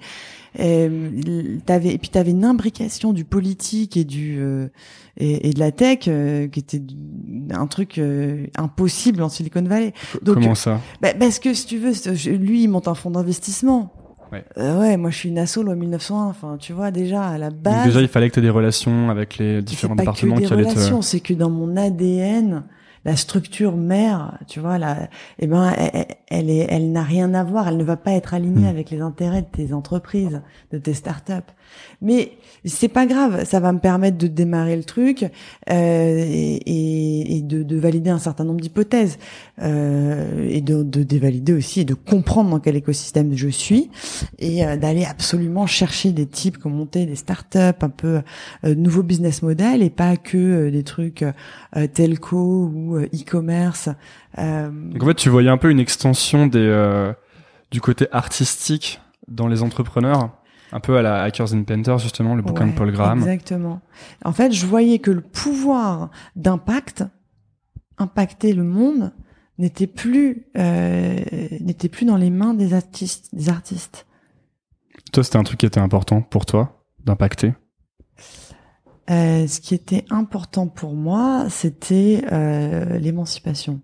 Et, 0.58 0.88
avais, 1.68 1.94
et 1.94 1.98
puis 1.98 2.10
tu 2.10 2.18
avais 2.18 2.30
une 2.30 2.44
imbrication 2.44 3.12
du 3.12 3.24
politique 3.24 3.96
et 3.96 4.04
du 4.04 4.36
euh, 4.38 4.68
et, 5.16 5.48
et, 5.48 5.52
de 5.52 5.58
la 5.58 5.72
tech 5.72 6.00
euh, 6.08 6.46
qui 6.48 6.60
était 6.60 6.82
un 7.50 7.66
truc 7.66 7.96
euh, 7.96 8.46
impossible 8.58 9.22
en 9.22 9.30
Silicon 9.30 9.62
Valley. 9.62 9.94
Donc, 10.20 10.34
Comment 10.34 10.54
ça? 10.54 10.80
bah, 11.00 11.14
Parce 11.18 11.38
que 11.38 11.54
si 11.54 11.66
tu 11.66 11.78
veux, 11.78 11.92
lui 12.36 12.64
il 12.64 12.68
monte 12.68 12.88
un 12.88 12.94
fonds 12.94 13.10
d'investissement. 13.10 13.94
Ouais. 14.30 14.44
ouais, 14.56 14.96
moi 14.96 15.10
je 15.10 15.16
suis 15.16 15.28
une 15.28 15.38
asso 15.38 15.58
loi 15.62 15.74
1901. 15.74 16.26
Enfin, 16.26 16.56
tu 16.58 16.72
vois 16.72 16.90
déjà 16.90 17.28
à 17.28 17.38
la 17.38 17.50
base. 17.50 17.74
Donc 17.74 17.84
déjà, 17.84 18.00
il 18.00 18.08
fallait 18.08 18.28
que 18.28 18.34
tu 18.34 18.40
aies 18.40 18.42
des 18.42 18.50
relations 18.50 19.10
avec 19.10 19.38
les 19.38 19.62
différents 19.62 19.94
départements 19.94 20.36
que 20.36 20.44
qui 20.44 20.52
allaient 20.52 20.64
te. 20.64 21.00
C'est 21.02 21.20
que 21.20 21.34
dans 21.34 21.50
mon 21.50 21.76
ADN, 21.76 22.64
la 23.04 23.16
structure 23.16 23.76
mère, 23.76 24.38
tu 24.46 24.60
vois, 24.60 24.78
là, 24.78 25.08
eh 25.38 25.46
ben, 25.46 25.72
elle, 26.28 26.50
est, 26.50 26.66
elle 26.70 26.92
n'a 26.92 27.02
rien 27.02 27.34
à 27.34 27.44
voir. 27.44 27.68
Elle 27.68 27.76
ne 27.76 27.84
va 27.84 27.96
pas 27.96 28.12
être 28.12 28.34
alignée 28.34 28.66
hmm. 28.66 28.70
avec 28.70 28.90
les 28.90 29.00
intérêts 29.00 29.42
de 29.42 29.46
tes 29.46 29.72
entreprises, 29.72 30.42
de 30.70 30.78
tes 30.78 30.94
startups. 30.94 31.32
Mais 32.00 32.32
c'est 32.64 32.88
pas 32.88 33.06
grave, 33.06 33.44
ça 33.44 33.60
va 33.60 33.72
me 33.72 33.78
permettre 33.78 34.18
de 34.18 34.26
démarrer 34.26 34.76
le 34.76 34.84
truc 34.84 35.22
euh, 35.22 35.30
et, 35.68 37.36
et 37.36 37.42
de, 37.42 37.62
de, 37.62 37.76
valider 37.76 38.10
un 38.10 38.18
certain 38.18 38.44
nombre 38.44 38.60
d'hypothèses 38.60 39.18
euh, 39.60 40.48
et 40.48 40.60
de, 40.60 40.82
de 40.82 41.02
dévalider 41.02 41.52
aussi 41.52 41.80
et 41.80 41.84
de 41.84 41.94
comprendre 41.94 42.50
dans 42.50 42.60
quel 42.60 42.76
écosystème 42.76 43.34
je 43.34 43.48
suis 43.48 43.90
et 44.38 44.64
euh, 44.64 44.76
d'aller 44.76 45.04
absolument 45.04 45.66
chercher 45.66 46.12
des 46.12 46.26
types 46.26 46.58
qui 46.58 46.66
ont 46.66 46.70
monté 46.70 47.06
des 47.06 47.16
startups, 47.16 47.58
un 47.58 47.88
peu 47.88 48.20
euh, 48.64 48.74
nouveaux 48.74 49.02
business 49.02 49.42
models 49.42 49.82
et 49.82 49.90
pas 49.90 50.16
que 50.16 50.36
euh, 50.36 50.70
des 50.70 50.84
trucs 50.84 51.22
euh, 51.22 51.86
telco 51.86 52.70
ou 52.74 52.91
e-commerce. 52.98 53.88
Donc 54.37 55.02
en 55.02 55.07
fait, 55.07 55.14
tu 55.14 55.28
voyais 55.28 55.50
un 55.50 55.59
peu 55.59 55.70
une 55.70 55.81
extension 55.81 56.46
des 56.46 57.12
du 57.70 57.81
côté 57.81 58.07
artistique 58.12 59.00
dans 59.28 59.48
les 59.48 59.62
entrepreneurs 59.62 60.31
un 60.72 60.81
peu 60.81 60.96
à 60.96 61.02
la 61.02 61.22
Hackers 61.22 61.52
and 61.52 61.64
Painters, 61.64 61.98
justement, 61.98 62.35
le 62.35 62.42
bouquin 62.42 62.66
de 62.66 62.72
Paul 62.72 62.90
Graham. 62.90 63.18
Exactement. 63.18 63.81
En 64.24 64.33
fait, 64.33 64.52
je 64.52 64.64
voyais 64.66 64.98
que 64.98 65.11
le 65.11 65.20
pouvoir 65.20 66.11
d'impact, 66.35 67.05
impacter 67.98 68.55
le 68.55 68.64
monde, 68.64 69.12
n'était 69.59 69.87
plus 69.87 70.46
euh, 70.57 71.20
n'était 71.61 71.90
plus 71.90 72.07
dans 72.07 72.16
les 72.16 72.31
mains 72.31 72.55
des 72.55 72.72
artistes. 72.72 73.28
Des 73.35 73.50
artistes. 73.50 74.07
Toi, 75.12 75.22
c'était 75.22 75.37
un 75.37 75.42
truc 75.42 75.61
qui 75.61 75.66
était 75.66 75.81
important 75.81 76.22
pour 76.22 76.46
toi 76.46 76.83
d'impacter? 77.05 77.52
Euh, 79.12 79.46
ce 79.46 79.61
qui 79.61 79.75
était 79.75 80.05
important 80.11 80.66
pour 80.66 80.94
moi, 80.94 81.46
c'était 81.48 82.25
euh, 82.33 82.98
l'émancipation. 82.98 83.81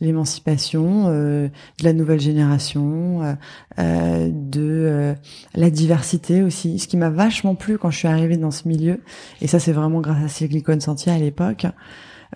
l'émancipation 0.00 1.06
euh, 1.08 1.48
de 1.80 1.84
la 1.84 1.92
nouvelle 1.92 2.20
génération, 2.20 3.22
euh, 3.22 3.34
euh, 3.78 4.30
de 4.32 5.14
la 5.54 5.70
diversité 5.70 6.42
aussi. 6.42 6.78
Ce 6.78 6.86
qui 6.86 6.96
m'a 6.96 7.10
vachement 7.10 7.54
plu 7.54 7.78
quand 7.78 7.90
je 7.90 7.98
suis 7.98 8.08
arrivée 8.08 8.36
dans 8.36 8.52
ce 8.52 8.68
milieu, 8.68 9.02
et 9.40 9.48
ça 9.48 9.58
c'est 9.58 9.72
vraiment 9.72 10.00
grâce 10.00 10.24
à 10.24 10.28
Silicon 10.28 10.78
Sentier 10.80 11.12
à 11.12 11.18
l'époque, 11.18 11.66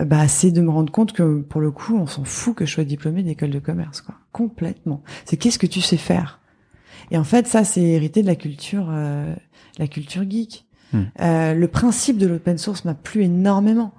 bah 0.01 0.27
c'est 0.27 0.51
de 0.51 0.61
me 0.61 0.70
rendre 0.70 0.90
compte 0.90 1.12
que 1.12 1.40
pour 1.42 1.61
le 1.61 1.70
coup 1.70 1.96
on 1.96 2.07
s'en 2.07 2.25
fout 2.25 2.57
que 2.57 2.66
je 2.66 2.72
sois 2.72 2.85
diplômée 2.85 3.22
d'école 3.22 3.51
de 3.51 3.61
commerce, 3.61 4.01
quoi. 4.01 4.16
Complètement. 4.33 5.03
C'est 5.25 5.37
qu'est-ce 5.37 5.59
que 5.59 5.66
tu 5.66 5.81
sais 5.81 5.98
faire? 5.98 6.40
Et 7.11 7.16
en 7.18 7.25
fait 7.25 7.46
ça 7.46 7.62
c'est 7.62 7.83
hérité 7.83 8.22
de 8.22 8.27
la 8.27 8.37
culture, 8.37 8.90
la 9.79 9.87
culture 9.87 10.29
geek. 10.29 10.66
Hmm. 10.92 11.05
le 11.18 11.66
principe 11.66 12.18
de 12.18 12.26
l'open 12.26 12.59
source 12.59 12.85
m'a 12.85 12.94
plu 12.94 13.22
énormément. 13.22 13.92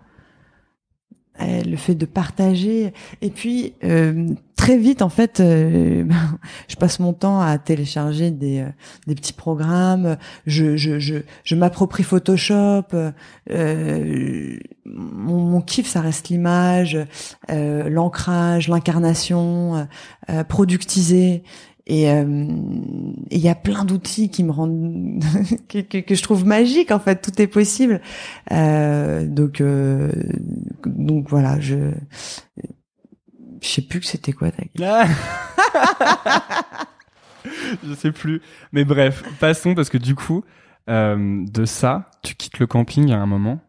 Euh, 1.42 1.64
le 1.64 1.78
fait 1.78 1.96
de 1.96 2.06
partager. 2.06 2.94
Et 3.24 3.32
puis 3.32 3.74
euh, 3.84 4.30
très 4.56 4.78
vite 4.78 5.02
en 5.02 5.10
fait 5.10 5.40
euh, 5.40 6.06
je 6.68 6.76
passe 6.76 7.00
mon 7.00 7.12
temps 7.12 7.42
à 7.42 7.58
télécharger 7.58 8.30
des, 8.30 8.64
petits 9.08 9.34
programmes. 9.34 10.18
Je 10.46 11.56
m'approprie 11.56 12.04
Photoshop. 12.04 12.84
Mon, 14.86 15.62
kiff 15.62 15.88
ça 15.88 16.02
reste 16.02 16.30
l'image 16.30 17.00
l'ancrage 17.50 18.68
l'incarnation 18.68 19.88
productiser 20.50 21.42
et 21.86 22.08
il 23.34 23.40
y 23.40 23.50
a 23.50 23.56
plein 23.56 23.84
d'outils 23.84 24.30
qui 24.30 24.44
me 24.44 24.52
rendent 24.52 25.24
que, 25.70 26.16
je 26.16 26.24
trouve 26.24 26.46
magique 26.46 26.92
en 26.92 27.00
fait. 27.00 27.22
Tout 27.22 27.42
est 27.42 27.48
possible. 27.48 28.02
Euh, 28.52 29.26
donc 29.28 29.60
euh, 29.60 30.12
donc 30.86 31.30
voilà 31.30 31.60
je 31.60 31.92
je 33.62 33.68
sais 33.68 33.82
plus 33.82 34.00
que 34.02 34.06
c'était 34.06 34.34
quoi 34.34 34.52
ta 34.52 34.64
ah 34.82 35.08
je 37.84 37.94
sais 37.94 38.12
plus. 38.12 38.42
Mais 38.72 38.86
bref 38.86 39.24
passons 39.40 39.76
parce 39.76 39.90
que 39.90 39.98
du 39.98 40.16
coup 40.16 40.44
euh, 40.90 41.44
de 41.48 41.66
ça 41.66 42.12
tu 42.24 42.36
quittes 42.36 42.60
le 42.60 42.68
camping 42.68 43.12
à 43.12 43.18
un 43.18 43.26
moment 43.26 43.60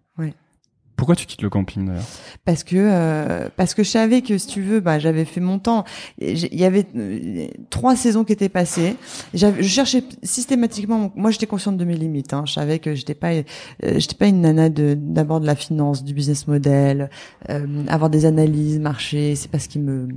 pourquoi 0.96 1.16
tu 1.16 1.26
quittes 1.26 1.42
le 1.42 1.50
camping 1.50 1.87
d'ailleurs? 1.87 2.04
Parce 2.44 2.62
que 2.62 2.76
euh, 2.76 3.48
parce 3.57 3.74
que 3.74 3.83
je 3.83 3.90
savais 3.90 4.22
que 4.22 4.38
si 4.38 4.46
tu 4.46 4.62
veux, 4.62 4.80
bah 4.80 4.98
j'avais 4.98 5.24
fait 5.24 5.40
mon 5.40 5.59
temps. 5.59 5.85
Il 6.18 6.54
y 6.54 6.64
avait 6.64 6.87
euh, 6.96 7.48
trois 7.70 7.96
saisons 7.96 8.24
qui 8.24 8.33
étaient 8.33 8.48
passées. 8.48 8.96
Je 9.35 9.62
cherchais 9.62 10.04
systématiquement. 10.22 11.12
Moi, 11.16 11.30
j'étais 11.30 11.46
consciente 11.46 11.76
de 11.76 11.85
mes 11.85 11.96
limites. 11.96 12.33
Hein. 12.33 12.44
Je 12.46 12.52
savais 12.52 12.78
que 12.78 12.94
j'étais 12.94 13.14
pas 13.14 13.33
euh, 13.33 13.42
j'étais 13.80 14.14
pas 14.14 14.26
une 14.26 14.42
nana 14.42 14.68
de 14.68 14.96
d'abord 14.96 15.40
de 15.40 15.46
la 15.46 15.57
finance, 15.57 16.04
du 16.04 16.14
business 16.14 16.46
model, 16.46 17.11
euh, 17.50 17.85
avoir 17.88 18.11
des 18.11 18.24
analyses, 18.24 18.78
marché. 18.78 19.35
C'est 19.35 19.50
pas 19.50 19.59
ce 19.59 19.68
qui 19.68 19.80
me 19.80 20.09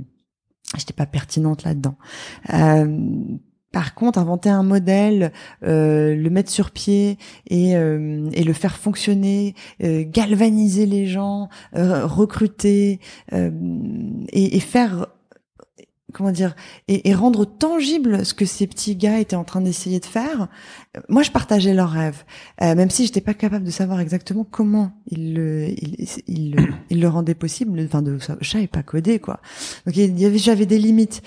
j'étais 0.76 0.92
pas 0.94 1.06
pertinente 1.06 1.64
là-dedans. 1.64 1.96
Par 3.72 3.94
contre, 3.94 4.18
inventer 4.18 4.48
un 4.48 4.62
modèle, 4.62 5.32
euh, 5.62 6.14
le 6.14 6.30
mettre 6.30 6.50
sur 6.50 6.70
pied 6.70 7.18
et, 7.48 7.76
euh, 7.76 8.30
le 8.30 8.52
faire 8.54 8.76
fonctionner, 8.76 9.54
euh, 9.82 10.04
galvaniser 10.06 10.86
les 10.86 11.06
gens, 11.06 11.48
recruter 11.74 13.00
et, 13.32 14.60
faire 14.60 15.08
comment 16.12 16.30
dire 16.30 16.56
et, 16.88 17.14
rendre 17.14 17.44
tangible 17.44 18.24
ce 18.24 18.32
que 18.32 18.46
ces 18.46 18.66
petits 18.66 18.96
gars 18.96 19.20
étaient 19.20 19.36
en 19.36 19.44
train 19.44 19.60
d'essayer 19.60 20.00
de 20.00 20.06
faire. 20.06 20.48
Moi, 21.08 21.22
je 21.22 21.30
partageais 21.30 21.74
leurs 21.74 21.90
rêves, 21.90 22.24
même 22.60 22.90
si 22.90 23.06
j'étais 23.06 23.20
pas 23.20 23.34
capable 23.34 23.64
de 23.64 23.70
savoir 23.70 24.00
exactement 24.00 24.46
comment 24.48 24.92
ils 25.10 25.34
le 25.34 25.68
ils, 25.68 26.06
ils, 26.90 27.00
le 27.00 27.08
rendaient 27.08 27.34
possible. 27.34 27.80
Enfin, 27.84 28.02
de 28.02 28.18
je 28.40 28.48
savais 28.50 28.66
pas 28.66 28.82
coder 28.82 29.18
quoi. 29.18 29.40
Donc 29.86 29.96
il 29.96 30.18
y 30.18 30.26
avait 30.26 30.38
j'avais 30.38 30.66
des 30.66 30.78
limites 30.78 31.22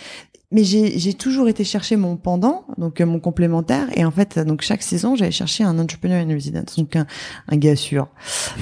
mais 0.52 0.66
j'ai 0.66 1.14
toujours 1.14 1.48
été 1.48 1.64
chercher 1.64 1.96
mon 1.96 2.18
pendant, 2.18 2.66
donc 2.78 3.00
euh, 3.00 3.06
mon 3.06 3.20
complémentaire, 3.20 3.88
et 3.98 4.04
en 4.04 4.12
fait, 4.12 4.38
donc 4.38 4.62
chaque 4.62 4.84
saison, 4.84 5.16
j'allais 5.16 5.32
chercher 5.32 5.64
un 5.64 5.80
entrepreneur 5.80 6.22
in 6.22 6.34
residence, 6.34 6.78
donc 6.78 6.96
un, 6.98 7.08
un 7.48 7.56
gars 7.56 7.78
sûr. 7.78 8.10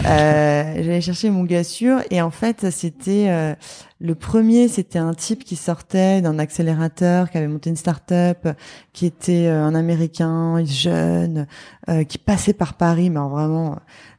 Euh, 0.06 0.74
j'allais 0.76 1.02
chercher 1.02 1.32
mon 1.32 1.44
gars 1.44 1.64
sûr, 1.64 2.00
et 2.12 2.22
en 2.22 2.30
fait, 2.30 2.70
c'était 2.70 3.26
euh, 3.30 3.56
le 4.02 4.16
premier, 4.16 4.70
c'était 4.70 5.00
un 5.00 5.14
type 5.14 5.44
qui 5.44 5.58
sortait 5.58 6.22
d'un 6.22 6.40
accélérateur, 6.40 7.30
qui 7.30 7.38
avait 7.38 7.48
monté 7.48 7.70
une 7.70 7.76
start-up, 7.76 8.48
qui 8.94 9.06
était 9.06 9.48
euh, 9.48 9.64
un 9.64 9.76
Américain, 9.76 10.64
jeune, 10.64 10.99
euh, 11.00 12.04
qui 12.04 12.18
passait 12.18 12.54
par 12.54 12.76
Paris, 12.76 13.10
mais 13.10 13.20
vraiment 13.20 13.78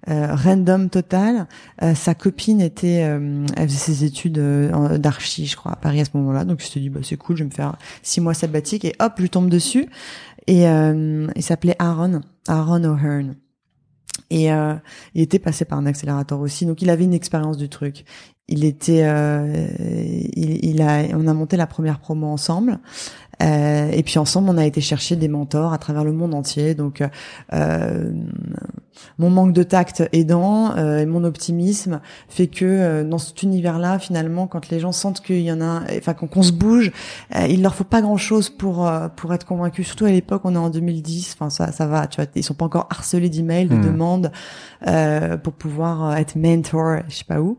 euh, 0.09 0.35
random 0.35 0.89
total. 0.89 1.47
sa 1.95 2.15
copine 2.15 2.61
était, 2.61 3.07
elle 3.57 3.69
faisait 3.69 3.93
ses 3.93 4.05
études 4.05 4.41
d'archi, 4.97 5.47
je 5.47 5.57
crois, 5.57 5.73
à 5.73 5.77
Paris 5.77 6.01
à 6.01 6.05
ce 6.05 6.11
moment-là. 6.15 6.45
Donc 6.45 6.61
je 6.61 6.65
me 6.65 6.71
suis 6.71 6.81
dit, 6.81 6.89
bah 6.89 7.01
c'est 7.03 7.17
cool, 7.17 7.37
je 7.37 7.45
vais 7.45 7.51
me 7.51 7.55
faire 7.55 7.77
six 8.03 8.21
mois 8.21 8.35
sabbatique, 8.35 8.85
et 8.85 8.95
hop, 8.99 9.13
je 9.19 9.27
tombe 9.27 9.51
dessus. 9.51 9.87
Et 10.47 10.65
il 10.65 11.43
s'appelait 11.43 11.77
Aaron, 11.79 12.23
Aaron 12.49 12.85
O'Hearn. 12.85 13.35
Et 14.31 14.53
euh, 14.53 14.75
il 15.15 15.23
était 15.23 15.39
passé 15.39 15.65
par 15.65 15.79
un 15.79 15.87
accélérateur 15.87 16.41
aussi, 16.41 16.65
donc 16.65 16.83
il 16.83 16.91
avait 16.91 17.05
une 17.05 17.15
expérience 17.15 17.57
du 17.57 17.69
truc 17.69 18.05
il 18.51 18.65
était, 18.65 19.03
euh, 19.05 19.69
il, 20.35 20.65
il, 20.65 20.83
a, 20.83 21.05
on 21.15 21.27
a 21.27 21.35
monté 21.35 21.57
la 21.57 21.67
première 21.67 21.99
promo 21.99 22.27
ensemble. 22.27 22.79
Euh, 23.43 23.91
et 23.93 24.03
puis 24.03 24.19
ensemble, 24.19 24.51
on 24.51 24.59
a 24.59 24.67
été 24.67 24.81
chercher 24.81 25.17
des 25.17 25.29
mentors 25.29 25.73
à 25.73 25.79
travers 25.79 26.05
le 26.05 26.13
monde 26.13 26.35
entier. 26.35 26.75
Donc, 26.75 27.03
euh, 27.53 28.13
mon 29.19 29.31
manque 29.31 29.53
de 29.53 29.63
tact 29.63 30.09
aidant 30.13 30.77
euh, 30.77 30.99
et 30.99 31.07
mon 31.07 31.25
optimisme 31.25 32.01
fait 32.29 32.47
que 32.47 32.65
euh, 32.65 33.05
dans 33.05 33.19
cet 33.19 33.43
univers-là, 33.43 33.99
finalement, 33.99 34.47
quand 34.47 34.69
les 34.71 34.81
gens 34.81 34.93
sentent 34.93 35.21
qu'il 35.21 35.41
y 35.41 35.53
en 35.53 35.61
a, 35.61 35.83
enfin 35.97 36.15
qu'on 36.15 36.43
se 36.43 36.53
bouge, 36.53 36.93
euh, 37.35 37.47
il 37.49 37.63
leur 37.63 37.75
faut 37.75 37.85
pas 37.85 38.03
grand-chose 38.03 38.51
pour 38.51 38.91
pour 39.17 39.35
être 39.35 39.47
convaincus. 39.47 39.87
Surtout 39.87 40.05
à 40.05 40.11
l'époque, 40.11 40.43
on 40.45 40.55
est 40.55 40.59
en 40.59 40.71
2010. 40.71 41.35
Enfin, 41.35 41.51
ça, 41.51 41.73
ça 41.73 41.87
va. 41.87 42.07
Tu 42.07 42.21
vois, 42.21 42.31
ils 42.35 42.45
sont 42.45 42.55
pas 42.55 42.65
encore 42.65 42.87
harcelés 42.91 43.29
d'emails, 43.29 43.69
de 43.69 43.77
mmh. 43.77 43.85
demandes 43.85 44.33
pour 45.43 45.53
pouvoir 45.53 46.17
être 46.17 46.37
mentor, 46.37 46.99
je 47.09 47.17
sais 47.17 47.25
pas 47.25 47.41
où. 47.41 47.59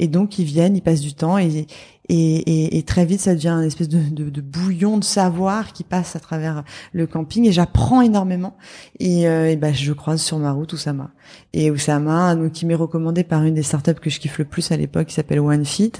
Et 0.00 0.08
donc, 0.08 0.38
ils 0.38 0.44
viennent, 0.44 0.76
ils 0.76 0.82
passent 0.82 1.02
du 1.02 1.14
temps 1.14 1.38
et 1.38 1.66
et, 2.12 2.76
et, 2.76 2.82
très 2.82 3.04
vite 3.04 3.20
ça 3.20 3.34
devient 3.34 3.50
une 3.50 3.66
espèce 3.66 3.88
de, 3.88 4.00
de, 4.00 4.30
de, 4.30 4.40
bouillon 4.40 4.98
de 4.98 5.04
savoir 5.04 5.72
qui 5.72 5.84
passe 5.84 6.16
à 6.16 6.18
travers 6.18 6.64
le 6.92 7.06
camping 7.06 7.46
et 7.46 7.52
j'apprends 7.52 8.00
énormément. 8.00 8.56
Et, 8.98 9.28
euh, 9.28 9.48
et 9.48 9.54
ben 9.54 9.72
je 9.72 9.92
croise 9.92 10.20
sur 10.20 10.36
ma 10.38 10.50
route 10.50 10.72
Oussama. 10.72 11.12
Et 11.52 11.70
Oussama 11.70 12.34
donc 12.34 12.50
qui 12.50 12.66
m'est 12.66 12.74
recommandé 12.74 13.22
par 13.22 13.44
une 13.44 13.54
des 13.54 13.62
startups 13.62 13.94
que 13.94 14.10
je 14.10 14.18
kiffe 14.18 14.38
le 14.38 14.44
plus 14.44 14.72
à 14.72 14.76
l'époque 14.76 15.06
qui 15.06 15.14
s'appelle 15.14 15.38
OneFit 15.38 15.92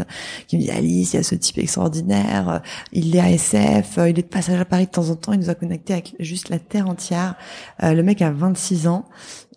qui 0.49 0.57
me 0.57 0.63
dit 0.63 0.71
Alice 0.73 1.13
il 1.13 1.17
y 1.17 1.21
a 1.21 1.23
ce 1.23 1.37
type 1.37 1.59
extraordinaire. 1.59 2.61
Il 2.93 3.15
est 3.15 3.21
ASF 3.21 3.99
il 3.99 4.19
est 4.19 4.23
de 4.23 4.23
passage 4.23 4.59
à 4.59 4.65
Paris 4.65 4.87
de 4.87 4.91
temps 4.91 5.11
en 5.11 5.15
temps 5.15 5.33
il 5.33 5.39
nous 5.39 5.51
a 5.51 5.55
connecté 5.55 5.93
avec 5.93 6.17
juste 6.19 6.49
la 6.49 6.59
terre 6.59 6.89
entière. 6.89 7.37
Euh, 7.85 7.95
le 7.95 8.03
mec 8.03 8.21
a 8.21 8.33
26 8.33 8.89
ans. 8.89 9.05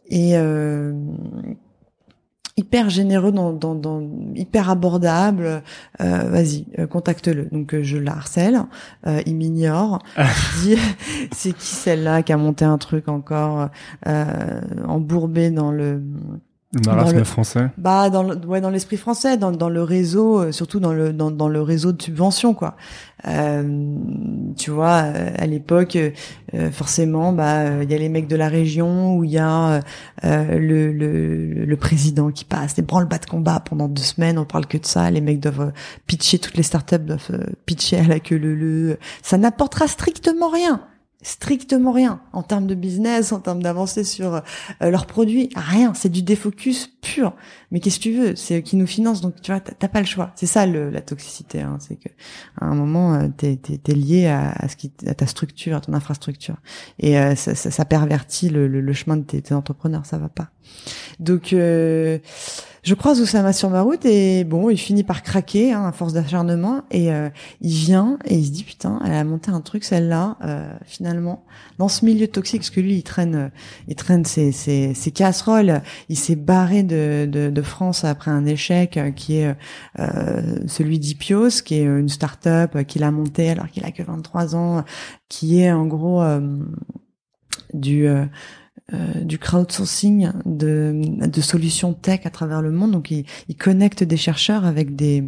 Et 0.10 0.38
euh, 0.38 0.94
hyper 2.58 2.90
généreux, 2.90 3.32
dans, 3.32 3.52
dans, 3.52 3.76
dans 3.76 4.02
hyper 4.36 4.70
abordable. 4.70 5.64
Euh, 6.02 6.30
Vas-y, 6.30 6.66
euh, 6.80 6.88
contacte-le. 6.88 7.46
Donc 7.52 7.74
euh, 7.74 7.84
je 7.84 7.98
la 7.98 8.14
harcèle, 8.14 8.64
euh, 9.08 9.22
il 9.26 9.36
m'ignore. 9.36 10.00
dit 10.62 10.78
c'est 11.32 11.54
qui 11.54 11.68
celle-là 11.68 12.24
qui 12.24 12.34
a 12.34 12.38
monté 12.38 12.66
un 12.66 12.78
truc 12.78 13.08
encore 13.08 13.70
embourbé 14.88 15.50
dans 15.50 15.72
le 15.72 16.02
le 16.74 16.82
marasme 16.86 17.24
français. 17.24 17.70
Bah 17.78 18.10
dans 18.10 18.24
le, 18.24 18.36
ouais 18.48 18.62
dans 18.62 18.70
l'esprit 18.70 18.98
français, 18.98 19.38
dans 19.38 19.52
dans 19.52 19.70
le 19.70 19.84
réseau, 19.84 20.40
euh, 20.40 20.52
surtout 20.52 20.80
dans 20.80 20.94
le 20.94 21.14
dans 21.14 21.32
dans 21.32 21.48
le 21.48 21.62
réseau 21.62 21.92
de 21.92 22.02
subventions 22.02 22.54
quoi. 22.54 22.76
Euh, 23.26 23.96
tu 24.58 24.70
vois, 24.72 25.04
euh, 25.04 25.32
à 25.38 25.46
l'époque, 25.46 25.96
euh, 25.96 26.72
forcément, 26.72 27.32
bah 27.32 27.84
il 27.84 27.90
y 27.90 27.94
a 27.94 27.98
les 27.98 28.10
mecs 28.10 28.28
de 28.28 28.36
la 28.36 28.50
région 28.50 29.16
où 29.16 29.24
il 29.24 29.32
y 29.32 29.38
a 29.38 29.82
euh, 30.26 30.60
le, 30.60 30.92
le 30.92 31.66
le 31.66 31.78
président 31.78 32.32
qui 32.32 32.44
passe, 32.44 32.76
des 32.76 32.82
branle-bas 32.82 33.20
de 33.20 33.26
combat 33.26 33.60
pendant 33.60 33.88
deux 33.88 34.02
semaines, 34.02 34.38
on 34.38 34.46
parle 34.46 34.66
que 34.66 34.78
de 34.78 34.86
ça. 34.86 35.10
Les 35.12 35.22
mecs 35.22 35.40
doivent 35.40 35.72
pitcher, 36.08 36.40
toutes 36.40 36.58
les 36.58 36.64
startups 36.64 36.98
doivent 37.00 37.32
pitcher 37.66 38.00
à 38.00 38.04
la 38.04 38.20
queue 38.20 38.38
le 38.38 38.56
le. 38.56 38.98
Ça 39.22 39.38
n'apportera 39.38 39.88
strictement 39.88 40.50
rien 40.50 40.82
strictement 41.24 41.92
rien 41.92 42.22
en 42.34 42.44
termes 42.44 42.68
de 42.68 42.76
business, 42.76 43.32
en 43.32 43.40
termes 43.40 43.64
d'avancée 43.64 44.04
sur 44.04 44.36
euh, 44.36 44.42
leurs 44.82 45.06
produits, 45.06 45.50
rien. 45.56 45.94
C'est 45.94 46.10
du 46.10 46.22
défocus 46.22 46.92
pur. 47.02 47.34
Mais 47.72 47.80
qu'est-ce 47.80 47.98
que 47.98 48.04
tu 48.04 48.14
veux? 48.14 48.36
C'est 48.36 48.62
qui 48.62 48.76
nous 48.76 48.86
financent, 48.86 49.22
donc 49.22 49.42
tu 49.42 49.52
vois, 49.52 49.60
t'as 49.60 49.88
pas 49.88 50.00
le 50.00 50.06
choix. 50.06 50.32
C'est 50.36 50.46
ça 50.46 50.66
le, 50.66 50.90
la 50.90 51.02
toxicité. 51.02 51.62
Hein. 51.62 51.78
C'est 51.80 51.96
que 51.96 52.10
à 52.60 52.66
un 52.66 52.76
moment, 52.76 53.16
euh, 53.16 53.28
t'es 53.36 53.60
es, 53.68 53.94
lié 53.94 54.28
à, 54.28 54.52
à, 54.52 54.68
ce 54.68 54.76
qui, 54.76 54.92
à 55.08 55.14
ta 55.14 55.26
structure, 55.26 55.78
à 55.78 55.82
ton 55.82 55.94
infrastructure, 55.94 56.58
et 57.00 57.18
euh, 57.18 57.36
ça, 57.36 57.56
ça, 57.56 57.72
ça, 57.72 57.86
pervertit 57.86 58.50
le, 58.50 58.68
le, 58.68 58.82
le, 58.82 58.94
chemin 58.94 59.18
de 59.18 59.24
tes, 59.24 59.42
tes, 59.42 59.54
entrepreneurs. 59.54 60.06
Ça 60.06 60.18
va 60.18 60.30
pas. 60.30 60.50
Donc 61.20 61.56
je 62.84 62.96
croise 62.96 63.22
Oussama 63.22 63.54
sur 63.54 63.70
ma 63.70 63.82
route 63.82 64.06
et 64.06 64.44
bon, 64.44 64.70
il 64.70 64.78
finit 64.78 65.04
par 65.04 65.24
craquer 65.24 65.72
hein, 65.72 65.86
à 65.86 65.94
force 65.94 66.12
d'acharnement 66.12 66.82
et 66.92 67.14
euh, 67.14 67.30
il 67.62 67.72
vient 67.72 68.20
et 68.26 68.36
il 68.36 68.46
se 68.46 68.52
dit 68.52 68.66
putain, 68.66 69.00
elle 69.06 69.14
a 69.14 69.24
monté 69.24 69.52
un 69.52 69.62
truc 69.62 69.86
celle-là 69.86 70.38
euh, 70.44 70.74
finalement. 70.86 71.46
Dans 71.78 71.88
ce 71.88 72.04
milieu 72.04 72.28
toxique 72.28 72.60
parce 72.60 72.70
que 72.72 72.82
lui 72.82 72.96
il 72.96 73.04
traîne, 73.04 73.36
euh, 73.36 73.50
il 73.88 73.96
traîne 73.96 74.26
ses, 74.26 74.94
casseroles, 75.16 75.82
il 76.10 76.18
s'est 76.18 76.36
barré 76.36 76.84
de, 76.84 77.62
France 77.64 78.04
après 78.04 78.30
un 78.30 78.46
échec 78.46 79.00
qui 79.16 79.38
est 79.38 79.56
celui 80.68 81.00
d'Ipios, 81.00 81.62
qui 81.64 81.76
est 81.76 81.84
une 81.84 82.10
start-up 82.10 82.84
qu'il 82.86 83.04
a 83.04 83.12
monté 83.12 83.50
alors 83.50 83.70
qu'il 83.70 83.86
a 83.86 83.92
que 83.92 84.04
23 84.04 84.56
ans, 84.56 84.84
qui 85.30 85.62
est 85.62 85.72
en 85.72 85.86
gros 85.86 86.22
du 87.74 88.10
du 88.92 89.40
crowdsourcing 89.40 90.32
de, 90.46 91.26
de 91.26 91.42
solutions 91.42 91.94
tech 91.94 92.22
à 92.26 92.30
travers 92.30 92.62
le 92.62 92.72
monde. 92.72 92.92
Donc, 92.92 93.12
il, 93.12 93.26
il 93.48 93.56
connecte 93.56 94.04
des 94.04 94.18
chercheurs 94.18 94.66
avec 94.66 94.96
des 94.96 95.24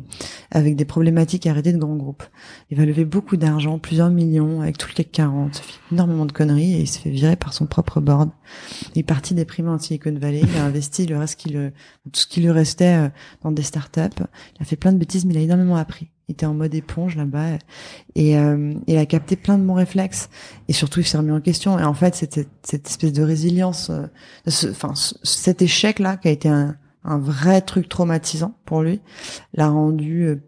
avec 0.52 0.76
des 0.76 0.86
problématiques 0.86 1.48
arrêtées 1.48 1.74
de 1.74 1.78
grands 1.78 1.96
groupes. 1.96 2.24
Il 2.70 2.78
va 2.78 2.86
lever 2.86 3.06
beaucoup 3.06 3.38
d'argent, 3.38 3.80
plusieurs 3.80 4.10
millions, 4.10 4.62
avec 4.62 4.78
tout 4.78 4.88
le 4.90 4.94
CAC 4.94 5.12
40. 5.12 5.58
Il 5.58 5.72
fait 5.72 5.80
énormément 5.92 6.26
de 6.26 6.32
conneries 6.32 6.74
et 6.74 6.82
il 6.82 6.88
se 6.88 7.00
fait 7.00 7.10
virer 7.10 7.36
par 7.36 7.54
son 7.54 7.66
propre 7.66 8.02
board. 8.02 8.30
Il 8.94 9.00
est 9.00 9.04
parti 9.04 9.34
déprimé 9.34 9.70
en 9.70 9.80
Silicon 9.80 10.14
Valley. 10.14 10.42
Il 10.44 10.58
a 10.58 10.66
investi 10.66 11.06
le 11.06 11.18
reste 11.18 11.40
qui 11.40 11.50
le 11.50 11.72
tout 12.12 12.20
ce 12.20 12.28
qui 12.28 12.42
lui 12.42 12.52
restait 12.52 13.06
euh, 13.06 13.10
dans 13.44 13.52
des 13.52 13.64
startups. 13.64 14.24
Il 14.56 14.62
a 14.62 14.66
fait 14.66 14.76
plein 14.76 14.94
de 14.94 14.98
bêtises, 14.98 15.26
mais 15.26 15.34
il 15.34 15.38
a 15.38 15.42
énormément 15.42 15.76
appris 15.76 16.10
il 16.28 16.34
était 16.34 16.46
en 16.46 16.54
mode 16.54 16.74
éponge 16.74 17.16
là-bas 17.16 17.58
et 18.16 18.38
euh, 18.38 18.74
il 18.88 18.98
a 18.98 19.06
capté 19.06 19.36
plein 19.36 19.58
de 19.58 19.64
bons 19.64 19.76
réflexes 19.76 20.30
et 20.68 20.74
surtout 20.74 21.00
il 21.00 21.06
s'est 21.06 21.18
remis 21.18 21.32
en 21.32 21.42
question 21.42 21.78
et 21.78 21.84
en 21.84 21.94
fait 21.94 22.16
c'était 22.16 22.48
cette 22.64 22.88
espèce 22.88 23.14
de 23.14 23.24
résilience 23.24 23.92
euh, 23.92 24.08
enfin 24.72 24.94
cet 25.24 25.62
échec 25.62 26.00
là 26.00 26.18
qui 26.18 26.28
a 26.28 26.32
été 26.32 26.50
un, 26.50 26.76
un 27.04 27.20
vrai 27.20 27.62
truc 27.62 27.90
traumatisant 27.90 28.56
pour 28.66 28.82
lui 28.82 29.02
l'a 29.54 29.70
rendu 29.70 30.24
euh, 30.24 30.42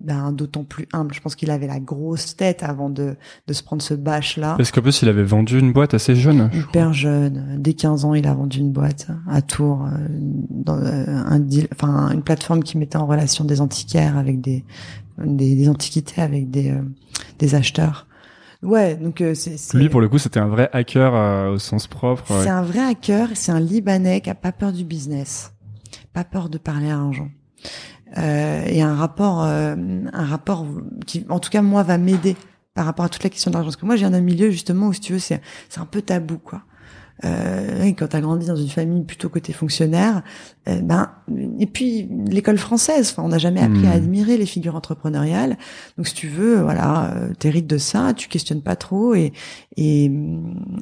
ben, 0.00 0.32
d'autant 0.32 0.64
plus 0.64 0.86
humble. 0.92 1.14
Je 1.14 1.20
pense 1.22 1.34
qu'il 1.34 1.50
avait 1.50 1.68
la 1.68 1.80
grosse 1.80 2.36
tête 2.36 2.62
avant 2.62 2.90
de, 2.90 3.16
de 3.46 3.52
se 3.54 3.62
prendre 3.62 3.80
ce 3.80 3.94
bâche-là. 3.94 4.56
Parce 4.58 4.70
qu'en 4.70 4.82
plus, 4.82 5.00
il 5.00 5.08
avait 5.08 5.22
vendu 5.22 5.58
une 5.58 5.72
boîte 5.72 5.94
assez 5.94 6.14
jeune. 6.14 6.50
Hyper 6.52 6.92
jeune. 6.92 7.56
Dès 7.58 7.72
15 7.72 8.04
ans, 8.04 8.12
il 8.12 8.26
a 8.26 8.34
vendu 8.34 8.58
une 8.58 8.70
boîte 8.70 9.06
à 9.26 9.40
Tours, 9.40 9.88
dans 10.50 10.74
un 10.76 11.38
deal, 11.38 11.68
enfin, 11.72 12.10
une 12.10 12.22
plateforme 12.22 12.62
qui 12.62 12.76
mettait 12.76 12.98
en 12.98 13.06
relation 13.06 13.46
des 13.46 13.62
antiquaires 13.62 14.18
avec 14.18 14.42
des, 14.42 14.64
des, 15.18 15.54
des 15.54 15.68
antiquités 15.68 16.20
avec 16.20 16.50
des, 16.50 16.70
euh, 16.70 16.82
des 17.38 17.54
acheteurs. 17.54 18.06
Ouais, 18.62 18.96
donc 18.96 19.20
euh, 19.20 19.34
c'est. 19.34 19.74
Lui, 19.74 19.88
pour 19.88 20.00
le 20.00 20.08
coup, 20.08 20.18
c'était 20.18 20.40
un 20.40 20.48
vrai 20.48 20.70
hacker 20.72 21.14
euh, 21.14 21.50
au 21.50 21.58
sens 21.58 21.86
propre. 21.86 22.40
C'est 22.42 22.48
un 22.48 22.62
vrai 22.62 22.80
hacker. 22.80 23.28
C'est 23.34 23.52
un 23.52 23.60
Libanais 23.60 24.22
qui 24.22 24.30
a 24.30 24.34
pas 24.34 24.52
peur 24.52 24.72
du 24.72 24.84
business, 24.84 25.52
pas 26.12 26.24
peur 26.24 26.48
de 26.48 26.58
parler 26.58 26.90
à. 26.90 26.98
Euh, 28.16 28.64
et 28.66 28.80
un 28.80 28.94
rapport, 28.94 29.42
un 29.42 30.24
rapport 30.24 30.66
qui, 31.06 31.26
en 31.28 31.40
tout 31.40 31.50
cas, 31.50 31.62
moi, 31.62 31.82
va 31.82 31.98
m'aider 31.98 32.36
par 32.72 32.86
rapport 32.86 33.04
à 33.04 33.08
toute 33.08 33.22
la 33.22 33.30
question 33.30 33.50
de 33.50 33.56
l'argent. 33.56 33.68
Parce 33.68 33.76
que 33.76 33.86
moi, 33.86 33.96
j'ai 33.96 34.06
un 34.06 34.20
milieu 34.20 34.50
justement 34.50 34.86
où, 34.86 34.92
si 34.92 35.00
tu 35.00 35.12
veux, 35.12 35.18
c'est 35.18 35.42
c'est 35.68 35.80
un 35.80 35.86
peu 35.86 36.00
tabou, 36.00 36.38
quoi. 36.38 36.62
Euh, 37.22 37.92
quand 37.96 38.08
tu 38.08 38.16
as 38.16 38.20
grandi 38.20 38.46
dans 38.46 38.56
une 38.56 38.68
famille 38.68 39.04
plutôt 39.04 39.28
côté 39.28 39.52
fonctionnaire, 39.52 40.22
euh, 40.68 40.80
ben 40.80 41.10
et 41.60 41.66
puis 41.66 42.08
l'école 42.26 42.58
française, 42.58 43.10
enfin 43.10 43.22
on 43.22 43.28
n'a 43.28 43.38
jamais 43.38 43.60
appris 43.60 43.86
à 43.86 43.90
hmm. 43.90 43.96
admirer 43.96 44.36
les 44.36 44.46
figures 44.46 44.74
entrepreneuriales. 44.74 45.56
Donc 45.96 46.08
si 46.08 46.14
tu 46.14 46.28
veux, 46.28 46.60
voilà, 46.60 47.14
euh, 47.14 47.32
t'hérites 47.38 47.68
de 47.68 47.78
ça, 47.78 48.14
tu 48.14 48.28
questionnes 48.28 48.62
pas 48.62 48.74
trop 48.74 49.14
et 49.14 49.32
et, 49.76 50.10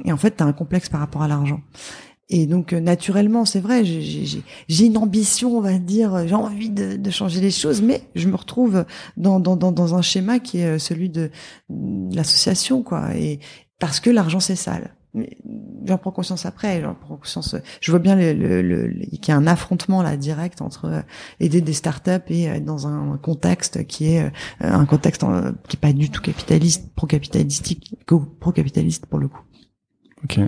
et 0.05 0.13
en 0.13 0.17
fait 0.17 0.33
t'as 0.33 0.47
un 0.47 0.53
complexe 0.53 0.89
par 0.89 1.01
rapport 1.01 1.23
à 1.23 1.29
l'argent. 1.29 1.61
Et 2.31 2.47
donc 2.47 2.73
euh, 2.73 2.81
naturellement, 2.81 3.45
c'est 3.45 3.61
vrai, 3.61 3.85
j'ai 3.85 4.87
une 4.87 4.97
ambition, 4.97 5.59
on 5.59 5.61
va 5.61 5.77
dire, 5.77 6.27
j'ai 6.27 6.35
envie 6.35 6.71
de, 6.71 6.97
de, 6.97 7.11
changer 7.11 7.43
les 7.43 7.51
choses, 7.51 7.83
mais 7.83 8.05
je 8.15 8.27
me 8.27 8.37
retrouve 8.37 8.87
dans, 9.19 9.39
dans, 9.39 9.57
dans, 9.57 9.71
dans 9.71 9.95
un 9.95 10.03
schéma 10.03 10.39
qui 10.39 10.61
est 10.61 10.79
celui 10.79 11.11
de, 11.11 11.31
de 11.69 12.17
l'association, 12.17 12.83
quoi. 12.83 13.15
Et 13.17 13.39
parce 13.79 14.01
que 14.01 14.09
l'argent 14.09 14.41
c'est 14.41 14.57
sale 14.57 14.95
j'en 15.85 15.99
prends 15.99 16.11
conscience 16.11 16.47
après, 16.47 16.81
j'en 16.81 16.95
prends 16.95 17.17
conscience. 17.17 17.55
Je 17.81 17.91
vois 17.91 18.01
bien 18.01 18.17
le, 18.17 18.33
le, 18.33 18.63
le, 18.63 19.05
qu'il 19.05 19.29
y 19.29 19.31
a 19.33 19.37
un 19.37 19.47
affrontement 19.47 20.03
là 20.03 20.17
direct 20.17 20.63
entre 20.63 20.87
euh, 20.87 21.01
aider 21.41 21.61
des 21.61 21.73
startups 21.73 22.11
et 22.29 22.45
être 22.45 22.65
dans 22.65 22.87
un 22.87 23.19
contexte 23.19 23.87
qui 23.87 24.15
est 24.15 24.23
euh, 24.23 24.31
un 24.61 24.87
contexte 24.87 25.25
qui 25.69 25.77
est 25.77 25.81
pas 25.81 25.93
du 25.93 26.11
tout 26.11 26.23
capitaliste, 26.23 26.95
pro-capitalistique, 26.95 27.97
pro-capitaliste 28.41 29.07
pour 29.07 29.19
le 29.19 29.29
coup. 29.29 29.43
Ok. 30.25 30.39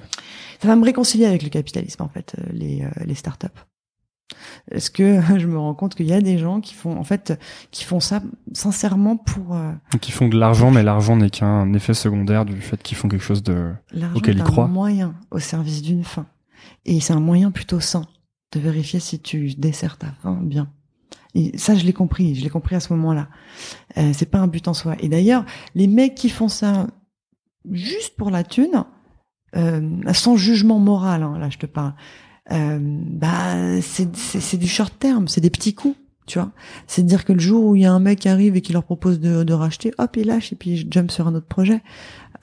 Ça 0.61 0.69
va 0.69 0.77
me 0.77 0.85
réconcilier 0.85 1.27
avec 1.27 1.43
le 1.43 1.51
capitalisme 1.51 2.03
en 2.03 2.09
fait, 2.09 2.37
euh, 2.39 2.45
les 2.53 2.87
les 3.05 3.15
startups. 3.15 3.49
Est-ce 4.71 4.91
que 4.91 5.21
je 5.39 5.47
me 5.47 5.59
rends 5.59 5.75
compte 5.75 5.95
qu'il 5.95 6.07
y 6.07 6.13
a 6.13 6.21
des 6.21 6.39
gens 6.39 6.61
qui 6.61 6.75
font 6.75 6.97
en 6.97 7.05
fait 7.05 7.39
qui 7.71 7.85
font 7.85 8.01
ça 8.01 8.23
sincèrement 8.53 9.17
pour 9.17 9.55
euh... 9.55 9.73
qui 10.01 10.13
font 10.13 10.29
de 10.29 10.39
l'argent 10.39 10.71
mais 10.71 10.83
l'argent 10.83 11.17
n'est 11.17 11.31
qu'un 11.31 11.73
effet 11.73 11.95
secondaire 11.95 12.45
du 12.45 12.61
fait 12.61 12.83
qu'ils 12.83 12.97
font 12.97 13.09
quelque 13.09 13.25
chose 13.25 13.43
de 13.43 13.73
auquel 14.15 14.37
ils 14.37 14.43
croient. 14.43 14.65
un 14.65 14.69
moyen 14.69 15.15
au 15.31 15.39
service 15.39 15.83
d'une 15.83 16.05
fin 16.05 16.27
et 16.85 17.01
c'est 17.01 17.13
un 17.13 17.21
moyen 17.21 17.51
plutôt 17.51 17.81
sain 17.81 18.07
de 18.53 18.61
vérifier 18.61 19.01
si 19.01 19.21
tu 19.21 19.55
desserres 19.55 19.99
ta 19.99 20.13
fin 20.23 20.39
bien. 20.41 20.69
Et 21.35 21.57
ça 21.59 21.75
je 21.75 21.85
l'ai 21.85 21.93
compris, 21.93 22.35
je 22.35 22.43
l'ai 22.43 22.51
compris 22.51 22.77
à 22.77 22.81
ce 22.81 22.93
moment-là. 22.93 23.29
Euh, 23.99 24.13
c'est 24.15 24.31
pas 24.31 24.39
un 24.39 24.47
but 24.47 24.69
en 24.69 24.75
soi. 24.75 24.95
Et 25.01 25.09
d'ailleurs, 25.09 25.45
les 25.75 25.89
mecs 25.89 26.15
qui 26.15 26.29
font 26.29 26.49
ça 26.49 26.87
juste 27.71 28.17
pour 28.17 28.31
la 28.31 28.45
thune, 28.45 28.85
euh, 29.57 30.13
sans 30.13 30.37
jugement 30.37 30.79
moral, 30.79 31.23
hein, 31.23 31.39
là 31.39 31.51
je 31.51 31.59
te 31.59 31.67
parle, 31.67 31.95
euh, 32.53 32.79
bah 32.81 33.81
c'est 33.81 34.57
du 34.57 34.67
short 34.67 34.99
terme, 34.99 35.29
c'est 35.29 35.41
des 35.41 35.51
petits 35.51 35.75
coups, 35.75 35.97
tu 36.27 36.39
vois. 36.39 36.51
C'est 36.87 37.03
de 37.03 37.09
dire 37.09 37.25
que 37.25 37.33
le 37.33 37.41
jour 37.41 37.65
où 37.65 37.77
il 37.77 37.83
y 37.83 37.87
a 37.87 37.93
un 37.93 38.01
mec 38.01 38.21
qui 38.21 38.29
arrive 38.29 38.57
et 38.57 38.61
qui 38.61 38.73
leur 38.73 38.85
propose 38.85 39.21
de, 39.21 39.45
de 39.45 39.53
racheter, 39.53 39.93
hop, 39.99 40.17
il 40.17 40.27
lâche 40.27 40.53
et 40.53 40.57
puis 40.57 40.77
je 40.77 40.87
jump 40.91 41.11
sur 41.11 41.27
un 41.27 41.35
autre 41.35 41.47
projet. 41.47 41.83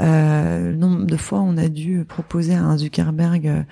Euh, 0.02 0.74
nombre 0.76 1.06
de 1.06 1.16
fois, 1.18 1.42
on 1.42 1.58
a 1.58 1.70
dû 1.70 2.04
proposer 2.06 2.56
à 2.56 2.64
un 2.64 2.78
Zuckerberg 2.78 3.48
euh, 3.48 3.64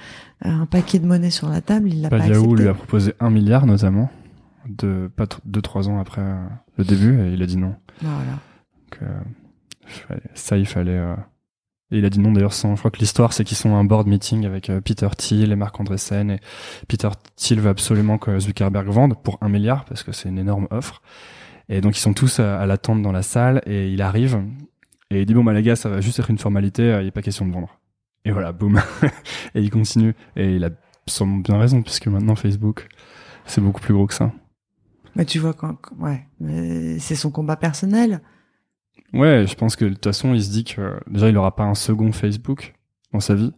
un 0.42 0.68
paquet 0.68 1.00
de 1.00 1.08
monnaie 1.08 1.32
sur 1.32 1.50
la 1.50 1.62
table, 1.62 1.90
il 1.90 2.02
l'a 2.02 2.10
pas 2.10 2.28
Yahoo 2.28 2.56
lui 2.56 2.68
a 2.68 2.74
proposé 2.74 3.14
un 3.20 3.32
milliard 3.32 3.66
notamment, 3.66 4.12
de 4.68 5.10
pas 5.16 5.26
deux 5.46 5.62
trois 5.62 5.90
ans 5.90 6.00
après 6.00 6.22
euh, 6.22 6.46
le 6.78 6.84
début, 6.84 7.20
et 7.20 7.34
il 7.34 7.42
a 7.42 7.48
dit 7.48 7.58
non. 7.58 7.76
Voilà. 8.02 8.38
Donc, 8.92 9.00
euh, 9.02 10.16
ça, 10.36 10.58
il 10.58 10.68
fallait 10.68 11.02
et 11.92 11.98
il 11.98 12.06
a 12.06 12.10
dit 12.10 12.20
non 12.20 12.32
d'ailleurs 12.32 12.54
sans. 12.54 12.76
Je 12.76 12.80
crois 12.80 12.92
que 12.92 13.00
l'histoire 13.00 13.34
c'est 13.34 13.44
qu'ils 13.44 13.58
sont 13.58 13.74
à 13.76 13.78
un 13.78 13.84
board 13.84 14.08
meeting 14.08 14.46
avec 14.46 14.70
euh, 14.70 14.80
Peter 14.82 15.08
Thiel 15.18 15.52
et 15.52 15.56
Marc 15.56 15.80
Andreessen 15.80 16.32
et 16.32 16.40
Peter 16.88 17.10
Thiel 17.36 17.60
veut 17.60 17.70
absolument 17.70 18.18
que 18.18 18.40
Zuckerberg 18.40 18.88
vende 18.88 19.16
pour 19.22 19.38
un 19.42 19.50
milliard 19.50 19.86
parce 19.86 20.04
que 20.04 20.12
c'est 20.12 20.30
une 20.30 20.38
énorme 20.38 20.68
offre. 20.70 21.02
Et 21.68 21.82
donc 21.82 21.98
ils 21.98 22.02
sont 22.02 22.14
tous 22.14 22.40
à, 22.40 22.66
l'attente 22.66 23.02
dans 23.02 23.12
la 23.12 23.22
salle 23.22 23.62
et 23.66 23.90
il 23.92 24.02
arrive 24.02 24.42
et 25.10 25.22
il 25.22 25.26
dit 25.26 25.34
bon 25.34 25.44
bah 25.44 25.54
les 25.54 25.64
gars 25.64 25.76
ça 25.76 25.90
va 25.90 26.02
juste 26.02 26.20
être 26.20 26.30
une 26.30 26.38
formalité, 26.38 26.84
euh, 26.84 27.02
il 27.02 27.04
n'y 27.04 27.10
a 27.10 27.12
pas 27.12 27.22
question 27.22 27.48
de 27.48 27.54
vendre. 27.54 27.80
Et 28.26 28.32
voilà 28.32 28.52
boum 28.52 28.80
et 29.56 29.62
il 29.62 29.72
continue 29.72 30.14
et 30.36 30.56
il 30.56 30.64
a 30.64 30.70
sûrement 31.08 31.38
bien 31.38 31.58
raison 31.58 31.82
puisque 31.82 32.08
maintenant 32.08 32.36
Facebook 32.36 32.88
c'est 33.46 33.62
beaucoup 33.62 33.82
plus 33.82 33.96
gros 33.96 34.06
que 34.06 34.14
ça. 34.14 34.32
Mais 35.16 35.26
tu 35.26 35.40
vois 35.40 35.54
quand 35.54 35.76
ouais 35.98 36.28
c'est 37.00 37.16
son 37.16 37.32
combat 37.32 37.56
personnel. 37.56 38.22
Ouais, 39.14 39.46
je 39.48 39.56
pense 39.56 39.76
que 39.76 39.86
de 39.86 39.94
toute 39.94 40.04
façon, 40.06 40.34
il 40.34 40.44
se 40.44 40.52
dit 40.52 40.64
que 40.64 41.00
déjà, 41.10 41.30
il 41.30 41.38
aura 41.38 41.56
pas 41.56 41.64
un 41.64 41.76
second 41.76 42.12
Facebook 42.12 42.74
dans 43.14 43.20
sa 43.20 43.36
vie 43.36 43.52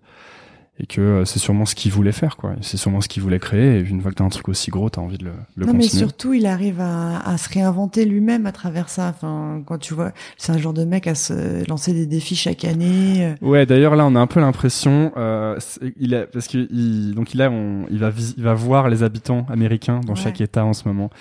et 0.80 0.88
que 0.88 1.02
euh, 1.02 1.26
c'est 1.26 1.38
sûrement 1.38 1.66
ce 1.66 1.76
qu'il 1.76 1.92
voulait 1.92 2.12
faire, 2.12 2.38
quoi. 2.38 2.56
C'est 2.62 2.78
sûrement 2.78 3.02
ce 3.02 3.08
qu'il 3.08 3.22
voulait 3.22 3.40
créer. 3.40 3.78
Et 3.78 3.82
une 3.82 4.02
fois 4.02 4.10
que 4.10 4.16
t'as 4.16 4.24
un 4.24 4.30
truc 4.30 4.50
aussi 4.50 4.72
gros, 4.72 4.90
t'as 4.90 5.02
envie 5.02 5.18
de 5.18 5.26
le, 5.26 5.34
le 5.56 5.66
non, 5.68 5.74
mais 5.74 5.84
surtout, 5.84 6.34
il 6.34 6.48
arrive 6.48 6.82
à, 6.82 7.20
à 7.20 7.38
se 7.38 7.50
réinventer 7.50 8.06
lui-même 8.06 8.48
à 8.48 8.52
travers 8.52 8.90
ça. 8.90 9.10
Enfin, 9.10 9.62
quand 9.66 9.78
tu 9.78 9.94
vois, 9.94 10.12
c'est 10.38 10.52
un 10.54 10.58
genre 10.58 10.74
de 10.74 10.84
mec 10.84 11.06
à 11.06 11.14
se 11.14 11.68
lancer 11.70 11.94
des 11.94 12.08
défis 12.08 12.36
chaque 12.36 12.66
année. 12.66 13.26
Euh. 13.26 13.46
Ouais, 13.46 13.68
d'ailleurs, 13.68 13.96
là, 13.96 14.08
on 14.08 14.16
a 14.16 14.20
un 14.20 14.28
peu 14.28 14.40
l'impression, 14.40 15.12
euh, 15.18 15.60
il 16.00 16.16
a, 16.16 16.26
parce 16.26 16.48
que 16.48 16.68
il, 16.72 17.14
donc 17.14 17.34
il 17.36 17.42
a, 17.44 17.52
on, 17.52 17.86
il 17.92 18.00
va, 18.00 18.10
il 18.38 18.44
va 18.44 18.56
voir 18.56 18.90
les 18.90 19.04
habitants 19.04 19.46
américains 19.50 20.00
dans 20.00 20.16
chaque 20.16 20.42
État 20.42 20.66
en 20.66 20.74
ce 20.74 20.88
moment. 20.88 21.12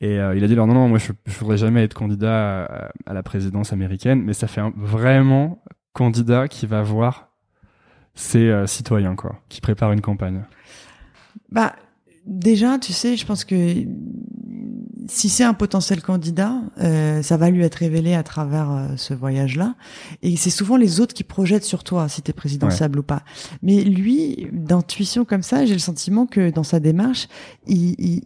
Et 0.00 0.18
euh, 0.18 0.36
il 0.36 0.44
a 0.44 0.46
dit 0.46 0.52
alors 0.52 0.66
non 0.66 0.74
non 0.74 0.88
moi 0.88 0.98
je, 0.98 1.12
je 1.24 1.38
voudrais 1.38 1.56
jamais 1.56 1.82
être 1.82 1.94
candidat 1.94 2.64
à, 2.64 2.90
à, 3.06 3.14
la 3.14 3.22
présidence 3.22 3.72
américaine, 3.72 4.22
mais 4.22 4.34
ça 4.34 4.46
fait 4.46 4.60
un, 4.60 4.72
vraiment 4.76 5.62
candidat 5.92 6.48
qui 6.48 6.66
va 6.66 6.82
voir 6.82 7.30
ses 8.14 8.48
euh, 8.50 8.66
citoyens 8.66 9.16
quoi, 9.16 9.40
qui 9.48 9.60
prépare 9.60 9.92
une 9.92 10.02
campagne. 10.02 10.44
Bah 11.50 11.74
déjà 12.26 12.78
tu 12.78 12.92
sais 12.92 13.16
je 13.16 13.24
pense 13.24 13.44
que 13.44 13.86
si 15.08 15.28
c'est 15.28 15.44
un 15.44 15.54
potentiel 15.54 16.02
candidat, 16.02 16.54
euh, 16.80 17.22
ça 17.22 17.36
va 17.36 17.50
lui 17.50 17.62
être 17.62 17.76
révélé 17.76 18.14
à 18.14 18.22
travers 18.22 18.70
euh, 18.70 18.88
ce 18.96 19.14
voyage-là. 19.14 19.74
Et 20.22 20.36
c'est 20.36 20.50
souvent 20.50 20.76
les 20.76 21.00
autres 21.00 21.14
qui 21.14 21.24
projettent 21.24 21.64
sur 21.64 21.84
toi 21.84 22.08
si 22.08 22.22
t'es 22.22 22.32
présidentiable 22.32 22.98
ou 22.98 23.02
pas. 23.02 23.22
Mais 23.62 23.82
lui, 23.82 24.48
d'intuition 24.52 25.24
comme 25.24 25.42
ça, 25.42 25.64
j'ai 25.64 25.74
le 25.74 25.80
sentiment 25.80 26.26
que 26.26 26.50
dans 26.50 26.62
sa 26.62 26.80
démarche, 26.80 27.28
il, 27.66 27.94
il, 27.98 28.22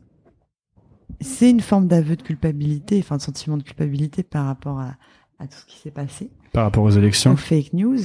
c'est 1.20 1.50
une 1.50 1.60
forme 1.60 1.86
d'aveu 1.86 2.16
de 2.16 2.22
culpabilité, 2.22 2.98
enfin 3.00 3.16
de 3.16 3.22
sentiment 3.22 3.56
de 3.56 3.62
culpabilité 3.62 4.22
par 4.22 4.46
rapport 4.46 4.78
à, 4.80 4.96
à 5.38 5.46
tout 5.46 5.56
ce 5.58 5.66
qui 5.66 5.78
s'est 5.78 5.90
passé. 5.90 6.30
Par 6.52 6.64
rapport 6.64 6.82
aux 6.82 6.90
élections. 6.90 7.32
aux 7.32 7.36
fake 7.36 7.72
news, 7.74 7.98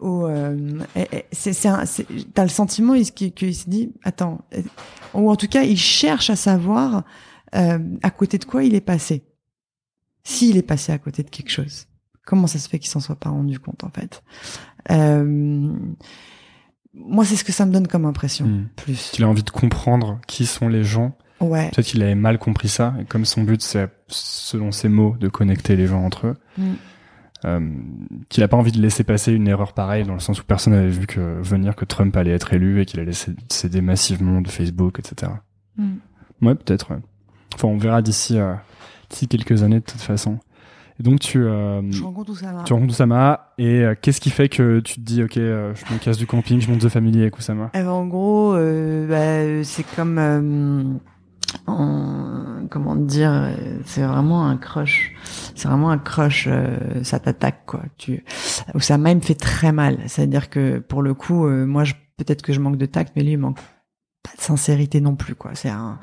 où 0.00 0.26
euh, 0.26 0.80
c'est, 1.30 1.52
c'est, 1.52 1.68
un- 1.68 1.86
c'est- 1.86 2.06
t'as 2.34 2.42
le 2.42 2.48
sentiment 2.48 2.94
il, 2.94 3.06
se- 3.06 3.12
qu'il 3.12 3.32
qu'il 3.32 3.54
se 3.54 3.70
dit, 3.70 3.92
attends, 4.02 4.44
euh, 4.54 4.62
ou 5.14 5.30
en 5.30 5.36
tout 5.36 5.46
cas, 5.46 5.62
il 5.62 5.76
cherche 5.78 6.28
à 6.30 6.36
savoir 6.36 7.04
euh, 7.54 7.78
à 8.02 8.10
côté 8.10 8.38
de 8.38 8.44
quoi 8.44 8.64
il 8.64 8.74
est 8.74 8.80
passé. 8.80 9.22
S'il 10.24 10.56
est 10.56 10.62
passé 10.62 10.90
à 10.92 10.98
côté 10.98 11.22
de 11.22 11.30
quelque 11.30 11.50
chose. 11.50 11.86
Comment 12.24 12.46
ça 12.46 12.58
se 12.58 12.68
fait 12.68 12.78
qu'il 12.78 12.88
s'en 12.90 13.00
soit 13.00 13.16
pas 13.16 13.30
rendu 13.30 13.58
compte, 13.58 13.84
en 13.84 13.90
fait. 13.90 14.22
Euh, 14.90 15.72
moi, 16.94 17.24
c'est 17.24 17.36
ce 17.36 17.44
que 17.44 17.52
ça 17.52 17.66
me 17.66 17.72
donne 17.72 17.88
comme 17.88 18.04
impression, 18.04 18.46
Hmm. 18.46 18.68
plus. 18.76 19.10
qu'il 19.12 19.24
a 19.24 19.28
envie 19.28 19.42
de 19.42 19.50
comprendre 19.50 20.20
qui 20.26 20.46
sont 20.46 20.68
les 20.68 20.84
gens. 20.84 21.16
Ouais. 21.42 21.70
Peut-être 21.74 21.86
qu'il 21.86 22.02
avait 22.02 22.14
mal 22.14 22.38
compris 22.38 22.68
ça, 22.68 22.94
et 23.00 23.04
comme 23.04 23.24
son 23.24 23.42
but, 23.42 23.60
c'est, 23.62 23.88
selon 24.08 24.72
ses 24.72 24.88
mots, 24.88 25.16
de 25.20 25.28
connecter 25.28 25.76
les 25.76 25.86
gens 25.86 26.02
entre 26.04 26.28
eux, 26.28 26.36
Mm. 26.58 26.62
euh, 27.44 27.60
qu'il 28.28 28.42
a 28.42 28.48
pas 28.48 28.56
envie 28.56 28.72
de 28.72 28.80
laisser 28.80 29.04
passer 29.04 29.32
une 29.32 29.48
erreur 29.48 29.72
pareille, 29.72 30.04
dans 30.04 30.14
le 30.14 30.20
sens 30.20 30.40
où 30.40 30.44
personne 30.44 30.72
n'avait 30.74 30.88
vu 30.88 31.06
que 31.06 31.40
venir 31.42 31.74
que 31.76 31.84
Trump 31.84 32.16
allait 32.16 32.30
être 32.32 32.52
élu 32.54 32.80
et 32.80 32.84
qu'il 32.86 33.00
allait 33.00 33.12
cé- 33.12 33.32
céder 33.48 33.80
massivement 33.80 34.40
de 34.40 34.48
Facebook, 34.48 34.98
etc. 34.98 35.32
Mm. 35.76 35.94
Ouais, 36.42 36.54
peut-être. 36.54 36.90
ouais. 36.92 37.00
Enfin, 37.54 37.68
on 37.68 37.76
verra 37.78 38.00
d'ici 38.02 38.38
euh, 38.38 38.54
d'ici 39.10 39.28
quelques 39.28 39.62
années, 39.62 39.80
de 39.80 39.84
toute 39.84 40.00
façon. 40.00 40.38
Et 41.00 41.02
donc, 41.02 41.20
tu, 41.20 41.42
euh, 41.42 41.80
Je 41.90 42.02
rencontre 42.02 42.30
Oussama. 42.32 42.62
tu 42.64 42.72
rencontres 42.74 42.92
Oussama, 42.92 43.52
et 43.58 43.80
euh, 43.82 43.94
qu'est-ce 44.00 44.20
qui 44.20 44.30
fait 44.30 44.48
que 44.48 44.80
tu 44.80 44.94
te 44.96 45.00
dis, 45.00 45.22
ok, 45.22 45.36
euh, 45.38 45.74
je 45.74 45.92
me 45.94 45.98
casse 45.98 46.18
du 46.18 46.26
camping, 46.26 46.60
je 46.60 46.70
monte 46.70 46.80
The 46.80 46.88
Family 46.90 47.22
avec 47.22 47.36
Oussama? 47.38 47.70
Eh 47.74 47.78
ben, 47.82 47.88
en 47.88 48.06
gros, 48.06 48.52
bah, 49.08 49.64
c'est 49.64 49.84
comme, 49.96 51.00
en- 51.66 52.66
comment 52.70 52.96
dire, 52.96 53.50
c'est 53.84 54.02
vraiment 54.02 54.46
un 54.46 54.56
crush. 54.56 55.14
C'est 55.54 55.68
vraiment 55.68 55.90
un 55.90 55.98
crush. 55.98 56.46
euh, 56.50 57.02
ça 57.04 57.18
t'attaque 57.18 57.64
quoi. 57.66 57.82
Tu, 57.98 58.24
il 58.74 59.16
me 59.16 59.20
fait 59.20 59.34
très 59.34 59.72
mal. 59.72 59.98
C'est-à-dire 60.06 60.50
que 60.50 60.78
pour 60.78 61.02
le 61.02 61.14
coup, 61.14 61.46
euh, 61.46 61.66
moi, 61.66 61.84
je, 61.84 61.94
peut-être 62.16 62.42
que 62.42 62.52
je 62.52 62.60
manque 62.60 62.76
de 62.78 62.86
tact, 62.86 63.12
mais 63.16 63.22
lui, 63.22 63.32
il 63.32 63.38
manque 63.38 63.58
pas 64.22 64.30
de 64.36 64.40
sincérité 64.42 65.00
non 65.00 65.16
plus 65.16 65.34
quoi. 65.34 65.50
C'est 65.54 65.68
un, 65.68 65.98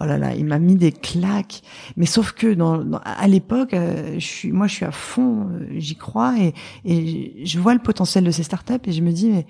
oh 0.00 0.04
là 0.04 0.16
là, 0.16 0.34
il 0.34 0.46
m'a 0.46 0.58
mis 0.58 0.76
des 0.76 0.92
claques. 0.92 1.60
Mais 1.96 2.06
sauf 2.06 2.32
que 2.32 2.54
dans, 2.54 2.78
dans- 2.78 3.00
à 3.04 3.26
l'époque, 3.28 3.74
euh, 3.74 4.14
je 4.14 4.24
suis, 4.26 4.50
moi, 4.52 4.66
je 4.66 4.74
suis 4.76 4.86
à 4.86 4.92
fond, 4.92 5.48
euh, 5.50 5.66
j'y 5.76 5.94
crois 5.96 6.34
et, 6.38 6.54
et 6.84 7.44
je 7.44 7.58
vois 7.58 7.74
le 7.74 7.80
potentiel 7.80 8.24
de 8.24 8.30
ces 8.30 8.42
startups 8.44 8.72
et 8.86 8.92
je 8.92 9.02
me 9.02 9.12
dis 9.12 9.28
mais 9.28 9.46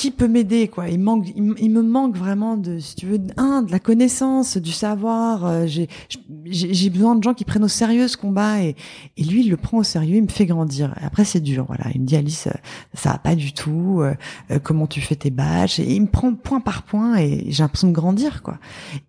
qui 0.00 0.10
peut 0.10 0.28
m'aider 0.28 0.68
quoi? 0.68 0.88
Il 0.88 0.98
manque 0.98 1.26
il, 1.36 1.70
me 1.70 1.82
manque 1.82 2.16
vraiment 2.16 2.56
de 2.56 2.78
si 2.78 2.96
tu 2.96 3.04
veux 3.04 3.18
un 3.36 3.60
de 3.60 3.70
la 3.70 3.78
connaissance 3.78 4.56
du 4.56 4.72
savoir 4.72 5.44
euh, 5.44 5.66
j'ai 5.66 5.88
j'ai 6.46 6.88
besoin 6.88 7.16
de 7.16 7.22
gens 7.22 7.34
qui 7.34 7.44
prennent 7.44 7.64
au 7.64 7.68
sérieux 7.68 8.08
ce 8.08 8.16
combat 8.16 8.62
et 8.62 8.76
et 9.18 9.24
lui 9.24 9.42
il 9.44 9.50
le 9.50 9.58
prend 9.58 9.76
au 9.76 9.82
sérieux 9.82 10.16
il 10.16 10.22
me 10.22 10.28
fait 10.28 10.46
grandir. 10.46 10.94
Et 11.02 11.04
après 11.04 11.26
c'est 11.26 11.40
dur 11.40 11.66
voilà. 11.66 11.84
Il 11.94 12.00
me 12.00 12.06
dit 12.06 12.16
Alice 12.16 12.46
euh, 12.46 12.52
ça 12.94 13.10
va 13.12 13.18
pas 13.18 13.34
du 13.34 13.52
tout 13.52 14.00
euh, 14.00 14.58
comment 14.62 14.86
tu 14.86 15.02
fais 15.02 15.16
tes 15.16 15.30
badges? 15.30 15.80
Et 15.80 15.94
il 15.94 16.00
me 16.00 16.06
prend 16.06 16.32
point 16.34 16.60
par 16.60 16.84
point 16.84 17.18
et 17.18 17.44
j'ai 17.50 17.62
l'impression 17.62 17.88
de 17.88 17.92
grandir 17.92 18.42
quoi. 18.42 18.58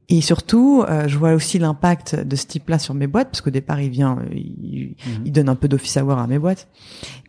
Et 0.10 0.20
surtout 0.20 0.84
euh, 0.90 1.08
je 1.08 1.18
vois 1.18 1.32
aussi 1.34 1.58
l'impact 1.58 2.16
de 2.16 2.36
ce 2.36 2.48
type 2.48 2.68
là 2.68 2.80
sur 2.80 2.96
mes 2.96 3.08
boîtes 3.08 3.30
parce 3.30 3.40
qu'au 3.40 3.50
départ 3.50 3.80
il 3.80 3.92
vient 3.92 4.18
il, 4.34 4.96
Mhm. 5.08 5.22
il 5.26 5.32
donne 5.32 5.48
un 5.48 5.56
peu 5.56 5.70
d'office 5.70 5.96
à 5.96 6.04
voir 6.04 6.20
à 6.20 6.28
mes 6.28 6.38
boîtes. 6.40 6.68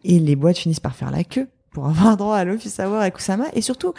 Et 0.03 0.19
les 0.19 0.35
boîtes 0.35 0.59
finissent 0.59 0.81
par 0.81 0.97
faire 0.97 1.13
la 1.13 1.23
queue 1.23 1.47
pour 1.73 1.87
avoir 1.87 2.17
droit 2.17 2.37
à 2.37 2.45
l'office 2.45 2.77
voir 2.77 3.01
avec 3.01 3.17
Oussama. 3.17 3.47
Et 3.55 3.63
surtout, 3.63 3.95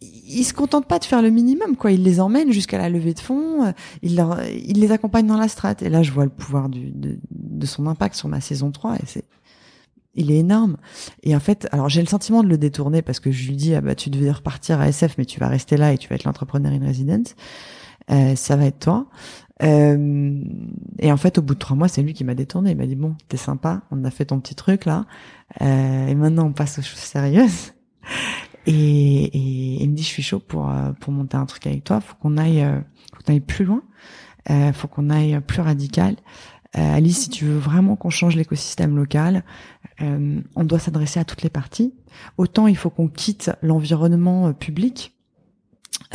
il 0.00 0.44
se 0.44 0.52
contente 0.52 0.86
pas 0.86 0.98
de 0.98 1.04
faire 1.04 1.22
le 1.22 1.30
minimum, 1.30 1.76
quoi. 1.76 1.90
Il 1.90 2.02
les 2.04 2.20
emmène 2.20 2.52
jusqu'à 2.52 2.78
la 2.78 2.88
levée 2.88 3.14
de 3.14 3.20
fonds, 3.20 3.66
euh, 3.66 3.72
il, 4.02 4.16
leur, 4.16 4.42
il 4.44 4.80
les 4.80 4.92
accompagne 4.92 5.26
dans 5.26 5.38
la 5.38 5.48
strate. 5.48 5.82
Et 5.82 5.88
là, 5.88 6.02
je 6.02 6.12
vois 6.12 6.24
le 6.24 6.30
pouvoir 6.30 6.68
de 6.68 7.66
son 7.66 7.86
impact 7.86 8.14
sur 8.14 8.28
ma 8.28 8.40
saison 8.40 8.70
3 8.70 8.96
et 8.96 9.06
c'est, 9.06 9.24
il 10.18 10.30
est 10.30 10.38
énorme. 10.38 10.76
Et 11.22 11.34
en 11.34 11.40
fait, 11.40 11.68
alors 11.72 11.88
j'ai 11.88 12.00
le 12.00 12.08
sentiment 12.08 12.42
de 12.42 12.48
le 12.48 12.58
détourner 12.58 13.02
parce 13.02 13.20
que 13.20 13.30
je 13.30 13.48
lui 13.48 13.56
dis, 13.56 13.74
ah 13.74 13.80
bah, 13.80 13.94
tu 13.94 14.10
devais 14.10 14.30
repartir 14.30 14.80
à 14.80 14.88
SF, 14.88 15.16
mais 15.16 15.24
tu 15.24 15.40
vas 15.40 15.48
rester 15.48 15.76
là 15.76 15.92
et 15.92 15.98
tu 15.98 16.08
vas 16.08 16.16
être 16.16 16.24
l'entrepreneur 16.24 16.72
in 16.72 16.86
residence. 16.86 17.34
Euh, 18.10 18.34
ça 18.36 18.56
va 18.56 18.66
être 18.66 18.78
toi. 18.78 19.06
Euh, 19.62 20.40
et 20.98 21.10
en 21.10 21.16
fait, 21.16 21.38
au 21.38 21.42
bout 21.42 21.54
de 21.54 21.58
trois 21.58 21.76
mois, 21.76 21.88
c'est 21.88 22.02
lui 22.02 22.14
qui 22.14 22.24
m'a 22.24 22.34
détourné. 22.34 22.72
Il 22.72 22.76
m'a 22.76 22.86
dit 22.86 22.94
bon, 22.94 23.16
t'es 23.28 23.36
sympa, 23.36 23.82
on 23.90 24.04
a 24.04 24.10
fait 24.10 24.26
ton 24.26 24.40
petit 24.40 24.54
truc 24.54 24.84
là, 24.84 25.04
euh, 25.60 26.06
et 26.06 26.14
maintenant 26.14 26.46
on 26.46 26.52
passe 26.52 26.78
aux 26.78 26.82
choses 26.82 26.98
sérieuses. 26.98 27.72
Et, 28.66 29.24
et 29.24 29.82
il 29.82 29.90
me 29.90 29.94
dit 29.94 30.02
je 30.02 30.08
suis 30.08 30.22
chaud 30.22 30.40
pour 30.40 30.70
euh, 30.70 30.92
pour 31.00 31.12
monter 31.12 31.36
un 31.36 31.46
truc 31.46 31.66
avec 31.66 31.84
toi. 31.84 32.00
Faut 32.00 32.14
qu'on 32.20 32.36
aille, 32.36 32.62
euh, 32.62 32.78
faut 33.14 33.22
qu'on 33.24 33.32
aille 33.32 33.40
plus 33.40 33.64
loin. 33.64 33.82
Euh, 34.50 34.72
faut 34.72 34.88
qu'on 34.88 35.10
aille 35.10 35.40
plus 35.40 35.60
radical. 35.60 36.16
Euh, 36.76 36.96
Alice, 36.96 37.22
si 37.22 37.30
tu 37.30 37.46
veux 37.46 37.58
vraiment 37.58 37.96
qu'on 37.96 38.10
change 38.10 38.36
l'écosystème 38.36 38.96
local, 38.96 39.42
on 40.00 40.64
doit 40.64 40.78
s'adresser 40.78 41.18
à 41.18 41.24
toutes 41.24 41.42
les 41.42 41.50
parties. 41.50 41.92
Autant 42.36 42.68
il 42.68 42.76
faut 42.76 42.90
qu'on 42.90 43.08
quitte 43.08 43.50
l'environnement 43.62 44.52
public, 44.52 45.17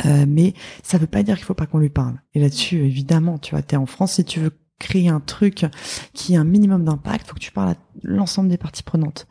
euh, 0.06 0.26
mais 0.28 0.54
ça 0.82 0.98
veut 0.98 1.08
pas 1.08 1.24
dire 1.24 1.36
qu'il 1.36 1.46
faut 1.46 1.54
pas 1.54 1.66
qu'on 1.66 1.80
lui 1.80 1.90
parle. 1.90 2.20
Et 2.34 2.40
là-dessus, 2.40 2.78
évidemment, 2.78 3.38
tu 3.38 3.52
vois, 3.52 3.62
t'es 3.62 3.76
en 3.76 3.86
France, 3.86 4.14
si 4.14 4.26
tu 4.26 4.40
veux 4.40 4.52
créer 4.80 5.08
un 5.08 5.20
truc 5.20 5.66
qui 6.14 6.36
a 6.36 6.42
un 6.42 6.46
minimum 6.46 6.84
d'impact, 6.84 7.28
faut 7.28 7.36
que 7.36 7.40
tu 7.40 7.52
parles 7.52 7.70
à 7.70 7.76
l'ensemble 8.04 8.50
des 8.50 8.58
parties 8.58 8.84
prenantes. 8.84 9.28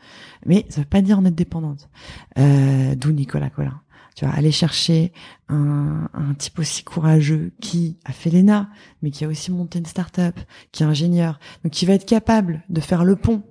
Mais 0.46 0.66
ça 0.68 0.80
veut 0.80 0.86
pas 0.86 1.02
dire 1.02 1.18
en 1.18 1.24
être 1.24 1.34
dépendante. 1.34 1.90
Euh, 2.38 2.94
D'où 2.94 3.12
Nicolas 3.12 3.50
Collin. 3.50 3.80
Tu 4.14 4.26
vas 4.26 4.32
aller 4.32 4.52
chercher 4.52 5.12
un, 5.48 6.08
un 6.12 6.34
type 6.34 6.58
aussi 6.58 6.84
courageux 6.84 7.52
qui 7.60 7.98
a 8.04 8.12
fait 8.12 8.30
l'ENA, 8.30 8.68
mais 9.00 9.10
qui 9.10 9.24
a 9.24 9.28
aussi 9.28 9.50
monté 9.50 9.78
une 9.78 9.86
start-up, 9.86 10.38
qui 10.70 10.82
est 10.82 10.86
ingénieur, 10.86 11.38
donc 11.64 11.72
qui 11.72 11.86
va 11.86 11.94
être 11.94 12.04
capable 12.04 12.62
de 12.68 12.80
faire 12.80 13.04
le 13.04 13.16
pont. 13.16 13.42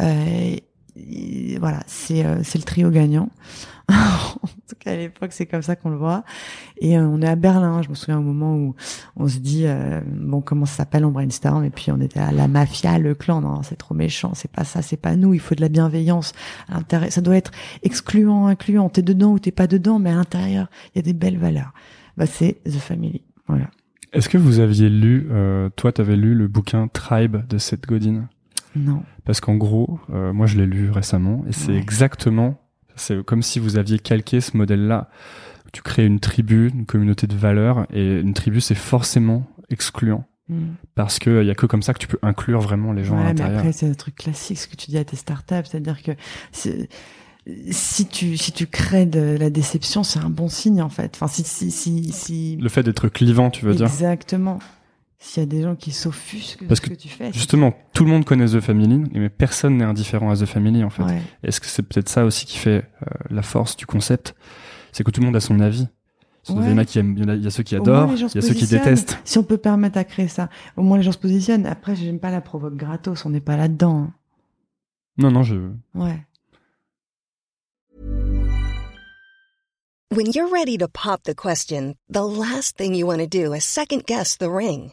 Euh, 0.00 0.56
voilà, 1.58 1.80
c'est 1.86 2.24
euh, 2.24 2.36
le 2.36 2.62
trio 2.62 2.90
gagnant. 2.90 3.28
en 3.88 4.48
tout 4.68 4.76
cas, 4.78 4.92
à 4.92 4.96
l'époque, 4.96 5.32
c'est 5.32 5.46
comme 5.46 5.62
ça 5.62 5.76
qu'on 5.76 5.90
le 5.90 5.96
voit. 5.96 6.24
Et 6.78 6.96
euh, 6.96 7.02
on 7.02 7.20
est 7.20 7.28
à 7.28 7.36
Berlin. 7.36 7.82
Je 7.82 7.88
me 7.88 7.94
souviens 7.94 8.18
au 8.18 8.22
moment 8.22 8.56
où 8.56 8.74
on 9.16 9.28
se 9.28 9.38
dit 9.38 9.66
euh, 9.66 10.00
bon, 10.06 10.40
comment 10.40 10.66
ça 10.66 10.76
s'appelle 10.76 11.04
On 11.04 11.10
brainstorm. 11.10 11.64
Et 11.64 11.70
puis 11.70 11.90
on 11.90 12.00
était 12.00 12.20
à 12.20 12.32
la 12.32 12.48
mafia, 12.48 12.98
le 12.98 13.14
clan. 13.14 13.40
Non, 13.40 13.62
c'est 13.62 13.76
trop 13.76 13.94
méchant. 13.94 14.32
C'est 14.34 14.50
pas 14.50 14.64
ça. 14.64 14.82
C'est 14.82 14.96
pas 14.96 15.16
nous. 15.16 15.34
Il 15.34 15.40
faut 15.40 15.54
de 15.54 15.60
la 15.60 15.68
bienveillance. 15.68 16.32
À 16.68 16.80
ça 17.10 17.20
doit 17.20 17.36
être 17.36 17.50
excluant, 17.82 18.46
incluant. 18.46 18.88
T'es 18.88 19.02
dedans 19.02 19.32
ou 19.32 19.38
t'es 19.38 19.52
pas 19.52 19.66
dedans, 19.66 19.98
mais 19.98 20.10
à 20.10 20.14
l'intérieur, 20.14 20.68
il 20.94 20.98
y 20.98 21.00
a 21.00 21.02
des 21.02 21.12
belles 21.12 21.38
valeurs. 21.38 21.72
Bah, 22.16 22.26
c'est 22.26 22.62
The 22.64 22.78
Family. 22.78 23.22
Voilà. 23.48 23.68
Est-ce 24.14 24.28
que 24.28 24.38
vous 24.38 24.60
aviez 24.60 24.88
lu, 24.88 25.26
euh, 25.32 25.68
toi, 25.74 25.90
t'avais 25.90 26.14
lu 26.14 26.34
le 26.34 26.46
bouquin 26.46 26.86
Tribe 26.86 27.44
de 27.48 27.58
Seth 27.58 27.84
Godin? 27.84 28.28
Non. 28.76 29.02
Parce 29.24 29.40
qu'en 29.40 29.54
gros, 29.56 29.98
euh, 30.12 30.32
moi 30.32 30.46
je 30.46 30.56
l'ai 30.58 30.66
lu 30.66 30.90
récemment 30.90 31.44
et 31.48 31.52
c'est 31.52 31.72
Ouais. 31.72 31.78
exactement, 31.78 32.60
c'est 32.96 33.24
comme 33.24 33.42
si 33.42 33.58
vous 33.58 33.76
aviez 33.76 33.98
calqué 33.98 34.40
ce 34.40 34.56
modèle-là. 34.56 35.08
Tu 35.72 35.82
crées 35.82 36.06
une 36.06 36.20
tribu, 36.20 36.70
une 36.74 36.86
communauté 36.86 37.26
de 37.26 37.34
valeurs 37.34 37.86
et 37.92 38.20
une 38.20 38.34
tribu 38.34 38.60
c'est 38.60 38.74
forcément 38.76 39.46
excluant 39.70 40.24
Mm. 40.50 40.74
parce 40.94 41.18
que 41.18 41.40
il 41.42 41.46
y 41.46 41.50
a 41.50 41.54
que 41.54 41.64
comme 41.64 41.80
ça 41.80 41.94
que 41.94 41.98
tu 41.98 42.06
peux 42.06 42.18
inclure 42.20 42.60
vraiment 42.60 42.92
les 42.92 43.02
gens 43.02 43.14
à 43.14 43.20
Ouais, 43.20 43.22
mais 43.24 43.28
l'intérieur. 43.30 43.58
après, 43.60 43.72
c'est 43.72 43.88
un 43.88 43.94
truc 43.94 44.14
classique, 44.16 44.58
ce 44.58 44.68
que 44.68 44.76
tu 44.76 44.90
dis 44.90 44.98
à 44.98 45.04
tes 45.04 45.16
startups. 45.16 45.54
C'est-à-dire 45.64 46.02
que 46.02 46.12
si 47.70 48.06
tu, 48.06 48.36
si 48.36 48.52
tu 48.52 48.66
crées 48.66 49.06
de 49.06 49.36
la 49.38 49.50
déception, 49.50 50.02
c'est 50.02 50.18
un 50.18 50.30
bon 50.30 50.48
signe, 50.48 50.80
en 50.82 50.88
fait. 50.88 51.12
Enfin, 51.14 51.28
si, 51.28 51.44
si, 51.44 51.70
si, 51.70 52.10
si... 52.12 52.56
Le 52.60 52.68
fait 52.68 52.82
d'être 52.82 53.08
clivant, 53.08 53.50
tu 53.50 53.64
veux 53.64 53.74
dire 53.74 53.86
Exactement. 53.86 54.58
S'il 55.26 55.42
y 55.42 55.44
a 55.44 55.46
des 55.46 55.62
gens 55.62 55.74
qui 55.74 55.90
s'offusquent 55.90 56.64
de 56.64 56.66
Parce 56.68 56.80
ce 56.80 56.84
que 56.86 56.90
que 56.90 56.98
tu 57.00 57.08
fais. 57.08 57.32
Justement, 57.32 57.72
tout 57.94 58.04
le 58.04 58.10
monde 58.10 58.26
connaît 58.26 58.44
The 58.44 58.60
Family, 58.60 59.04
mais 59.14 59.30
personne 59.30 59.78
n'est 59.78 59.84
indifférent 59.84 60.28
à 60.30 60.36
The 60.36 60.44
Family 60.44 60.84
en 60.84 60.90
fait. 60.90 61.02
Ouais. 61.02 61.22
Est-ce 61.42 61.60
que 61.60 61.66
c'est 61.66 61.82
peut-être 61.82 62.10
ça 62.10 62.26
aussi 62.26 62.44
qui 62.44 62.58
fait 62.58 62.84
euh, 63.02 63.06
la 63.30 63.40
force 63.40 63.74
du 63.74 63.86
concept? 63.86 64.34
C'est 64.92 65.02
que 65.02 65.10
tout 65.10 65.20
le 65.22 65.26
monde 65.26 65.34
a 65.36 65.40
son 65.40 65.60
avis. 65.60 65.88
Il 66.50 66.56
Ouais. 66.56 66.78
a 66.78 66.84
qui 66.84 66.98
aiment, 66.98 67.16
il 67.16 67.24
y 67.40 67.44
y 67.44 67.46
a 67.46 67.50
ceux 67.50 67.62
qui 67.62 67.74
adorent, 67.74 68.12
il 68.14 68.20
y 68.20 68.24
a 68.24 68.42
ceux 68.42 68.52
qui 68.52 68.66
détestent. 68.66 69.18
Si 69.24 69.38
on 69.38 69.44
peut 69.44 69.56
permettre 69.56 69.96
à 69.96 70.04
créer 70.04 70.28
ça, 70.28 70.50
au 70.76 70.82
moins 70.82 70.98
les 70.98 71.02
gens 71.02 71.12
se 71.12 71.16
positionnent. 71.18 71.64
Après, 71.64 71.96
j'aime 71.96 72.20
pas 72.20 72.30
la 72.30 72.42
provoque 72.42 72.76
gratos, 72.76 73.24
on 73.24 73.30
n'est 73.30 73.40
pas 73.40 73.56
là-dedans. 73.56 74.08
hein. 74.08 74.12
Non, 75.16 75.30
non, 75.30 75.42
je. 75.42 75.54
Ouais. 75.94 76.20
When 80.14 80.26
you're 80.34 80.50
ready 80.52 80.76
to 80.78 80.86
pop 80.86 81.22
the 81.22 81.34
question, 81.34 81.94
the 82.10 82.22
last 82.22 82.76
thing 82.76 82.94
you 82.94 83.06
want 83.06 83.20
to 83.20 83.26
do 83.26 83.54
is 83.54 83.64
second 83.64 84.04
guess 84.06 84.36
the 84.36 84.50
ring. 84.50 84.92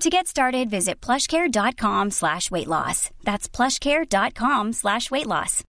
To 0.00 0.10
get 0.10 0.26
started, 0.26 0.68
visit 0.68 1.00
plushcare.com 1.00 2.10
slash 2.10 2.50
weight 2.50 2.66
loss. 2.68 3.08
That's 3.24 3.48
plushcare.com 3.48 4.74
slash 4.74 5.10
weight 5.10 5.26
loss. 5.26 5.62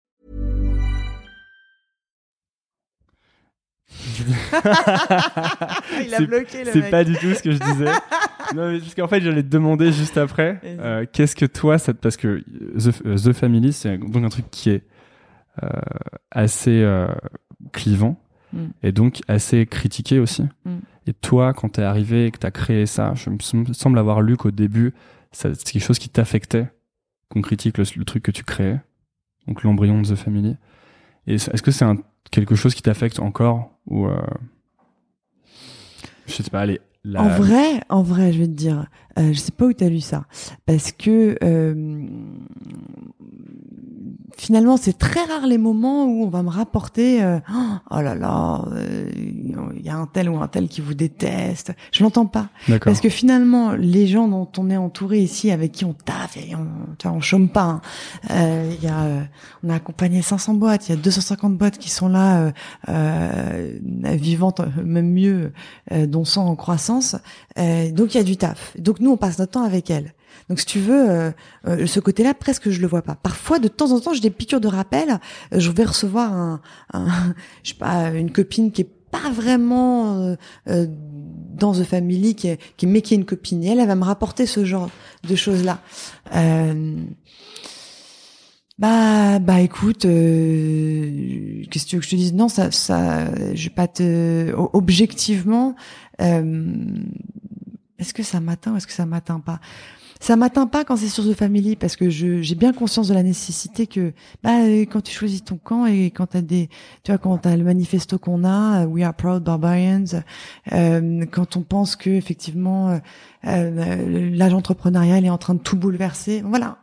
Il 4.19 6.13
a 6.13 6.17
C'est- 6.17 6.25
bloqué 6.27 6.63
le 6.65 6.71
C'est 6.73 6.89
pas 6.89 7.05
du 7.05 7.13
tout 7.15 7.33
ce 7.33 7.41
que 7.41 7.51
je 7.51 7.57
disais. 7.57 7.85
non, 8.55 8.71
mais 8.71 8.79
parce 8.79 8.95
qu'en 8.95 9.07
fait, 9.07 9.21
j'allais 9.21 9.43
te 9.43 9.47
demander 9.47 9.93
juste 9.93 10.17
après, 10.17 10.59
euh, 10.65 11.05
qu'est-ce 11.11 11.35
que 11.37 11.45
toi, 11.45 11.77
ça, 11.77 11.93
te- 11.93 11.99
parce 11.99 12.17
que 12.17 12.43
The, 12.77 13.05
euh, 13.05 13.17
The 13.17 13.31
Family, 13.33 13.71
c'est 13.71 13.97
donc 13.97 14.25
un 14.25 14.29
truc 14.29 14.51
qui 14.51 14.71
est 14.71 14.83
euh, 15.63 15.69
assez 16.31 16.81
euh, 16.83 17.07
clivant 17.71 18.19
Mm. 18.53 18.67
et 18.81 18.91
donc 18.93 19.19
assez 19.27 19.65
critiqué 19.65 20.19
aussi. 20.19 20.43
Mm. 20.63 20.77
Et 21.07 21.13
toi, 21.13 21.53
quand 21.53 21.69
t'es 21.69 21.83
arrivé 21.83 22.25
et 22.27 22.31
que 22.31 22.37
t'as 22.37 22.51
créé 22.51 22.85
ça, 22.85 23.13
je 23.15 23.29
me 23.29 23.37
sem- 23.39 23.73
semble 23.73 23.97
avoir 23.97 24.21
lu 24.21 24.35
qu'au 24.37 24.51
début, 24.51 24.93
c'est 25.31 25.51
quelque 25.63 25.83
chose 25.83 25.99
qui 25.99 26.09
t'affectait, 26.09 26.69
qu'on 27.29 27.41
critique 27.41 27.77
le, 27.77 27.85
truc 28.05 28.23
que 28.23 28.31
tu 28.31 28.43
créais, 28.43 28.79
donc 29.47 29.63
l'embryon 29.63 30.01
de 30.01 30.07
The 30.07 30.15
Family. 30.15 30.57
Est-ce 31.27 31.61
que 31.61 31.71
c'est 31.71 31.85
quelque 32.31 32.55
chose 32.55 32.75
qui 32.75 32.81
t'affecte 32.81 33.19
encore 33.19 33.71
ou 33.85 34.07
euh, 34.07 34.17
je 36.27 36.33
sais 36.33 36.49
pas, 36.49 36.61
allez, 36.61 36.81
la- 37.03 37.21
En 37.21 37.29
vrai, 37.29 37.81
en 37.89 38.01
vrai, 38.03 38.33
je 38.33 38.39
vais 38.39 38.47
te 38.47 38.51
dire, 38.51 38.87
euh, 39.17 39.33
je 39.33 39.39
sais 39.39 39.51
pas 39.51 39.65
où 39.65 39.73
t'as 39.73 39.89
lu 39.89 39.99
ça, 40.01 40.25
parce 40.65 40.91
que 40.91 41.37
euh, 41.43 42.05
finalement, 44.37 44.77
c'est 44.77 44.97
très 44.97 45.23
rare 45.23 45.47
les 45.47 45.57
moments 45.57 46.05
où 46.05 46.23
on 46.23 46.29
va 46.29 46.43
me 46.43 46.49
rapporter, 46.49 47.23
euh, 47.23 47.39
oh 47.89 48.01
là 48.01 48.13
là, 48.15 48.63
euh, 48.71 49.09
il 49.15 49.81
y 49.83 49.89
a 49.89 49.97
un 49.97 50.05
tel 50.05 50.29
ou 50.29 50.37
un 50.41 50.47
tel 50.47 50.67
qui 50.67 50.81
vous 50.81 50.93
déteste. 50.93 51.73
Je 51.91 52.03
l'entends 52.03 52.27
pas, 52.27 52.49
parce 52.85 53.01
que 53.01 53.09
finalement, 53.09 53.71
les 53.71 54.05
gens 54.07 54.27
dont 54.27 54.47
on 54.57 54.69
est 54.69 54.77
entouré 54.77 55.19
ici, 55.19 55.49
avec 55.51 55.71
qui 55.71 55.85
on 55.85 55.93
taffe, 55.93 56.37
et 56.37 56.55
on, 56.55 56.67
tu 56.97 57.07
vois, 57.07 57.17
on 57.17 57.21
chôme 57.21 57.49
pas. 57.49 57.63
hein. 57.63 57.81
Euh, 58.31 58.71
Il 58.77 58.83
y 58.83 58.89
a, 58.89 59.03
euh, 59.03 59.21
on 59.63 59.69
a 59.69 59.75
accompagné 59.75 60.21
500 60.21 60.53
boîtes, 60.55 60.87
il 60.89 60.95
y 60.95 60.97
a 60.97 61.01
250 61.01 61.57
boîtes 61.57 61.77
qui 61.79 61.89
sont 61.89 62.07
là, 62.09 62.41
euh, 62.41 62.51
euh, 62.89 63.77
vivantes, 64.15 64.61
même 64.83 65.11
mieux, 65.11 65.51
euh, 65.91 66.05
dont 66.05 66.25
sont 66.25 66.41
en 66.41 66.55
croissance. 66.55 67.15
Euh, 67.57 67.91
donc 67.91 68.13
il 68.13 68.17
y 68.17 68.21
a 68.21 68.23
du 68.23 68.37
taf. 68.37 68.75
Donc 68.77 68.99
nous, 68.99 69.06
on 69.09 69.17
passe 69.17 69.39
notre 69.39 69.53
temps 69.53 69.63
avec 69.63 69.89
elles. 69.89 70.13
Donc 70.49 70.59
si 70.59 70.65
tu 70.65 70.79
veux, 70.79 71.09
euh, 71.09 71.31
euh, 71.67 71.85
ce 71.87 71.99
côté-là, 71.99 72.33
presque 72.33 72.69
je 72.69 72.81
le 72.81 72.87
vois 72.87 73.01
pas. 73.01 73.15
Parfois, 73.15 73.59
de 73.59 73.67
temps 73.67 73.91
en 73.91 73.99
temps, 73.99 74.13
j'ai 74.13 74.21
des 74.21 74.29
piqûres 74.29 74.61
de 74.61 74.67
rappel. 74.67 75.19
Euh, 75.53 75.59
je 75.59 75.71
vais 75.71 75.83
recevoir 75.83 76.59
une 76.93 78.31
copine 78.31 78.71
qui 78.71 78.81
est 78.81 78.89
pas 79.11 79.29
vraiment 79.31 80.35
dans 80.65 81.73
The 81.73 81.83
Family, 81.83 82.35
qui 82.35 82.49
est, 82.49 82.59
qui 82.75 82.87
mais 82.87 83.01
qui 83.01 83.13
est 83.13 83.17
une 83.17 83.25
copine. 83.25 83.63
Et 83.63 83.67
elle, 83.67 83.79
elle 83.79 83.87
va 83.87 83.95
me 83.95 84.03
rapporter 84.03 84.45
ce 84.45 84.65
genre 84.65 84.89
de 85.27 85.35
choses-là. 85.35 85.79
Bah, 88.77 89.39
bah, 89.39 89.61
écoute, 89.61 90.01
qu'est-ce 90.01 91.85
que 91.85 91.89
tu 91.89 91.95
veux 91.95 91.99
que 92.01 92.05
je 92.05 92.11
te 92.11 92.15
dise? 92.15 92.33
Non, 92.33 92.47
ça, 92.47 92.69
ça, 92.69 93.33
je 93.53 93.63
vais 93.63 93.73
pas 93.73 93.87
te. 93.87 94.53
Objectivement, 94.73 95.75
est-ce 97.99 98.13
que 98.13 98.23
ça 98.23 98.39
m'atteint 98.39 98.73
ou 98.73 98.77
est-ce 98.77 98.87
que 98.87 98.93
ça 98.93 99.05
m'atteint 99.05 99.39
pas? 99.39 99.59
Ça 100.19 100.35
m'atteint 100.35 100.65
pas 100.65 100.83
quand 100.83 100.97
c'est 100.97 101.09
sur 101.09 101.23
The 101.23 101.33
Family 101.33 101.75
parce 101.75 101.95
que 101.95 102.09
j'ai 102.09 102.55
bien 102.55 102.73
conscience 102.73 103.07
de 103.07 103.13
la 103.13 103.21
nécessité 103.23 103.85
que 103.85 104.13
bah 104.43 104.61
euh, 104.63 104.81
quand 104.81 105.01
tu 105.01 105.13
choisis 105.13 105.43
ton 105.43 105.57
camp 105.57 105.85
et 105.85 106.09
quand 106.09 106.27
t'as 106.27 106.41
des 106.41 106.69
tu 107.03 107.11
vois 107.11 107.19
quand 107.19 107.37
t'as 107.37 107.55
le 107.55 107.63
manifesto 107.63 108.17
qu'on 108.17 108.43
a 108.43 108.83
euh, 108.83 108.85
We 108.87 109.03
are 109.03 109.13
proud 109.13 109.43
barbarians 109.43 110.23
euh, 110.73 111.25
quand 111.31 111.55
on 111.55 111.61
pense 111.61 111.95
que 111.95 112.09
effectivement 112.09 112.89
euh, 112.89 112.97
euh, 113.45 114.31
l'âge 114.31 114.53
entrepreneurial 114.55 115.23
est 115.23 115.29
en 115.29 115.37
train 115.37 115.53
de 115.53 115.59
tout 115.59 115.77
bouleverser 115.77 116.41
voilà 116.43 116.79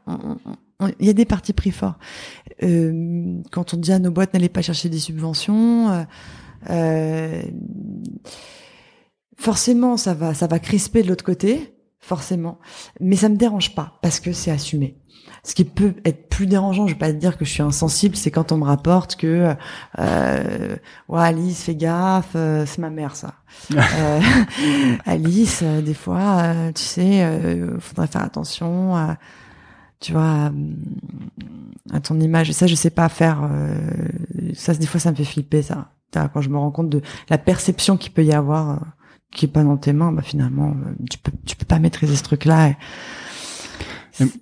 il 1.00 1.06
y 1.06 1.10
a 1.10 1.14
des 1.14 1.24
partis 1.24 1.52
pris 1.52 1.70
forts. 1.70 1.98
Euh, 2.62 3.40
quand 3.50 3.74
on 3.74 3.76
dit 3.76 3.92
à 3.92 3.98
nos 3.98 4.10
boîtes 4.10 4.32
n'allez 4.32 4.48
pas 4.48 4.62
chercher 4.62 4.88
des 4.88 4.98
subventions 4.98 6.06
euh, 6.70 7.42
forcément 9.36 9.96
ça 9.96 10.14
va 10.14 10.34
ça 10.34 10.46
va 10.46 10.58
crisper 10.58 11.02
de 11.02 11.08
l'autre 11.08 11.24
côté 11.24 11.74
forcément 12.00 12.58
mais 13.00 13.16
ça 13.16 13.28
me 13.28 13.36
dérange 13.36 13.74
pas 13.74 13.98
parce 14.02 14.20
que 14.20 14.32
c'est 14.32 14.50
assumé 14.50 14.98
ce 15.44 15.54
qui 15.54 15.64
peut 15.64 15.94
être 16.06 16.28
plus 16.30 16.46
dérangeant, 16.46 16.86
je 16.86 16.94
vais 16.94 16.98
pas 16.98 17.12
te 17.12 17.18
dire 17.18 17.36
que 17.36 17.44
je 17.44 17.50
suis 17.50 17.62
insensible, 17.62 18.16
c'est 18.16 18.30
quand 18.30 18.50
on 18.50 18.56
me 18.56 18.64
rapporte 18.64 19.16
que 19.16 19.54
euh, 19.98 20.76
ouais 21.08 21.20
Alice 21.20 21.62
fais 21.62 21.74
gaffe, 21.74 22.32
euh, 22.34 22.64
c'est 22.66 22.78
ma 22.78 22.90
mère 22.90 23.14
ça. 23.14 23.34
Euh, 23.74 24.20
Alice, 25.06 25.60
euh, 25.62 25.80
des 25.80 25.94
fois, 25.94 26.42
euh, 26.42 26.72
tu 26.72 26.82
sais, 26.82 27.22
euh, 27.22 27.78
faudrait 27.78 28.08
faire 28.08 28.22
attention, 28.22 28.96
à, 28.96 29.16
tu 30.00 30.12
vois, 30.12 30.50
à, 31.92 32.00
ton 32.00 32.18
image. 32.20 32.50
Et 32.50 32.52
ça, 32.52 32.66
je 32.66 32.74
sais 32.74 32.90
pas 32.90 33.08
faire. 33.08 33.48
euh, 33.50 33.78
ça, 34.54 34.74
des 34.74 34.86
fois, 34.86 34.98
ça 34.98 35.12
me 35.12 35.16
fait 35.16 35.24
flipper 35.24 35.62
ça. 35.62 35.90
Quand 36.12 36.40
je 36.40 36.48
me 36.48 36.58
rends 36.58 36.70
compte 36.72 36.90
de 36.90 37.00
la 37.30 37.38
perception 37.38 37.96
qu'il 37.96 38.12
peut 38.12 38.24
y 38.24 38.32
avoir, 38.32 38.80
qui 39.34 39.44
est 39.44 39.48
pas 39.48 39.64
dans 39.64 39.76
tes 39.76 39.92
mains, 39.92 40.12
bah 40.12 40.22
finalement, 40.22 40.70
euh, 40.70 40.92
tu 41.10 41.18
peux, 41.18 41.32
tu 41.44 41.56
peux 41.56 41.66
pas 41.66 41.78
maîtriser 41.78 42.16
ce 42.16 42.22
truc-là. 42.22 42.74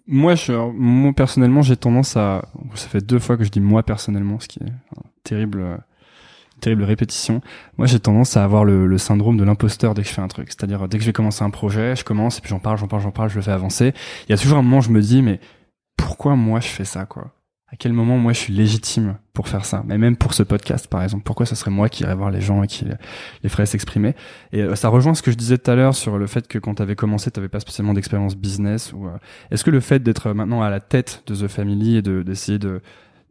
moi, 0.07 0.35
je, 0.35 0.53
moi 0.53 1.13
personnellement, 1.13 1.63
j'ai 1.63 1.77
tendance 1.77 2.17
à. 2.17 2.45
Ça 2.75 2.89
fait 2.89 3.05
deux 3.05 3.19
fois 3.19 3.37
que 3.37 3.45
je 3.45 3.51
dis 3.51 3.61
moi 3.61 3.83
personnellement, 3.83 4.39
ce 4.39 4.49
qui 4.49 4.61
est 4.61 4.67
un 4.67 5.03
terrible, 5.25 5.83
terrible 6.61 6.85
répétition. 6.85 7.41
Moi, 7.79 7.87
j'ai 7.87 7.99
tendance 7.99 8.37
à 8.37 8.45
avoir 8.45 8.65
le, 8.65 8.87
le 8.87 8.99
syndrome 8.99 9.37
de 9.37 9.45
l'imposteur 9.45 9.95
dès 9.95 10.03
que 10.03 10.09
je 10.09 10.15
fais 10.15 10.23
un 10.23 10.29
truc. 10.29 10.49
C'est-à-dire, 10.51 10.87
dès 10.89 10.99
que 10.99 11.03
je 11.03 11.09
vais 11.09 11.13
commencer 11.13 11.43
un 11.43 11.51
projet, 11.51 11.97
je 11.97 12.05
commence 12.05 12.39
et 12.39 12.41
puis 12.41 12.51
j'en 12.51 12.61
parle, 12.61 12.79
j'en 12.79 12.89
parle, 12.89 13.03
j'en 13.03 13.11
parle, 13.11 13.31
je 13.31 13.37
le 13.37 13.43
fais 13.43 13.53
avancer. 13.53 13.95
Il 14.29 14.31
y 14.31 14.35
a 14.35 14.39
toujours 14.39 14.59
un 14.59 14.63
moment 14.63 14.79
où 14.79 14.83
je 14.83 14.91
me 14.91 15.01
dis, 15.01 15.23
mais 15.23 15.41
pourquoi 15.97 16.37
moi 16.37 16.61
je 16.61 16.69
fais 16.69 16.85
ça, 16.85 17.07
quoi? 17.07 17.33
À 17.73 17.77
quel 17.77 17.95
moment 17.95 18.19
moi 18.19 18.35
je 18.35 18.39
suis 18.39 18.53
légitime 18.53 19.17
pour 19.33 19.49
faire 19.49 19.65
ça? 19.65 19.83
Mais 19.87 19.97
même 19.97 20.17
pour 20.17 20.35
ce 20.35 20.43
podcast, 20.43 20.89
par 20.89 21.03
exemple, 21.03 21.25
pourquoi 21.25 21.47
ce 21.47 21.55
serait 21.55 21.71
moi 21.71 21.89
qui 21.89 22.03
irais 22.03 22.15
voir 22.15 22.31
les 22.31 22.43
gens 22.43 22.63
et 22.63 22.67
qui 22.67 22.85
les 23.43 23.49
ferait 23.49 23.65
s'exprimer? 23.65 24.15
Et 24.53 24.61
euh, 24.61 24.77
ça 24.77 24.91
rejoint 24.91 25.15
ce 25.15 25.23
que 25.23 25.31
je 25.31 25.39
disais 25.39 25.57
tout 25.57 25.71
à 25.71 25.75
l'heure 25.75 25.95
sur 25.95 26.19
le 26.19 26.27
fait 26.27 26.47
que 26.47 26.59
quand 26.59 26.75
tu 26.75 26.83
avais 26.83 26.97
commencé, 26.97 27.31
tu 27.31 27.49
pas 27.49 27.61
spécialement 27.61 27.95
d'expérience 27.95 28.37
business. 28.37 28.93
Ou 28.93 29.07
euh, 29.07 29.17
est-ce 29.51 29.65
que 29.65 29.71
le 29.71 29.81
fait 29.81 30.03
d'être 30.03 30.33
maintenant 30.35 30.61
à 30.61 30.69
la 30.69 30.81
tête 30.81 31.23
de 31.27 31.35
The 31.35 31.49
Family 31.49 31.97
et 31.97 32.03
de 32.03 32.23
d'essayer 32.23 32.59
de, 32.59 32.83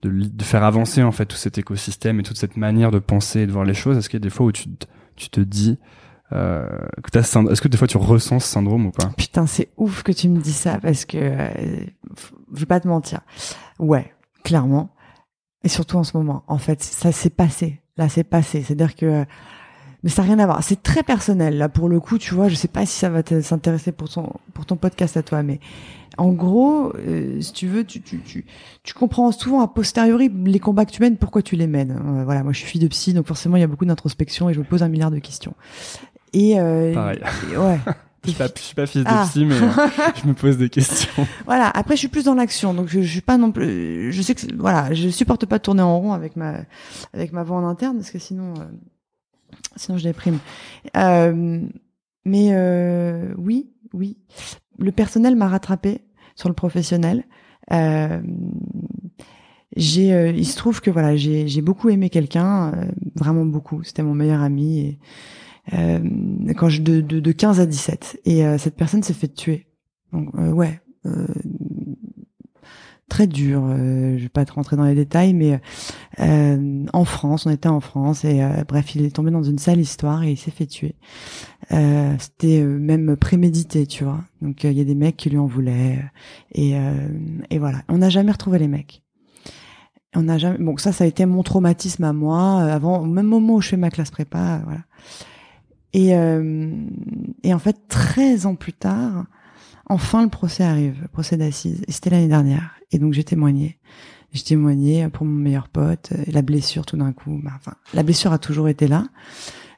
de 0.01 0.09
li- 0.09 0.31
de 0.31 0.43
faire 0.43 0.63
avancer 0.63 1.03
en 1.03 1.11
fait 1.11 1.27
tout 1.27 1.37
cet 1.37 1.59
écosystème 1.59 2.19
et 2.19 2.23
toute 2.23 2.37
cette 2.37 2.57
manière 2.57 2.89
de 2.89 2.97
penser 2.99 3.41
et 3.41 3.45
de 3.45 3.51
voir 3.51 3.63
les 3.63 3.75
choses, 3.75 3.95
est-ce 3.95 4.09
qu'il 4.09 4.19
y 4.19 4.23
a 4.23 4.25
des 4.25 4.31
fois 4.31 4.47
où 4.47 4.51
tu 4.51 4.69
tu 5.15 5.29
te 5.29 5.39
dis 5.39 5.77
euh, 6.33 6.67
est-ce 7.13 7.61
que 7.61 7.67
des 7.67 7.77
fois 7.77 7.87
tu 7.87 7.97
ressens 7.97 8.39
ce 8.39 8.47
syndrome 8.47 8.87
ou 8.87 8.91
pas? 8.91 9.11
Putain, 9.17 9.45
c'est 9.45 9.69
ouf 9.77 10.01
que 10.01 10.11
tu 10.11 10.29
me 10.29 10.39
dis 10.39 10.53
ça 10.53 10.79
parce 10.81 11.05
que 11.05 11.17
euh, 11.19 11.85
je 12.53 12.59
vais 12.59 12.65
pas 12.65 12.79
te 12.79 12.87
mentir. 12.87 13.19
Ouais, 13.77 14.13
clairement. 14.43 14.89
Et 15.63 15.69
surtout 15.69 15.97
en 15.97 16.03
ce 16.03 16.17
moment. 16.17 16.43
En 16.47 16.57
fait, 16.57 16.81
ça 16.81 17.11
s'est 17.11 17.29
passé. 17.29 17.81
Là, 17.97 18.09
c'est 18.09 18.23
passé. 18.23 18.63
C'est-à-dire 18.63 18.95
que 18.95 19.25
mais 20.03 20.09
ça 20.09 20.23
n'a 20.23 20.29
rien 20.29 20.39
à 20.39 20.45
voir. 20.47 20.63
C'est 20.63 20.81
très 20.81 21.03
personnel. 21.03 21.57
Là, 21.59 21.69
pour 21.69 21.87
le 21.87 21.99
coup, 21.99 22.17
tu 22.17 22.33
vois, 22.33 22.49
je 22.49 22.55
sais 22.55 22.67
pas 22.67 22.87
si 22.87 22.97
ça 22.97 23.09
va 23.09 23.21
s'intéresser 23.43 23.91
pour 23.91 24.09
ton 24.09 24.31
pour 24.55 24.65
ton 24.65 24.75
podcast 24.75 25.15
à 25.17 25.21
toi, 25.21 25.43
mais 25.43 25.59
en 26.17 26.31
gros, 26.31 26.91
euh, 27.07 27.39
si 27.39 27.53
tu 27.53 27.67
veux, 27.67 27.83
tu, 27.85 28.01
tu, 28.01 28.19
tu, 28.21 28.45
tu 28.83 28.93
comprends 28.95 29.31
souvent 29.31 29.61
a 29.61 29.67
posteriori 29.67 30.31
les 30.45 30.59
combats 30.59 30.85
que 30.85 30.91
tu 30.91 31.01
mènes, 31.03 31.17
pourquoi 31.17 31.43
tu 31.43 31.55
les 31.55 31.67
mènes. 31.67 31.91
Euh, 31.91 32.23
voilà, 32.23 32.41
moi 32.43 32.51
je 32.51 32.57
suis 32.59 32.67
fille 32.67 32.81
de 32.81 32.87
psy, 32.87 33.13
donc 33.13 33.27
forcément 33.27 33.57
il 33.57 33.59
y 33.59 33.63
a 33.63 33.67
beaucoup 33.67 33.85
d'introspection 33.85 34.49
et 34.49 34.53
je 34.55 34.59
me 34.59 34.65
pose 34.65 34.81
un 34.81 34.89
milliard 34.89 35.11
de 35.11 35.19
questions. 35.19 35.53
Et 36.33 36.59
euh, 36.59 36.93
Pareil. 36.95 37.19
et- 37.53 37.57
ouais. 37.57 37.79
je 38.23 38.29
suis, 38.29 38.37
pas, 38.37 38.47
je 38.55 38.61
suis 38.61 38.75
pas 38.75 38.85
fils 38.85 39.03
de 39.03 39.07
Ah. 39.09 39.25
psy, 39.27 39.45
mais 39.45 39.55
euh, 39.55 39.69
je 40.21 40.27
me 40.27 40.33
pose 40.33 40.57
des 40.57 40.69
questions. 40.69 41.27
Voilà. 41.45 41.69
Après, 41.69 41.95
je 41.95 41.99
suis 41.99 42.07
plus 42.07 42.25
dans 42.25 42.35
l'action, 42.35 42.73
donc 42.73 42.87
je, 42.87 43.01
je 43.01 43.11
suis 43.11 43.21
pas 43.21 43.37
non 43.37 43.51
plus. 43.51 44.11
Je 44.11 44.21
sais 44.21 44.35
que 44.35 44.41
voilà, 44.57 44.93
je 44.93 45.09
supporte 45.09 45.45
pas 45.47 45.57
de 45.57 45.63
tourner 45.63 45.81
en 45.81 45.97
rond 45.99 46.13
avec 46.13 46.35
ma 46.35 46.59
avec 47.13 47.31
ma 47.33 47.43
voix 47.43 47.57
en 47.57 47.67
interne 47.67 47.97
parce 47.97 48.11
que 48.11 48.19
sinon 48.19 48.53
euh, 48.59 48.63
sinon 49.75 49.97
je 49.97 50.03
déprime. 50.03 50.37
Euh, 50.97 51.61
mais 52.25 52.49
euh, 52.51 53.33
oui, 53.37 53.71
oui, 53.93 54.17
le 54.77 54.91
personnel 54.91 55.35
m'a 55.35 55.47
rattrapé 55.47 56.01
sur 56.35 56.47
le 56.47 56.53
professionnel. 56.55 57.23
Euh, 57.71 58.21
j'ai, 59.75 60.13
euh, 60.13 60.29
il 60.31 60.45
se 60.45 60.57
trouve 60.57 60.81
que 60.81 60.91
voilà, 60.91 61.15
j'ai 61.15 61.47
j'ai 61.47 61.61
beaucoup 61.61 61.89
aimé 61.89 62.09
quelqu'un, 62.11 62.71
vraiment 63.15 63.45
beaucoup. 63.45 63.81
C'était 63.83 64.03
mon 64.03 64.13
meilleur 64.13 64.41
ami. 64.41 64.79
Et, 64.79 64.99
quand 65.69 66.69
je 66.69 66.81
de, 66.81 67.01
de, 67.01 67.19
de 67.19 67.31
15 67.31 67.59
à 67.59 67.65
17 67.65 68.21
et 68.25 68.45
euh, 68.45 68.57
cette 68.57 68.75
personne 68.75 69.03
s'est 69.03 69.13
fait 69.13 69.27
tuer. 69.33 69.67
Donc 70.11 70.29
euh, 70.35 70.51
ouais, 70.51 70.81
euh, 71.05 71.27
très 73.09 73.27
dur. 73.27 73.63
Euh, 73.65 74.17
je 74.17 74.23
vais 74.23 74.29
pas 74.29 74.45
te 74.45 74.53
rentrer 74.53 74.75
dans 74.77 74.85
les 74.85 74.95
détails, 74.95 75.33
mais 75.33 75.59
euh, 76.19 76.85
en 76.93 77.05
France, 77.05 77.45
on 77.45 77.49
était 77.49 77.69
en 77.69 77.79
France 77.81 78.23
et 78.25 78.41
euh, 78.41 78.63
bref, 78.67 78.95
il 78.95 79.05
est 79.05 79.15
tombé 79.15 79.31
dans 79.31 79.43
une 79.43 79.59
sale 79.59 79.79
histoire 79.79 80.23
et 80.23 80.31
il 80.31 80.37
s'est 80.37 80.51
fait 80.51 80.65
tuer. 80.65 80.95
Euh, 81.71 82.15
C'était 82.19 82.63
même 82.63 83.15
prémédité, 83.15 83.85
tu 83.85 84.03
vois. 84.03 84.19
Donc 84.41 84.63
il 84.63 84.73
y 84.73 84.81
a 84.81 84.85
des 84.85 84.95
mecs 84.95 85.17
qui 85.17 85.29
lui 85.29 85.37
en 85.37 85.45
voulaient 85.45 85.99
et, 86.53 86.73
et 87.49 87.59
voilà. 87.59 87.83
On 87.87 87.99
n'a 87.99 88.09
jamais 88.09 88.31
retrouvé 88.31 88.59
les 88.59 88.67
mecs. 88.67 89.03
On 90.13 90.23
n'a 90.23 90.37
jamais. 90.37 90.57
Bon, 90.57 90.75
ça, 90.75 90.91
ça 90.91 91.05
a 91.05 91.07
été 91.07 91.25
mon 91.25 91.41
traumatisme 91.41 92.03
à 92.03 92.11
moi. 92.11 92.61
Avant, 92.63 92.99
au 92.99 93.05
même 93.05 93.27
moment 93.27 93.55
où 93.55 93.61
je 93.61 93.69
fais 93.69 93.77
ma 93.77 93.89
classe 93.89 94.11
prépa, 94.11 94.61
voilà. 94.65 94.81
Et, 95.93 96.11
et 97.43 97.53
en 97.53 97.59
fait, 97.59 97.77
13 97.89 98.45
ans 98.45 98.55
plus 98.55 98.73
tard, 98.73 99.25
enfin 99.87 100.23
le 100.23 100.29
procès 100.29 100.63
arrive, 100.63 100.97
le 101.01 101.07
procès 101.07 101.37
d'assises. 101.37 101.83
Et 101.87 101.91
c'était 101.91 102.09
l'année 102.09 102.27
dernière. 102.27 102.75
Et 102.91 102.99
donc 102.99 103.13
j'ai 103.13 103.23
témoigné. 103.23 103.77
J'ai 104.33 104.43
témoigné 104.43 105.09
pour 105.09 105.25
mon 105.25 105.37
meilleur 105.37 105.67
pote. 105.67 106.11
Et 106.25 106.31
la 106.31 106.41
blessure, 106.41 106.85
tout 106.85 106.97
d'un 106.97 107.11
coup, 107.11 107.39
bah, 107.43 107.51
enfin, 107.55 107.73
la 107.93 108.03
blessure 108.03 108.31
a 108.31 108.39
toujours 108.39 108.69
été 108.69 108.87
là, 108.87 109.07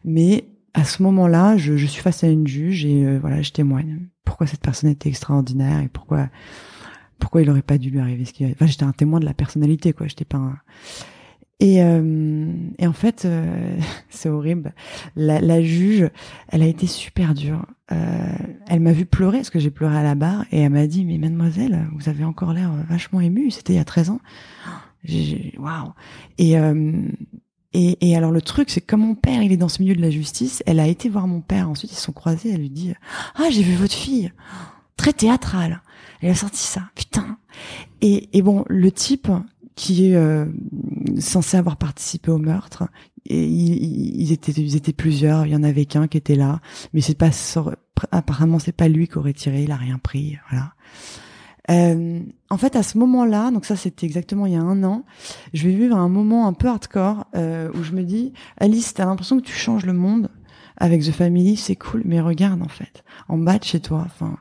mais 0.06 0.46
à 0.74 0.84
ce 0.86 1.04
moment-là, 1.04 1.58
je, 1.58 1.78
je, 1.78 1.86
suis 1.86 2.02
face 2.02 2.24
à 2.24 2.28
une 2.28 2.48
juge 2.48 2.86
et 2.86 3.06
euh, 3.06 3.20
voilà, 3.20 3.42
je 3.42 3.52
témoigne. 3.52 4.08
Pourquoi 4.26 4.48
cette 4.48 4.62
personne 4.62 4.90
était 4.90 5.10
extraordinaire 5.10 5.82
et 5.82 5.88
pourquoi 5.88 6.30
pourquoi 7.20 7.42
il 7.42 7.50
aurait 7.50 7.62
pas 7.62 7.78
dû 7.78 7.90
lui 7.90 8.00
arriver 8.00 8.26
ce 8.26 8.34
qui. 8.34 8.46
Enfin, 8.46 8.66
j'étais 8.66 8.84
un 8.84 8.92
témoin 8.92 9.20
de 9.20 9.26
la 9.26 9.34
personnalité, 9.34 9.94
quoi. 9.94 10.08
J'étais 10.08 10.26
pas 10.26 10.40
un. 10.40 10.58
Et, 11.60 11.82
euh, 11.84 12.52
et 12.78 12.88
en 12.88 12.94
fait, 12.94 13.26
euh, 13.26 13.78
c'est 14.10 14.30
horrible. 14.30 14.74
La, 15.16 15.40
la, 15.40 15.62
juge, 15.62 16.10
elle 16.50 16.62
a 16.62 16.66
été 16.66 16.88
super 16.88 17.34
dure. 17.34 17.66
Euh, 17.92 18.36
elle 18.68 18.80
m'a 18.80 18.92
vu 18.92 19.06
pleurer 19.06 19.38
parce 19.38 19.50
que 19.50 19.60
j'ai 19.60 19.72
pleuré 19.72 19.96
à 19.96 20.04
la 20.04 20.16
barre 20.16 20.46
et 20.52 20.62
elle 20.62 20.72
m'a 20.72 20.88
dit 20.88 21.06
mais 21.06 21.18
mademoiselle, 21.18 21.88
vous 21.96 22.10
avez 22.10 22.24
encore 22.24 22.54
l'air 22.54 22.72
vachement 22.90 23.22
émue. 23.22 23.52
C'était 23.52 23.74
il 23.74 23.78
y 23.78 23.80
a 23.80 23.86
13 23.86 24.10
ans. 24.10 24.20
Waouh. 25.58 25.94
Et, 26.38 26.58
euh, 26.58 26.94
et 27.74 28.10
et 28.10 28.16
alors 28.16 28.32
le 28.32 28.42
truc, 28.42 28.70
c'est 28.70 28.82
que 28.82 28.88
comme 28.88 29.02
mon 29.02 29.16
père, 29.16 29.42
il 29.42 29.52
est 29.52 29.58
dans 29.58 29.70
ce 29.70 29.82
milieu 29.82 29.96
de 29.96 30.02
la 30.02 30.10
justice, 30.10 30.64
elle 30.66 30.80
a 30.80 30.88
été 30.88 31.08
voir 31.10 31.28
mon 31.28 31.42
père. 31.42 31.70
Ensuite, 31.70 31.92
ils 31.92 31.96
se 31.96 32.02
sont 32.02 32.14
croisés. 32.14 32.52
Elle 32.52 32.62
lui 32.62 32.70
dit 32.70 32.94
ah 33.36 33.50
j'ai 33.52 33.64
vu 33.64 33.76
votre 33.76 33.94
fille, 33.94 34.32
très 34.98 35.14
théâtrale. 35.14 35.82
Elle 36.22 36.32
a 36.32 36.36
sorti 36.36 36.62
ça, 36.62 36.90
putain. 36.96 37.38
Et, 38.02 38.30
et 38.38 38.42
bon, 38.42 38.64
le 38.70 38.92
type, 38.92 39.30
qui 39.76 40.10
est 40.10 40.16
euh, 40.16 40.46
censé 41.20 41.58
avoir 41.58 41.78
participé 41.78 42.32
au 42.32 42.38
meurtre. 42.38 42.84
Et 43.26 43.46
ils, 43.46 44.32
étaient, 44.34 44.52
ils 44.52 44.76
étaient 44.76 44.94
plusieurs. 44.94 45.46
Il 45.46 45.54
y 45.54 45.56
en 45.56 45.64
avait 45.64 45.86
qu'un 45.86 46.08
qui 46.08 46.18
était 46.18 46.36
là, 46.36 46.60
mais 46.94 47.02
c'est 47.02 47.18
pas 47.18 47.30
apparemment 48.12 48.60
c'est 48.60 48.74
pas 48.74 48.90
lui 48.90 49.08
qui 49.08 49.18
aurait 49.18 49.34
tiré. 49.34 49.64
Il 49.64 49.72
a 49.72 49.78
rien 49.78 49.98
pris. 49.98 50.38
Voilà. 50.50 50.74
Euh, 51.72 52.20
en 52.50 52.58
fait, 52.58 52.76
à 52.76 52.84
ce 52.84 52.98
moment-là, 52.98 53.52
donc 53.52 53.66
ça 53.66 53.76
c'était 53.76 54.06
exactement 54.06 54.46
il 54.46 54.54
y 54.54 54.58
a 54.58 54.62
un 54.62 54.84
an, 54.84 55.06
je 55.54 55.68
vais 55.68 55.74
vivre 55.74 55.96
un 55.96 56.10
moment 56.10 56.48
un 56.48 56.54
peu 56.54 56.68
hardcore 56.68 57.26
euh, 57.36 57.70
où 57.74 57.84
je 57.84 57.94
me 57.94 58.04
dis, 58.04 58.34
Alice, 58.58 58.94
t'as 58.94 59.06
l'impression 59.06 59.38
que 59.38 59.46
tu 59.46 59.54
changes 59.54 59.86
le 59.86 59.94
monde 59.94 60.30
avec 60.76 61.04
The 61.04 61.12
Family, 61.12 61.56
c'est 61.56 61.76
cool, 61.76 62.02
mais 62.04 62.20
regarde 62.20 62.62
en 62.62 62.68
fait, 62.68 63.04
en 63.30 63.38
bas 63.38 63.60
de 63.60 63.64
chez 63.64 63.80
toi, 63.80 64.04
enfin 64.06 64.38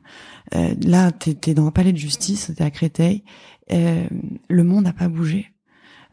euh, 0.55 0.75
là 0.83 1.13
t'es 1.13 1.37
es 1.51 1.55
dans 1.55 1.67
un 1.67 1.71
palais 1.71 1.93
de 1.93 1.99
justice, 1.99 2.51
t'es 2.57 2.65
à 2.65 2.71
Créteil, 2.71 3.23
euh, 3.73 4.07
le 4.49 4.65
monde 4.65 4.85
n'a 4.85 4.93
pas 4.93 5.09
bougé. 5.09 5.53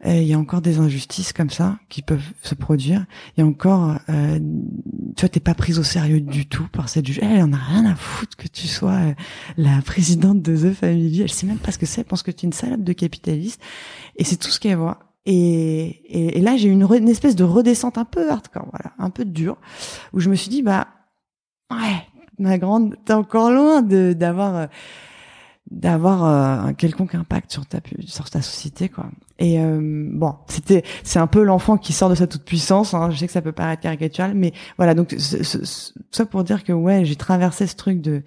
Euh, 0.06 0.14
il 0.14 0.26
y 0.26 0.32
a 0.32 0.38
encore 0.38 0.62
des 0.62 0.78
injustices 0.78 1.34
comme 1.34 1.50
ça 1.50 1.78
qui 1.90 2.00
peuvent 2.00 2.24
se 2.42 2.54
produire. 2.54 3.04
Il 3.36 3.40
y 3.40 3.42
a 3.42 3.46
encore, 3.46 3.98
euh, 4.08 4.38
tu 5.14 5.20
vois, 5.20 5.28
t'es 5.28 5.40
pas 5.40 5.54
prise 5.54 5.78
au 5.78 5.82
sérieux 5.82 6.20
du 6.20 6.46
tout 6.46 6.66
par 6.72 6.88
cette 6.88 7.06
juge. 7.06 7.20
Elle 7.20 7.42
en 7.42 7.52
a 7.52 7.56
rien 7.56 7.84
à 7.84 7.94
foutre 7.94 8.36
que 8.36 8.48
tu 8.48 8.66
sois 8.66 8.92
euh, 8.92 9.14
la 9.58 9.82
présidente 9.82 10.40
de 10.40 10.56
The 10.56 10.74
Family. 10.74 11.22
Elle 11.22 11.30
sait 11.30 11.46
même 11.46 11.58
pas 11.58 11.70
ce 11.70 11.78
que 11.78 11.84
c'est. 11.84 12.00
Elle 12.00 12.06
pense 12.06 12.22
que 12.22 12.30
tu 12.30 12.46
es 12.46 12.48
une 12.48 12.54
salope 12.54 12.82
de 12.82 12.92
capitaliste. 12.94 13.60
Et 14.16 14.24
c'est 14.24 14.36
tout 14.36 14.48
ce 14.48 14.58
qu'elle 14.58 14.78
voit. 14.78 15.00
Et, 15.26 16.38
et, 16.38 16.40
là, 16.40 16.56
j'ai 16.56 16.68
eu 16.68 16.72
une, 16.72 16.82
une, 16.90 17.08
espèce 17.08 17.36
de 17.36 17.44
redescente 17.44 17.98
un 17.98 18.06
peu 18.06 18.30
hardcore, 18.30 18.68
voilà, 18.70 18.94
un 18.98 19.10
peu 19.10 19.26
dure, 19.26 19.58
où 20.14 20.18
je 20.18 20.30
me 20.30 20.34
suis 20.34 20.48
dit, 20.48 20.62
bah, 20.62 20.88
ouais, 21.70 22.06
ma 22.38 22.56
grande, 22.56 22.96
t'es 23.04 23.12
encore 23.12 23.50
loin 23.50 23.82
de 23.82 24.14
d'avoir 24.14 24.68
d'avoir 25.70 26.24
euh, 26.24 26.68
un 26.68 26.74
quelconque 26.74 27.14
impact 27.14 27.52
sur 27.52 27.64
ta 27.64 27.78
sur 28.04 28.28
ta 28.28 28.42
société 28.42 28.88
quoi. 28.88 29.06
Et 29.38 29.60
euh, 29.60 30.08
bon 30.12 30.34
c'était 30.48 30.82
c'est 31.04 31.20
un 31.20 31.28
peu 31.28 31.44
l'enfant 31.44 31.76
qui 31.76 31.92
sort 31.92 32.10
de 32.10 32.16
sa 32.16 32.26
toute 32.26 32.44
puissance 32.44 32.92
hein. 32.92 33.10
je 33.10 33.16
sais 33.16 33.26
que 33.26 33.32
ça 33.32 33.42
peut 33.42 33.52
paraître 33.52 33.82
caricatural 33.82 34.34
mais 34.34 34.52
voilà. 34.78 34.94
Donc 34.94 35.14
ça 35.16 36.26
pour 36.26 36.42
dire 36.42 36.64
que 36.64 36.72
ouais 36.72 37.04
j'ai 37.04 37.14
traversé 37.14 37.68
ce 37.68 37.76
truc 37.76 38.00
de 38.00 38.22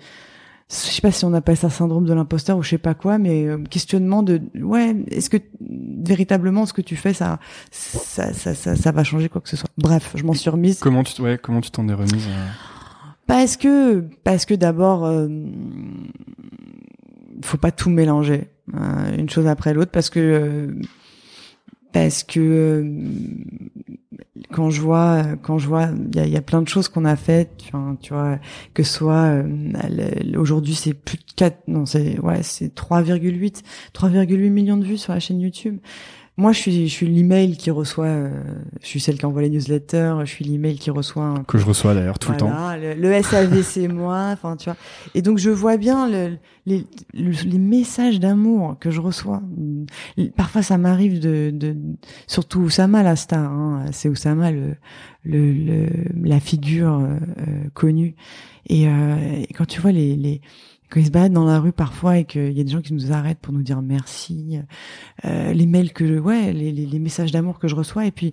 je 0.69 0.75
sais 0.75 1.01
pas 1.01 1.11
si 1.11 1.25
on 1.25 1.33
appelle 1.33 1.57
ça 1.57 1.69
syndrome 1.69 2.05
de 2.05 2.13
l'imposteur 2.13 2.57
ou 2.57 2.63
je 2.63 2.69
sais 2.69 2.77
pas 2.77 2.93
quoi 2.93 3.17
mais 3.17 3.45
euh, 3.45 3.57
questionnement 3.69 4.23
de 4.23 4.41
ouais 4.61 4.95
est-ce 5.11 5.29
que 5.29 5.37
véritablement 5.59 6.65
ce 6.65 6.71
que 6.71 6.81
tu 6.81 6.95
fais 6.95 7.13
ça 7.13 7.39
ça, 7.71 8.33
ça 8.33 8.55
ça, 8.55 8.75
ça 8.77 8.91
va 8.93 9.03
changer 9.03 9.27
quoi 9.27 9.41
que 9.41 9.49
ce 9.49 9.57
soit. 9.57 9.69
Bref 9.77 10.13
je 10.15 10.23
m'en 10.23 10.33
suis 10.33 10.49
remise. 10.49 10.79
Comment 10.79 11.03
tu 11.03 11.21
ouais 11.21 11.37
comment 11.37 11.59
tu 11.59 11.71
t'en 11.71 11.89
es 11.89 11.93
remise 11.93 12.29
parce 13.25 13.57
que 13.57 14.01
parce 14.23 14.45
que 14.45 14.53
d'abord 14.53 15.05
faut 17.43 17.57
pas 17.57 17.71
tout 17.71 17.89
mélanger 17.89 18.47
euh, 18.73 19.17
une 19.17 19.29
chose 19.29 19.47
après 19.47 19.73
l'autre 19.73 19.91
parce 19.91 20.09
que 20.09 20.19
euh, 20.19 20.67
parce 21.91 22.23
que 22.23 22.39
euh, 22.39 22.83
quand 24.51 24.69
je 24.69 24.81
vois 24.81 25.23
quand 25.41 25.57
je 25.57 25.67
vois 25.67 25.89
il 26.13 26.29
y 26.29 26.37
a, 26.37 26.41
plein 26.41 26.61
de 26.61 26.67
choses 26.67 26.87
qu'on 26.87 27.05
a 27.05 27.15
faites 27.15 27.57
tu 28.01 28.13
vois, 28.13 28.39
que 28.73 28.83
soit 28.83 29.43
aujourd'hui 30.37 30.75
c'est 30.75 30.93
plus 30.93 31.17
de 31.17 31.23
4 31.35 31.67
non 31.67 31.85
c'est 31.85 32.19
ouais 32.19 32.41
c'est 32.43 32.73
3,8 32.73 33.61
3,8 33.93 34.49
millions 34.49 34.77
de 34.77 34.85
vues 34.85 34.97
sur 34.97 35.13
la 35.13 35.19
chaîne 35.19 35.41
YouTube 35.41 35.77
moi, 36.35 36.51
je 36.51 36.59
suis, 36.59 36.87
je 36.87 36.91
suis 36.91 37.05
l'email 37.05 37.57
qui 37.57 37.69
reçoit. 37.69 38.07
Euh, 38.07 38.43
je 38.81 38.87
suis 38.87 38.99
celle 38.99 39.19
qui 39.19 39.25
envoie 39.25 39.43
les 39.43 39.51
newsletters. 39.51 40.15
Je 40.21 40.25
suis 40.25 40.43
l'email 40.43 40.79
qui 40.79 40.89
reçoit. 40.89 41.25
Un... 41.25 41.43
Que 41.43 41.59
je 41.59 41.65
reçois 41.65 41.93
d'ailleurs 41.93 42.17
tout 42.17 42.31
le 42.31 42.37
temps. 42.37 42.75
Le, 42.75 42.95
le 42.95 43.21
SAV, 43.21 43.61
c'est 43.61 43.87
moi. 43.87 44.29
Enfin, 44.31 44.55
tu 44.57 44.65
vois. 44.65 44.77
Et 45.13 45.21
donc, 45.21 45.37
je 45.37 45.51
vois 45.51 45.77
bien 45.77 46.09
le, 46.09 46.37
les, 46.65 46.87
les 47.13 47.59
messages 47.59 48.19
d'amour 48.19 48.77
que 48.79 48.89
je 48.89 48.99
reçois. 48.99 49.43
Parfois, 50.35 50.63
ça 50.63 50.79
m'arrive 50.79 51.19
de, 51.19 51.51
de, 51.53 51.75
surtout 52.25 52.61
Oussama 52.61 53.03
la 53.03 53.15
star. 53.15 53.51
Hein. 53.51 53.85
C'est 53.91 54.09
Oussama 54.09 54.51
le, 54.51 54.75
le, 55.23 55.87
la 56.19 56.39
figure 56.39 56.95
euh, 56.95 57.17
euh, 57.47 57.69
connue. 57.75 58.15
Et, 58.69 58.83
et, 58.83 59.53
quand 59.53 59.65
tu 59.65 59.81
vois 59.81 59.91
les, 59.91 60.15
les 60.15 60.41
quand 60.93 60.99
ils 60.99 61.07
se 61.07 61.11
baladent 61.11 61.33
dans 61.33 61.45
la 61.45 61.59
rue 61.59 61.71
parfois 61.71 62.19
et 62.19 62.25
qu'il 62.25 62.51
y 62.51 62.61
a 62.61 62.63
des 62.63 62.71
gens 62.71 62.81
qui 62.81 62.93
nous 62.93 63.11
arrêtent 63.11 63.39
pour 63.39 63.51
nous 63.51 63.63
dire 63.63 63.81
merci, 63.81 64.59
euh, 65.25 65.51
les 65.51 65.65
mails 65.65 65.91
que, 65.91 66.19
ouais, 66.19 66.53
les, 66.53 66.71
les, 66.71 66.85
les 66.85 66.99
messages 66.99 67.31
d'amour 67.31 67.57
que 67.57 67.67
je 67.67 67.73
reçois, 67.73 68.05
et 68.05 68.11
puis 68.11 68.31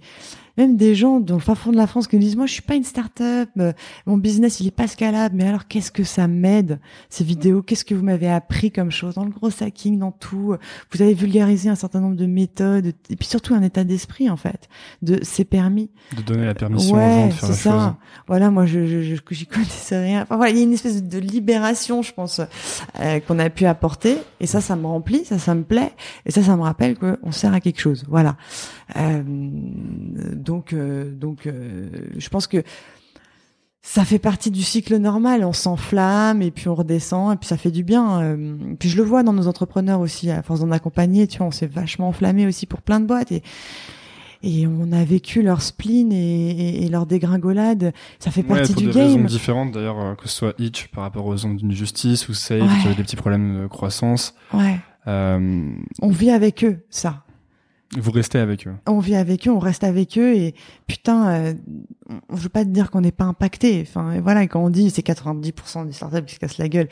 même 0.61 0.77
des 0.77 0.95
gens 0.95 1.21
dans 1.21 1.35
le 1.35 1.41
fin 1.41 1.55
fond 1.55 1.73
de 1.73 1.77
la 1.77 1.87
France 1.87 2.07
qui 2.07 2.17
nous 2.17 2.23
disent 2.23 2.37
moi 2.37 2.47
je 2.47 2.53
suis 2.53 2.63
pas 2.63 2.75
une 2.75 2.85
start-up, 2.85 3.49
euh, 3.59 3.73
mon 4.07 4.19
business 4.19 4.61
il 4.61 4.67
est 4.67 4.71
pas 4.73 4.87
scalable, 4.87 5.35
mais 5.37 5.49
alors 5.49 5.67
qu'est-ce 5.67 5.91
que 5.91 6.05
ça 6.05 6.29
m'aide 6.29 6.79
ces 7.09 7.25
vidéos, 7.25 7.63
qu'est-ce 7.63 7.85
que 7.85 7.95
vous 7.95 8.05
m'avez 8.05 8.31
appris 8.31 8.71
comme 8.71 8.91
chose? 8.91 9.15
Dans 9.15 9.25
le 9.25 9.31
gros 9.31 9.51
hacking, 9.63 9.99
dans 9.99 10.13
tout, 10.13 10.57
vous 10.93 11.03
avez 11.03 11.15
vulgarisé 11.15 11.69
un 11.71 11.75
certain 11.75 12.01
nombre 12.01 12.17
de 12.17 12.27
méthodes 12.27 12.93
et 13.09 13.17
puis 13.17 13.27
surtout 13.27 13.55
un 13.55 13.63
état 13.63 13.85
d'esprit 13.85 14.29
en 14.29 14.37
fait, 14.37 14.69
de 15.03 15.19
c'est 15.23 15.45
permis. 15.45 15.91
De 16.17 16.23
donner 16.23 16.45
la 16.45 16.55
permission 16.55 16.95
aux 16.95 16.99
gens 16.99 17.27
de 17.29 17.33
faire 17.33 17.49
la 17.49 17.55
ça. 17.55 17.71
chose. 17.71 17.93
Voilà, 18.27 18.51
moi 18.51 18.67
je 18.67 18.87
je, 18.87 19.01
je 19.03 19.17
j'y 19.31 19.47
connaissais 19.47 19.99
rien. 19.99 20.23
Enfin 20.23 20.37
voilà, 20.37 20.51
il 20.51 20.59
y 20.59 20.61
a 20.61 20.65
une 20.65 20.73
espèce 20.73 21.03
de 21.03 21.19
libération 21.19 22.03
je 22.03 22.13
pense 22.13 22.41
euh, 23.01 23.21
qu'on 23.21 23.39
a 23.39 23.49
pu 23.51 23.67
apporter 23.67 24.19
et 24.41 24.47
ça 24.47 24.61
ça 24.61 24.77
me 24.77 24.87
remplit, 24.87 25.25
ça 25.25 25.39
ça 25.39 25.55
me 25.55 25.63
plaît 25.63 25.93
et 26.27 26.31
ça 26.31 26.43
ça 26.43 26.57
me 26.57 26.63
rappelle 26.63 26.97
qu'on 26.99 27.33
sert 27.33 27.55
à 27.55 27.61
quelque 27.61 27.81
chose. 27.81 28.05
Voilà. 28.09 28.37
Euh, 28.97 29.23
donc, 29.25 30.73
euh, 30.73 31.11
donc, 31.13 31.47
euh, 31.47 31.89
je 32.17 32.29
pense 32.29 32.47
que 32.47 32.63
ça 33.83 34.05
fait 34.05 34.19
partie 34.19 34.51
du 34.51 34.63
cycle 34.63 34.97
normal. 34.97 35.45
On 35.45 35.53
s'enflamme 35.53 36.43
et 36.43 36.51
puis 36.51 36.69
on 36.69 36.75
redescend 36.75 37.33
et 37.33 37.37
puis 37.37 37.49
ça 37.49 37.57
fait 37.57 37.71
du 37.71 37.83
bien. 37.83 38.37
Puis 38.79 38.91
je 38.91 38.97
le 38.97 39.03
vois 39.03 39.23
dans 39.23 39.33
nos 39.33 39.47
entrepreneurs 39.47 40.01
aussi, 40.01 40.31
à 40.31 40.43
force 40.43 40.61
d'en 40.61 40.71
accompagner, 40.71 41.27
tu 41.27 41.39
vois, 41.39 41.47
on 41.47 41.51
s'est 41.51 41.67
vachement 41.67 42.09
enflammé 42.09 42.47
aussi 42.47 42.67
pour 42.67 42.83
plein 42.83 43.01
de 43.01 43.07
boîtes 43.07 43.33
et 43.33 43.43
et 44.43 44.67
on 44.67 44.91
a 44.93 45.05
vécu 45.05 45.43
leur 45.43 45.61
spleen 45.61 46.11
et, 46.13 46.83
et, 46.83 46.89
leur 46.89 47.05
dégringolade. 47.05 47.93
Ça 48.19 48.31
fait 48.31 48.43
partie 48.43 48.73
du 48.73 48.87
des 48.87 48.93
game. 48.93 49.05
raisons 49.05 49.25
différentes 49.25 49.73
d'ailleurs, 49.73 50.17
que 50.17 50.31
ce 50.31 50.35
soit 50.35 50.55
Itch 50.59 50.89
par 50.89 51.03
rapport 51.03 51.27
aux 51.27 51.45
ondes 51.45 51.59
d'une 51.59 51.73
justice 51.73 52.27
ou 52.31 52.33
Save 52.33 52.67
qui 52.81 52.87
avait 52.87 52.95
des 52.95 53.03
petits 53.03 53.17
problèmes 53.17 53.65
de 53.65 53.67
croissance. 53.67 54.35
Ouais. 54.55 54.81
Euh... 55.07 55.73
On 56.01 56.09
vit 56.09 56.31
avec 56.31 56.65
eux, 56.65 56.79
ça. 56.89 57.23
Vous 57.99 58.13
restez 58.13 58.39
avec 58.39 58.69
eux. 58.69 58.75
On 58.87 59.01
vit 59.01 59.17
avec 59.17 59.49
eux, 59.49 59.51
on 59.51 59.59
reste 59.59 59.83
avec 59.83 60.17
eux 60.17 60.35
et 60.35 60.55
putain, 60.87 61.29
euh, 61.31 61.55
je 62.33 62.37
veux 62.37 62.49
pas 62.49 62.65
te 62.65 62.71
dire 62.71 62.91
qu'on 62.91 63.01
n'est 63.01 63.11
pas 63.11 63.25
impacté. 63.25 63.85
Enfin 63.87 64.21
voilà, 64.21 64.47
quand 64.47 64.63
on 64.63 64.71
dit 64.71 64.91
c'est 64.91 65.05
90% 65.05 65.87
des 65.87 65.93
startups 65.93 66.25
qui 66.25 66.35
se 66.37 66.41
cassent 66.41 66.59
la 66.59 66.69
gueule, 66.69 66.89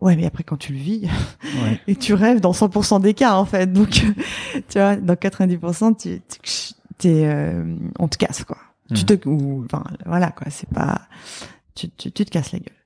ouais, 0.00 0.14
mais 0.14 0.24
après 0.24 0.44
quand 0.44 0.56
tu 0.56 0.72
le 0.72 0.78
vis 0.78 1.08
et 1.88 1.96
tu 1.96 2.14
rêves 2.14 2.40
dans 2.40 2.52
100% 2.52 3.00
des 3.00 3.14
cas 3.14 3.34
en 3.34 3.44
fait, 3.44 3.72
donc 3.72 3.90
tu 4.68 4.78
vois, 4.78 4.94
dans 4.94 5.14
90% 5.14 5.96
tu, 5.96 6.20
tu 6.98 7.08
euh, 7.08 7.76
on 7.98 8.06
te 8.06 8.16
casse 8.16 8.44
quoi. 8.44 8.58
Tu 8.94 9.02
mmh. 9.02 9.18
te 9.18 9.28
ou 9.28 9.64
enfin 9.64 9.82
voilà 10.04 10.30
quoi, 10.30 10.46
c'est 10.50 10.68
pas 10.68 11.00
tu, 11.74 11.90
tu, 11.90 12.12
tu 12.12 12.24
te 12.24 12.30
casses 12.30 12.52
la 12.52 12.60
gueule. 12.60 12.76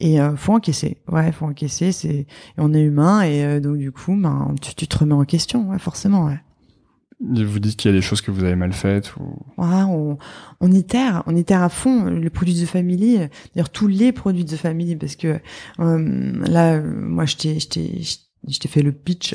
Et 0.00 0.18
euh, 0.20 0.34
faut 0.34 0.54
encaisser. 0.54 0.96
Ouais, 1.08 1.30
faut 1.30 1.44
encaisser. 1.44 1.92
C'est 1.92 2.26
on 2.56 2.72
est 2.72 2.80
humain 2.80 3.20
et 3.22 3.44
euh, 3.44 3.60
donc 3.60 3.76
du 3.76 3.92
coup, 3.92 4.16
ben 4.16 4.54
tu, 4.60 4.74
tu 4.74 4.88
te 4.88 4.98
remets 4.98 5.14
en 5.14 5.24
question. 5.24 5.68
Ouais, 5.68 5.78
forcément. 5.78 6.24
Ouais. 6.24 6.40
Vous 7.20 7.58
dites 7.58 7.76
qu'il 7.76 7.90
y 7.90 7.94
a 7.94 7.96
des 7.96 8.02
choses 8.02 8.22
que 8.22 8.30
vous 8.30 8.44
avez 8.44 8.56
mal 8.56 8.72
faites 8.72 9.14
ou 9.16 9.36
Ouais, 9.58 9.82
on, 9.82 10.16
on 10.60 10.72
itère, 10.72 11.22
on 11.26 11.36
itère 11.36 11.62
à 11.62 11.68
fond 11.68 12.06
les 12.06 12.30
produits 12.30 12.58
de 12.58 12.64
Family, 12.64 13.18
d'ailleurs 13.54 13.68
tous 13.70 13.88
les 13.88 14.10
produits 14.12 14.44
de 14.46 14.56
Family, 14.56 14.96
parce 14.96 15.16
que 15.16 15.38
euh, 15.80 16.32
là, 16.46 16.80
moi, 16.80 17.26
je 17.26 17.36
t'ai, 17.36 17.60
je 17.60 17.68
t'ai, 17.68 18.00
je 18.48 18.58
t'ai 18.58 18.68
fait 18.68 18.82
le 18.82 18.92
pitch 18.92 19.34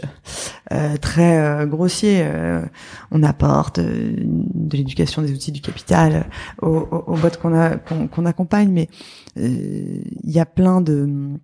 euh, 0.72 0.98
très 0.98 1.38
euh, 1.38 1.66
grossier. 1.66 2.22
euh, 2.24 2.62
on 3.12 3.24
apporte 3.24 3.80
de 3.80 4.78
l'éducation, 4.78 5.22
des 5.22 5.32
outils 5.32 5.52
du 5.52 5.62
capital 5.62 6.28
aux, 6.62 6.68
aux, 6.68 7.16
boîtes 7.16 7.40
qu'on 7.40 7.54
a 7.54 7.78
qu'on 7.78 8.26
accompagne, 8.26 8.72
mais 8.72 8.90
il 9.36 10.32
y 10.32 10.40
a 10.40 10.46
plein 10.46 10.82
de 10.82 11.38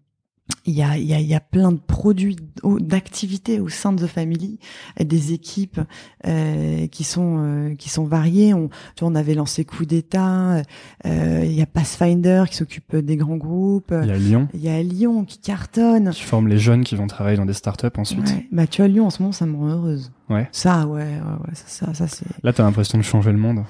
il 0.66 0.74
y 0.74 0.84
a, 0.84 0.98
y, 0.98 1.14
a, 1.14 1.20
y 1.20 1.34
a 1.34 1.40
plein 1.40 1.72
de 1.72 1.80
produits, 1.80 2.36
d'activités 2.82 3.60
au 3.60 3.70
sein 3.70 3.94
de 3.94 4.06
The 4.06 4.08
Family, 4.08 4.60
des 5.00 5.34
équipes 5.34 5.80
euh, 6.28 6.88
qui 6.88 7.04
sont 7.04 7.38
euh, 7.40 7.76
qui 7.76 7.90
sont 7.90 8.04
variées. 8.06 8.54
On, 8.54 8.68
tu 8.96 9.02
vois, 9.04 9.10
on 9.10 9.16
avait 9.16 9.34
lancé 9.34 9.66
Coup 9.66 9.86
d'État. 9.86 10.62
euh, 11.06 11.42
il 11.46 11.54
y 11.54 11.62
a 11.62 11.66
Pathfinder 11.66 12.44
qui 12.50 12.58
s'occupe 12.58 12.96
des 12.96 13.16
grands 13.18 13.38
groupes. 13.38 13.94
il 14.02 14.08
y 14.08 14.12
a 14.12 14.18
Lyon 14.18 14.48
Il 14.54 14.62
y 14.62 14.70
a 14.70 14.82
Lyon 14.84 15.26
qui 15.26 15.40
cartonne. 15.40 16.10
qui 16.12 16.22
forme 16.24 16.48
les 16.48 16.58
jeunes 16.60 16.84
qui 16.84 16.96
vont 16.96 17.08
travailler 17.08 17.38
dans 17.38 17.46
des 17.46 17.54
startups 17.54 17.88
ensuite. 17.98 18.28
Ouais. 18.30 18.48
Bah 18.52 18.68
tu 18.68 18.82
vois 18.82 18.88
Lyon 18.90 19.08
en 19.08 19.10
ce 19.10 19.22
moment 19.22 19.32
ça 19.34 19.46
me 19.46 19.56
rend 19.56 19.70
heureuse. 19.70 20.12
Ouais. 20.30 20.48
Ça 20.52 20.86
ouais 20.86 21.02
ouais, 21.04 21.10
ouais 21.48 21.54
ça 21.56 21.86
ça, 21.88 21.94
ça 21.94 22.08
c'est. 22.08 22.26
Là, 22.44 22.52
t'as 22.54 22.64
l'impression 22.64 22.98
de 22.98 23.04
changer 23.04 23.32
le 23.32 23.38
monde. 23.38 23.64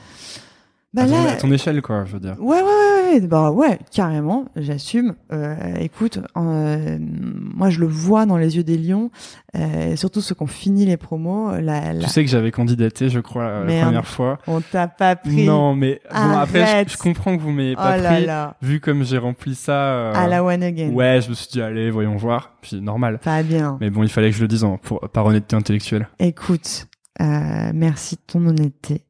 Bah 0.93 1.03
à, 1.03 1.07
ton, 1.07 1.25
à 1.25 1.35
ton 1.37 1.51
échelle, 1.53 1.81
quoi, 1.81 2.03
je 2.03 2.11
veux 2.13 2.19
dire. 2.19 2.35
Ouais, 2.39 2.57
ouais, 2.57 2.63
ouais, 2.63 3.00
ouais, 3.11 3.19
bah 3.21 3.51
ouais, 3.51 3.79
carrément, 3.91 4.45
j'assume. 4.55 5.15
Euh, 5.31 5.55
écoute, 5.79 6.19
euh, 6.37 6.97
moi 6.99 7.69
je 7.69 7.79
le 7.79 7.87
vois 7.87 8.25
dans 8.25 8.37
les 8.37 8.55
yeux 8.57 8.63
des 8.63 8.77
lions, 8.77 9.11
euh, 9.55 9.95
surtout 9.95 10.21
ceux 10.21 10.35
qui 10.35 10.43
ont 10.43 10.47
fini 10.47 10.85
les 10.85 10.97
promos. 10.97 11.51
La, 11.59 11.93
la... 11.93 12.03
Tu 12.03 12.09
sais 12.09 12.23
que 12.23 12.29
j'avais 12.29 12.51
candidaté, 12.51 13.09
je 13.09 13.19
crois, 13.19 13.59
la 13.59 13.65
Merde. 13.65 13.85
première 13.85 14.07
fois. 14.07 14.37
On 14.47 14.61
t'a 14.61 14.87
pas 14.87 15.15
pris. 15.15 15.45
Non, 15.45 15.75
mais 15.75 16.01
bon, 16.13 16.37
après, 16.37 16.85
je, 16.87 16.93
je 16.93 16.97
comprends 16.97 17.35
que 17.37 17.41
vous 17.41 17.51
m'ayez 17.51 17.75
oh 17.77 17.81
pas 17.81 17.97
là 17.97 18.13
pris. 18.15 18.25
là. 18.25 18.55
Vu 18.61 18.79
comme 18.79 19.03
j'ai 19.03 19.17
rempli 19.17 19.55
ça. 19.55 19.71
euh, 19.73 20.13
À 20.15 20.27
la 20.27 20.43
one 20.43 20.63
again. 20.63 20.89
Ouais, 20.91 21.19
je 21.21 21.29
me 21.29 21.33
suis 21.35 21.47
dit, 21.51 21.61
allez, 21.61 21.91
voyons 21.91 22.15
voir. 22.15 22.53
Puis 22.61 22.81
normal. 22.81 23.19
Pas 23.19 23.43
bien. 23.43 23.77
Mais 23.81 23.89
bon, 23.89 24.03
il 24.03 24.09
fallait 24.09 24.29
que 24.29 24.35
je 24.35 24.41
le 24.41 24.47
dise 24.47 24.63
en, 24.63 24.77
pour, 24.77 24.99
par 25.09 25.25
honnêteté 25.25 25.55
intellectuelle. 25.55 26.07
Écoute, 26.19 26.87
euh, 27.21 27.71
merci 27.73 28.15
de 28.15 28.21
ton 28.25 28.45
honnêteté. 28.47 29.03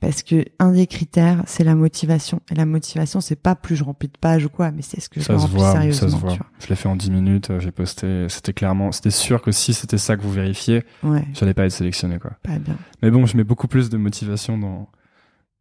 Parce 0.00 0.22
que 0.22 0.44
un 0.58 0.72
des 0.72 0.86
critères, 0.86 1.42
c'est 1.46 1.64
la 1.64 1.74
motivation. 1.74 2.40
Et 2.50 2.54
la 2.54 2.66
motivation, 2.66 3.20
c'est 3.20 3.36
pas 3.36 3.54
plus 3.54 3.76
je 3.76 3.84
remplis 3.84 4.08
de 4.08 4.18
pages 4.18 4.44
ou 4.44 4.48
quoi, 4.48 4.70
mais 4.70 4.82
c'est 4.82 5.00
ce 5.00 5.08
que 5.08 5.20
je 5.20 5.24
Ça 5.24 5.34
se 5.34 5.42
remplis 5.42 5.56
voit, 5.56 5.72
sérieusement. 5.72 6.08
ça 6.08 6.14
se 6.16 6.20
voit. 6.20 6.36
Je 6.60 6.68
l'ai 6.68 6.76
fait 6.76 6.88
en 6.88 6.96
10 6.96 7.10
minutes, 7.10 7.50
euh, 7.50 7.60
j'ai 7.60 7.70
posté. 7.70 8.26
C'était 8.28 8.52
clairement, 8.52 8.92
c'était 8.92 9.10
sûr 9.10 9.42
que 9.42 9.52
si 9.52 9.74
c'était 9.74 9.98
ça 9.98 10.16
que 10.16 10.22
vous 10.22 10.32
vérifiez. 10.32 10.84
Ouais, 11.02 11.24
j'allais 11.32 11.54
pas 11.54 11.64
être 11.66 11.72
sélectionné, 11.72 12.18
quoi. 12.18 12.32
pas 12.42 12.58
bien. 12.58 12.76
Mais 13.02 13.10
bon, 13.10 13.26
je 13.26 13.36
mets 13.36 13.44
beaucoup 13.44 13.68
plus 13.68 13.90
de 13.90 13.96
motivation 13.96 14.58
dans, 14.58 14.88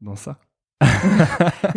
dans 0.01 0.16
ça. 0.16 0.39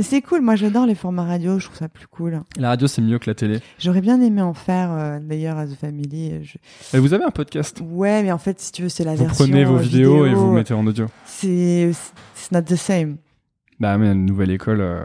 C'est 0.00 0.22
cool. 0.22 0.40
Moi, 0.40 0.56
j'adore 0.56 0.86
les 0.86 0.94
formats 0.94 1.24
radio. 1.24 1.58
Je 1.58 1.66
trouve 1.66 1.76
ça 1.78 1.88
plus 1.88 2.06
cool. 2.06 2.42
La 2.56 2.68
radio, 2.70 2.86
c'est 2.86 3.02
mieux 3.02 3.18
que 3.18 3.28
la 3.30 3.34
télé. 3.34 3.60
J'aurais 3.78 4.00
bien 4.00 4.20
aimé 4.20 4.42
en 4.42 4.54
faire 4.54 4.90
euh, 4.92 5.18
d'ailleurs 5.20 5.58
à 5.58 5.66
The 5.66 5.74
Family. 5.80 6.44
Je- 6.44 6.96
Et 6.96 7.00
vous 7.00 7.14
avez 7.14 7.24
un 7.24 7.30
podcast 7.30 7.82
Ouais, 7.84 8.22
mais 8.22 8.32
en 8.32 8.38
fait, 8.38 8.60
si 8.60 8.72
tu 8.72 8.82
veux, 8.82 8.88
c'est 8.88 9.04
la 9.04 9.14
Vous 9.14 9.24
version. 9.24 9.44
prenez 9.46 9.64
vos 9.64 9.76
euh, 9.76 9.80
vidéos 9.80 10.26
et 10.26 10.34
vous 10.34 10.52
mettez 10.52 10.74
en 10.74 10.86
audio. 10.86 11.06
C'est 11.24 11.90
not 12.52 12.62
the 12.62 12.76
same. 12.76 13.16
Bah, 13.80 13.98
mais 13.98 14.12
une 14.12 14.24
nouvelle 14.26 14.50
école, 14.50 14.80
euh, 14.80 15.04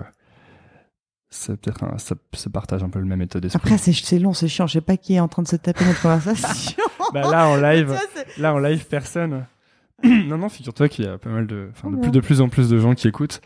c'est 1.29 1.59
peut-être 1.59 1.85
ça 1.99 2.15
se 2.33 2.49
partage 2.49 2.83
un 2.83 2.89
peu 2.89 2.99
le 2.99 3.05
même 3.05 3.21
état 3.21 3.39
d'esprit. 3.39 3.59
Après, 3.73 3.77
c'est 3.77 4.19
long, 4.19 4.33
c'est 4.33 4.47
chiant. 4.47 4.67
Je 4.67 4.73
sais 4.73 4.81
pas 4.81 4.97
qui 4.97 5.15
est 5.15 5.19
en 5.19 5.27
train 5.27 5.43
de 5.43 5.47
se 5.47 5.55
taper 5.55 5.85
notre 5.85 6.01
conversation. 6.01 6.81
bah 7.13 7.29
là, 7.29 7.47
en 7.47 7.55
live, 7.61 7.95
là, 8.37 8.53
en 8.53 8.59
live, 8.59 8.85
personne. 8.87 9.45
non, 10.03 10.37
non, 10.37 10.49
figure-toi 10.49 10.89
qu'il 10.89 11.05
y 11.05 11.07
a 11.07 11.17
pas 11.17 11.29
mal 11.29 11.47
de, 11.47 11.69
enfin, 11.71 11.89
de 11.89 11.95
plus, 11.95 12.01
bien. 12.01 12.11
de 12.11 12.19
plus 12.21 12.41
en 12.41 12.49
plus 12.49 12.69
de 12.69 12.79
gens 12.79 12.95
qui 12.95 13.07
écoutent. 13.07 13.41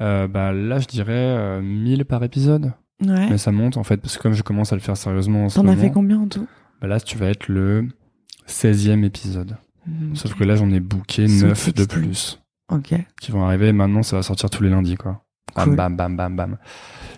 Euh, 0.00 0.28
bah 0.28 0.52
là, 0.52 0.78
je 0.78 0.86
dirais 0.86 1.12
euh, 1.14 1.60
1000 1.62 2.04
par 2.04 2.22
épisode. 2.22 2.72
Ouais. 3.04 3.28
Mais 3.30 3.38
ça 3.38 3.52
monte 3.52 3.76
en 3.76 3.84
fait, 3.84 3.98
parce 3.98 4.16
que 4.16 4.22
comme 4.22 4.32
je 4.32 4.42
commence 4.42 4.72
à 4.72 4.76
le 4.76 4.80
faire 4.80 4.96
sérieusement 4.96 5.44
en 5.44 5.48
ce 5.48 5.56
T'en 5.56 5.68
as 5.68 5.76
fait 5.76 5.90
combien 5.90 6.20
en 6.20 6.28
tout? 6.28 6.46
bah 6.80 6.86
là, 6.88 6.98
tu 7.00 7.16
vas 7.18 7.26
être 7.28 7.48
le 7.48 7.88
16e 8.48 9.04
épisode. 9.04 9.56
Sauf 10.14 10.34
que 10.34 10.44
là, 10.44 10.56
j'en 10.56 10.70
ai 10.70 10.80
booké 10.80 11.28
So 11.28 11.46
9 11.46 11.74
de 11.74 11.84
plus 11.84 12.40
Ok. 12.70 12.94
qui 13.20 13.30
vont 13.30 13.44
arriver. 13.46 13.72
Maintenant, 13.72 14.02
ça 14.02 14.16
va 14.16 14.22
sortir 14.22 14.50
tous 14.50 14.62
les 14.62 14.70
lundis, 14.70 14.96
quoi. 14.96 15.22
Bam, 15.54 15.68
Cool. 15.68 15.76
bam, 15.76 15.96
bam, 15.96 16.16
bam, 16.16 16.36
bam. 16.36 16.56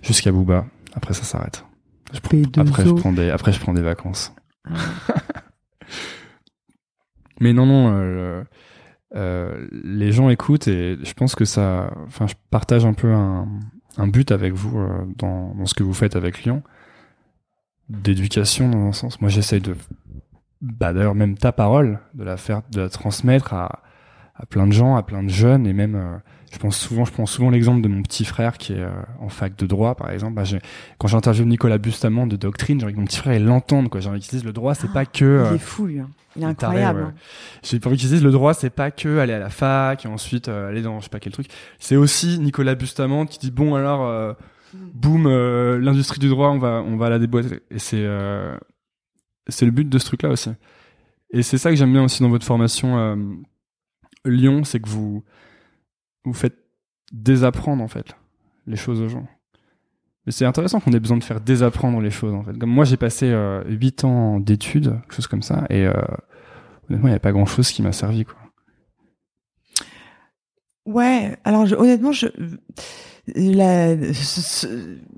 Jusqu'à 0.02 0.30
Booba. 0.32 0.66
Après, 0.94 1.14
ça 1.14 1.22
s'arrête. 1.24 1.64
Je 2.12 2.20
prends- 2.20 2.36
P2O. 2.36 2.60
Après, 2.60 2.84
je 2.84 2.92
prends 2.92 3.12
des, 3.12 3.30
après, 3.30 3.52
je 3.52 3.60
prends 3.60 3.72
des 3.72 3.82
vacances. 3.82 4.34
Ah. 4.68 4.74
Mais 7.40 7.52
non, 7.52 7.66
non, 7.66 7.92
euh, 7.94 8.42
euh, 9.14 9.66
les 9.70 10.12
gens 10.12 10.28
écoutent 10.28 10.68
et 10.68 10.98
je 11.02 11.12
pense 11.14 11.34
que 11.34 11.44
ça, 11.44 11.90
enfin, 12.06 12.26
je 12.26 12.34
partage 12.50 12.84
un 12.84 12.92
peu 12.92 13.12
un, 13.12 13.46
but 14.06 14.30
avec 14.30 14.52
vous 14.52 14.78
euh, 14.78 15.04
dans, 15.16 15.54
dans 15.54 15.66
ce 15.66 15.74
que 15.74 15.82
vous 15.82 15.94
faites 15.94 16.14
avec 16.14 16.44
Lyon, 16.44 16.62
d'éducation 17.88 18.68
dans 18.68 18.86
un 18.86 18.92
sens. 18.92 19.20
Moi, 19.20 19.30
j'essaye 19.30 19.60
de, 19.60 19.74
bah 20.60 20.92
d'ailleurs 20.92 21.14
même 21.14 21.36
ta 21.36 21.52
parole, 21.52 22.00
de 22.14 22.24
la 22.24 22.36
faire, 22.36 22.62
de 22.70 22.82
la 22.82 22.88
transmettre 22.88 23.54
à, 23.54 23.82
à 24.34 24.46
plein 24.46 24.66
de 24.66 24.72
gens, 24.72 24.96
à 24.96 25.02
plein 25.02 25.22
de 25.22 25.30
jeunes 25.30 25.66
et 25.66 25.72
même, 25.72 25.96
euh, 25.96 26.16
je 26.52 26.58
pense 26.58 26.78
souvent, 26.78 27.04
je 27.04 27.12
prends 27.12 27.26
souvent 27.26 27.50
l'exemple 27.50 27.82
de 27.82 27.88
mon 27.88 28.02
petit 28.02 28.24
frère 28.24 28.56
qui 28.58 28.72
est 28.72 28.80
euh, 28.80 28.90
en 29.20 29.28
fac 29.28 29.54
de 29.56 29.66
droit, 29.66 29.94
par 29.94 30.10
exemple. 30.10 30.34
Bah, 30.34 30.44
quand 30.98 31.08
j'interviewe 31.08 31.44
Nicolas 31.46 31.78
Bustamant 31.78 32.26
de 32.26 32.36
Doctrine, 32.36 32.80
j'ai 32.80 32.86
envie 32.86 32.94
que 32.94 33.00
mon 33.00 33.06
petit 33.06 33.18
frère 33.18 33.38
l'entende, 33.40 33.88
quoi. 33.90 34.00
J'ai 34.00 34.08
envie 34.08 34.20
qu'il 34.20 34.30
dise 34.30 34.44
le 34.44 34.52
droit, 34.52 34.74
c'est 34.74 34.92
pas 34.92 35.04
que. 35.06 35.24
Il 35.24 35.52
euh, 35.52 35.54
est 35.54 35.58
fou, 35.58 35.86
lui. 35.86 35.98
hein. 36.00 36.08
Il 36.36 36.42
est 36.42 36.46
incroyable. 36.46 37.00
ouais. 37.00 37.06
hein. 37.06 37.14
j'ai 37.62 37.78
envie 37.84 37.96
qu'ils 37.96 38.08
disent 38.10 38.22
le 38.22 38.30
droit, 38.30 38.54
c'est 38.54 38.70
pas 38.70 38.90
que 38.90 39.18
aller 39.18 39.32
à 39.32 39.38
la 39.38 39.50
fac 39.50 40.04
et 40.04 40.08
ensuite 40.08 40.48
euh, 40.48 40.68
aller 40.68 40.82
dans 40.82 40.98
je 41.00 41.04
sais 41.04 41.10
pas 41.10 41.20
quel 41.20 41.32
truc. 41.32 41.48
C'est 41.78 41.96
aussi 41.96 42.38
Nicolas 42.38 42.74
Bustamante 42.76 43.28
qui 43.30 43.38
dit 43.38 43.50
bon 43.50 43.74
alors 43.74 44.06
euh, 44.06 44.32
boum 44.72 45.26
euh, 45.26 45.78
l'industrie 45.80 46.20
du 46.20 46.28
droit 46.28 46.50
on 46.50 46.58
va 46.58 46.84
on 46.86 46.96
va 46.96 47.08
la 47.10 47.18
déboîter 47.18 47.60
et 47.70 47.78
c'est 47.80 48.02
euh, 48.04 48.56
c'est 49.48 49.64
le 49.64 49.72
but 49.72 49.88
de 49.88 49.98
ce 49.98 50.04
truc 50.04 50.22
là 50.22 50.28
aussi. 50.28 50.50
Et 51.32 51.42
c'est 51.42 51.58
ça 51.58 51.70
que 51.70 51.76
j'aime 51.76 51.92
bien 51.92 52.04
aussi 52.04 52.22
dans 52.22 52.28
votre 52.28 52.46
formation 52.46 52.98
euh, 52.98 53.16
Lyon, 54.24 54.62
c'est 54.64 54.78
que 54.80 54.88
vous 54.88 55.24
vous 56.28 56.34
faites 56.38 56.56
désapprendre 57.12 57.82
en 57.82 57.88
fait 57.88 58.16
les 58.66 58.76
choses 58.76 59.00
aux 59.00 59.08
gens. 59.08 59.26
Mais 60.26 60.32
c'est 60.32 60.44
intéressant 60.44 60.78
qu'on 60.80 60.92
ait 60.92 61.00
besoin 61.00 61.16
de 61.16 61.24
faire 61.24 61.40
désapprendre 61.40 62.00
les 62.00 62.10
choses 62.10 62.34
en 62.34 62.44
fait. 62.44 62.56
Comme 62.58 62.70
moi 62.70 62.84
j'ai 62.84 62.96
passé 62.98 63.30
euh, 63.30 63.64
8 63.66 64.04
ans 64.04 64.40
d'études, 64.40 64.92
quelque 65.02 65.14
chose 65.14 65.26
comme 65.26 65.42
ça 65.42 65.64
et 65.70 65.86
euh, 65.86 65.92
honnêtement 66.88 67.08
il 67.08 67.12
n'y 67.12 67.16
a 67.16 67.20
pas 67.20 67.32
grand 67.32 67.46
chose 67.46 67.70
qui 67.70 67.82
m'a 67.82 67.92
servi 67.92 68.24
quoi. 68.24 68.36
Ouais, 70.86 71.36
alors 71.44 71.66
honnêtement, 71.78 72.12
je 72.12 72.28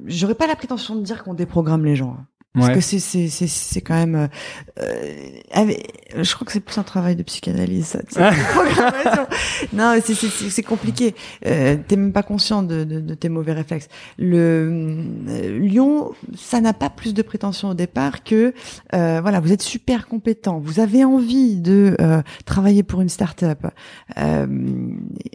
j'aurais 0.07 0.35
pas 0.35 0.47
la 0.49 0.57
prétention 0.57 0.97
de 0.97 1.03
dire 1.03 1.23
qu'on 1.23 1.35
déprogramme 1.35 1.85
les 1.85 1.95
gens. 1.95 2.17
hein. 2.19 2.27
Parce 2.53 2.67
Ouais. 2.67 2.75
que 2.75 2.81
c'est 2.81 2.99
c'est 2.99 3.29
c'est 3.29 3.47
c'est 3.47 3.81
quand 3.81 3.95
même 3.95 4.29
euh, 4.81 5.39
avec- 5.53 6.03
je 6.21 6.35
crois 6.35 6.45
que 6.45 6.53
c'est 6.53 6.59
plus 6.59 6.77
un 6.79 6.83
travail 6.83 7.15
de 7.15 7.23
psychanalyse 7.23 7.87
ça, 7.87 8.01
déprogrammation. 8.31 9.27
non 9.73 9.97
c'est 10.05 10.15
c'est 10.17 10.29
c'est 10.51 10.63
compliqué. 10.65 11.15
Euh, 11.47 11.77
t'es 11.87 11.95
même 11.95 12.13
pas 12.13 12.25
conscient 12.25 12.65
de, 12.65 12.83
de, 12.83 12.99
de 13.01 13.15
tes 13.15 13.29
mauvais 13.29 13.53
réflexes. 13.53 13.87
Le 14.19 14.99
euh, 15.29 15.59
Lyon 15.61 16.11
ça 16.37 16.61
n'a 16.61 16.73
pas 16.73 16.91
plus 16.91 17.15
de 17.15 17.23
prétention 17.23 17.69
au 17.69 17.75
départ 17.75 18.25
que 18.25 18.53
euh, 18.95 19.21
voilà 19.23 19.39
vous 19.39 19.53
êtes 19.53 19.63
super 19.63 20.09
compétent. 20.09 20.59
Vous 20.59 20.81
avez 20.81 21.05
envie 21.05 21.55
de 21.57 21.95
euh, 22.01 22.21
travailler 22.47 22.83
pour 22.83 23.01
une 23.01 23.09
start-up. 23.09 23.65
Euh, 24.19 24.47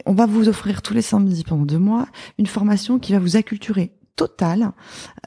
on 0.06 0.14
va 0.14 0.26
vous 0.26 0.50
offrir 0.50 0.82
tous 0.82 0.94
les 0.94 1.02
samedis 1.02 1.46
pendant 1.46 1.64
deux 1.66 1.80
mois 1.80 2.08
une 2.40 2.48
formation 2.48 3.00
qui 3.00 3.14
va 3.14 3.20
vous 3.20 3.38
acculturer 3.38 3.92
totale 4.16 4.72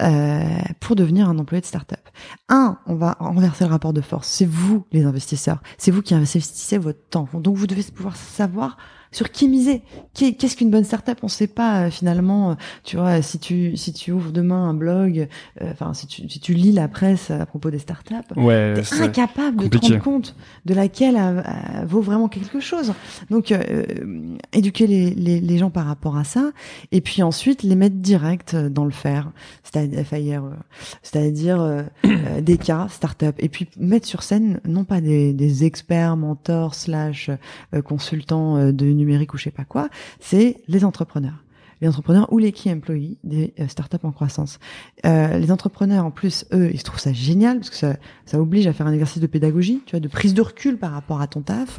euh, 0.01 0.59
pour 0.81 0.97
devenir 0.97 1.29
un 1.29 1.39
employé 1.39 1.61
de 1.61 1.67
start-up. 1.67 2.01
Un, 2.49 2.79
on 2.87 2.95
va 2.95 3.17
renverser 3.21 3.65
le 3.65 3.71
rapport 3.71 3.93
de 3.93 4.01
force. 4.01 4.29
C'est 4.29 4.47
vous 4.47 4.87
les 4.93 5.05
investisseurs. 5.05 5.63
C'est 5.77 5.91
vous 5.91 6.03
qui 6.03 6.15
investissez 6.15 6.79
votre 6.79 7.09
temps. 7.11 7.29
Donc 7.35 7.57
vous 7.57 7.67
devez 7.67 7.83
pouvoir 7.83 8.17
savoir 8.17 8.77
sur 9.11 9.31
qui 9.31 9.49
miser. 9.49 9.83
Qu'est-ce 10.15 10.57
qu'une 10.57 10.71
bonne 10.71 10.85
start-up? 10.85 11.19
On 11.23 11.29
sait 11.29 11.47
pas 11.47 11.83
euh, 11.87 11.91
finalement. 11.91 12.51
euh, 12.51 12.55
Tu 12.85 12.97
vois, 12.97 13.23
si 13.23 13.39
tu 13.39 13.77
si 13.77 13.93
tu 13.93 14.13
ouvres 14.13 14.33
demain 14.33 14.69
un 14.69 14.75
blog, 14.75 15.29
euh, 15.63 15.71
enfin 15.73 15.95
si 15.95 16.07
tu 16.07 16.29
si 16.29 16.41
tu 16.41 16.55
lis 16.55 16.73
la 16.73 16.89
presse 16.89 17.31
à 17.31 17.47
propos 17.47 17.71
des 17.71 17.79
start-up, 17.79 18.25
Ouais, 18.37 18.75
T'es 18.75 18.83
incapable 19.03 19.57
de 19.65 19.69
te 19.69 19.79
rendre 19.79 20.03
compte 20.03 20.37
de 20.65 20.75
laquelle 20.75 21.17
euh, 21.19 21.43
vaut 21.87 22.01
vraiment 22.01 22.29
quelque 22.29 22.61
chose. 22.61 22.93
Donc, 23.31 23.53
euh, 23.53 23.85
éduquer 24.53 24.87
les, 24.87 25.11
les, 25.11 25.41
les 25.41 25.59
gens 25.59 25.71
par 25.71 25.87
rapport 25.87 26.17
à 26.17 26.25
ça, 26.25 26.51
et 26.93 27.01
puis 27.01 27.23
ensuite 27.23 27.63
les 27.63 27.77
mettre 27.77 27.97
direct 27.97 28.55
dans 28.57 28.85
le 28.85 28.91
faire, 28.91 29.31
c'est-à-dire, 29.65 30.43
des 32.41 32.59
cas, 32.59 32.89
start-up, 32.91 33.37
et 33.39 33.49
puis 33.49 33.69
mettre 33.79 34.07
sur 34.07 34.23
scène 34.23 34.61
non 34.67 34.85
pas 34.85 35.01
des, 35.01 35.33
des 35.33 35.65
experts, 35.65 36.17
mentors, 36.17 36.75
slash 36.75 37.31
consultants 37.85 38.73
de 38.73 38.87
numérique 38.99 39.33
ou 39.35 39.39
je 39.39 39.45
sais 39.45 39.51
pas 39.51 39.65
quoi, 39.65 39.89
c'est 40.21 40.63
les 40.69 40.85
entrepreneurs. 40.85 41.45
les 41.81 41.87
entrepreneurs 41.89 42.33
ou 42.33 42.39
les 42.39 42.51
key 42.53 42.73
employees 42.73 43.19
des 43.23 43.55
euh, 43.61 43.69
startups 43.69 44.03
en 44.05 44.11
croissance. 44.13 44.59
Euh, 45.07 45.39
les 45.39 45.53
entrepreneurs, 45.53 46.05
en 46.05 46.11
plus, 46.11 46.45
eux, 46.53 46.71
ils 46.75 46.83
trouvent 46.83 46.99
ça 47.01 47.13
génial 47.13 47.59
parce 47.59 47.71
que 47.71 47.77
ça, 47.77 47.97
ça 48.27 48.41
oblige 48.41 48.67
à 48.67 48.73
faire 48.73 48.87
un 48.89 48.93
exercice 48.93 49.23
de 49.23 49.29
pédagogie, 49.29 49.81
tu 49.87 49.93
vois, 49.93 50.01
de 50.01 50.09
prise 50.09 50.35
de 50.35 50.43
recul 50.43 50.77
par 50.77 50.91
rapport 50.91 51.21
à 51.21 51.29
ton 51.29 51.41
taf. 51.43 51.79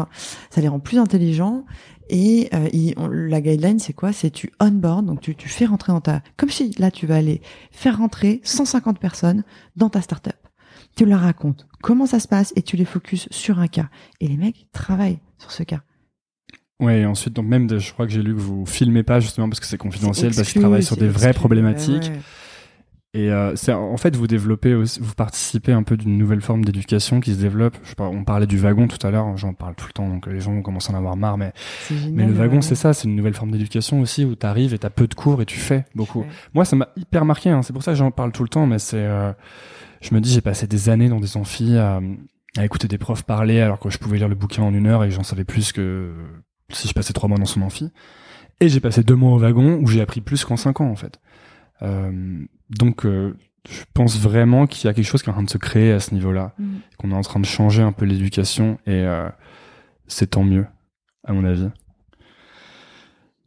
Ça 0.49 0.61
les 0.61 0.69
rend 0.69 0.79
plus 0.79 0.97
intelligents. 0.99 1.65
Et 2.09 2.49
euh, 2.53 2.69
ils- 2.73 2.93
on- 2.97 3.07
la 3.09 3.41
guideline, 3.41 3.77
c'est 3.79 3.91
quoi? 3.93 4.13
C'est 4.13 4.31
tu 4.31 4.51
onboard, 4.61 5.05
donc 5.05 5.19
tu, 5.21 5.35
tu 5.35 5.49
fais 5.49 5.65
rentrer 5.65 5.91
dans 5.91 6.01
ta... 6.01 6.21
Comme 6.37 6.49
si 6.49 6.71
là, 6.79 6.89
tu 6.91 7.05
vas 7.05 7.17
aller 7.17 7.41
faire 7.71 7.97
rentrer 7.97 8.39
150 8.45 8.99
personnes 8.99 9.43
dans 9.75 9.89
ta 9.89 10.01
startup. 10.01 10.33
Tu 10.95 11.05
leur 11.05 11.19
racontes 11.19 11.67
comment 11.83 12.05
ça 12.07 12.19
se 12.21 12.27
passe 12.29 12.51
et 12.55 12.61
tu 12.61 12.77
les 12.77 12.85
focuses 12.85 13.27
sur 13.31 13.59
un 13.59 13.67
cas. 13.67 13.89
Et 14.21 14.27
les 14.29 14.37
mecs 14.37 14.67
travaillent 14.71 15.19
sur 15.37 15.51
ce 15.51 15.63
cas. 15.63 15.81
Ouais, 16.79 17.01
et 17.01 17.05
ensuite, 17.05 17.33
donc 17.35 17.45
même, 17.45 17.67
de- 17.67 17.77
je 17.77 17.91
crois 17.91 18.05
que 18.05 18.11
j'ai 18.13 18.21
lu 18.23 18.33
que 18.33 18.39
vous 18.39 18.65
filmez 18.65 19.03
pas 19.03 19.19
justement 19.19 19.49
parce 19.49 19.59
que 19.59 19.65
c'est 19.65 19.77
confidentiel, 19.77 20.27
parce 20.27 20.35
qu'ils 20.37 20.43
exclu, 20.43 20.59
travaillent 20.61 20.83
sur 20.83 20.95
des 20.97 21.09
vraies 21.09 21.33
problématiques. 21.33 22.03
Ouais. 22.13 22.19
Et 23.15 23.31
euh, 23.31 23.55
c'est 23.55 23.73
en 23.73 23.97
fait 23.97 24.15
vous 24.15 24.27
développez, 24.27 24.75
aussi, 24.75 24.99
vous 25.01 25.15
participez 25.15 25.71
un 25.71 25.81
peu 25.81 25.97
d'une 25.97 26.15
nouvelle 26.15 26.41
forme 26.41 26.63
d'éducation 26.63 27.19
qui 27.19 27.33
se 27.33 27.39
développe. 27.39 27.75
Je 27.83 27.89
sais 27.89 27.95
pas, 27.95 28.07
on 28.07 28.23
parlait 28.23 28.45
du 28.45 28.59
wagon 28.59 28.87
tout 28.87 29.05
à 29.05 29.09
l'heure, 29.09 29.35
j'en 29.35 29.53
parle 29.55 29.73
tout 29.73 29.87
le 29.87 29.93
temps, 29.93 30.07
donc 30.07 30.27
les 30.27 30.39
gens 30.39 30.53
vont 30.53 30.61
commencer 30.61 30.91
à 30.91 30.95
en 30.95 30.99
avoir 30.99 31.17
marre. 31.17 31.37
Mais 31.39 31.51
génial, 31.89 32.11
mais 32.13 32.25
le 32.27 32.33
wagon, 32.33 32.57
ouais. 32.57 32.61
c'est 32.61 32.75
ça, 32.75 32.93
c'est 32.93 33.07
une 33.07 33.15
nouvelle 33.15 33.33
forme 33.33 33.49
d'éducation 33.49 33.99
aussi 33.99 34.25
où 34.25 34.35
t'arrives 34.35 34.75
et 34.75 34.77
t'as 34.77 34.91
peu 34.91 35.07
de 35.07 35.15
cours 35.15 35.41
et 35.41 35.47
tu 35.47 35.57
fais 35.57 35.85
beaucoup. 35.95 36.19
Ouais. 36.19 36.27
Moi, 36.53 36.65
ça 36.65 36.75
m'a 36.75 36.89
hyper 36.97 37.25
marqué. 37.25 37.49
Hein. 37.49 37.63
C'est 37.63 37.73
pour 37.73 37.81
ça 37.81 37.93
que 37.93 37.97
j'en 37.97 38.11
parle 38.11 38.31
tout 38.31 38.43
le 38.43 38.49
temps. 38.49 38.67
Mais 38.67 38.77
c'est, 38.77 38.97
euh, 38.97 39.33
je 40.01 40.13
me 40.13 40.21
dis, 40.21 40.31
j'ai 40.31 40.41
passé 40.41 40.67
des 40.67 40.89
années 40.89 41.09
dans 41.09 41.19
des 41.19 41.35
amphis 41.35 41.77
à, 41.77 41.99
à 42.57 42.63
écouter 42.63 42.87
des 42.87 42.99
profs 42.99 43.23
parler 43.23 43.59
alors 43.59 43.79
que 43.79 43.89
je 43.89 43.97
pouvais 43.97 44.19
lire 44.19 44.29
le 44.29 44.35
bouquin 44.35 44.61
en 44.61 44.73
une 44.73 44.85
heure 44.85 45.03
et 45.03 45.09
que 45.09 45.15
j'en 45.15 45.23
savais 45.23 45.45
plus 45.45 45.71
que 45.71 46.11
si 46.71 46.87
je 46.87 46.93
passais 46.93 47.13
trois 47.13 47.29
mois 47.29 47.37
dans 47.37 47.45
son 47.45 47.61
amphi. 47.61 47.91
Et 48.61 48.67
j'ai 48.69 48.79
passé 48.79 49.03
deux 49.03 49.15
mois 49.15 49.31
au 49.31 49.37
wagon 49.37 49.79
où 49.81 49.87
j'ai 49.87 50.01
appris 50.01 50.21
plus 50.21 50.43
qu'en 50.43 50.57
cinq 50.57 50.81
ans 50.81 50.89
en 50.89 50.95
fait. 50.95 51.19
Euh, 51.81 52.39
donc, 52.69 53.05
euh, 53.05 53.37
je 53.69 53.81
pense 53.93 54.17
vraiment 54.19 54.67
qu'il 54.67 54.85
y 54.85 54.89
a 54.89 54.93
quelque 54.93 55.05
chose 55.05 55.21
qui 55.21 55.29
est 55.29 55.31
en 55.31 55.35
train 55.35 55.43
de 55.43 55.49
se 55.49 55.57
créer 55.57 55.91
à 55.93 55.99
ce 55.99 56.13
niveau-là, 56.13 56.53
Mm. 56.59 56.67
qu'on 56.97 57.11
est 57.11 57.15
en 57.15 57.21
train 57.21 57.39
de 57.39 57.45
changer 57.45 57.81
un 57.81 57.91
peu 57.93 58.05
l'éducation 58.05 58.77
et 58.85 58.91
euh, 59.03 59.29
c'est 60.07 60.31
tant 60.31 60.43
mieux, 60.43 60.65
à 61.23 61.33
mon 61.33 61.45
avis. 61.45 61.69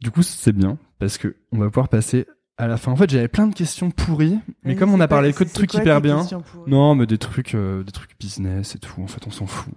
Du 0.01 0.11
coup, 0.11 0.23
c'est 0.23 0.51
bien 0.51 0.77
parce 0.99 1.17
que 1.17 1.35
on 1.51 1.57
va 1.59 1.67
pouvoir 1.67 1.89
passer 1.89 2.25
à 2.57 2.67
la 2.67 2.77
fin. 2.77 2.91
En 2.91 2.95
fait, 2.95 3.09
j'avais 3.09 3.27
plein 3.27 3.47
de 3.47 3.55
questions 3.55 3.89
pourries, 3.91 4.39
mais 4.63 4.75
comme 4.75 4.93
on 4.93 4.99
a 4.99 5.07
parlé 5.07 5.33
que 5.33 5.43
de 5.43 5.49
trucs 5.49 5.71
quoi 5.71 5.81
hyper 5.81 6.01
bien, 6.01 6.25
non, 6.67 6.95
mais 6.95 7.05
des 7.05 7.17
trucs, 7.17 7.55
des 7.55 7.91
trucs 7.91 8.17
business 8.19 8.75
et 8.75 8.79
tout. 8.79 9.01
En 9.01 9.07
fait, 9.07 9.25
on 9.27 9.31
s'en 9.31 9.45
fout. 9.47 9.73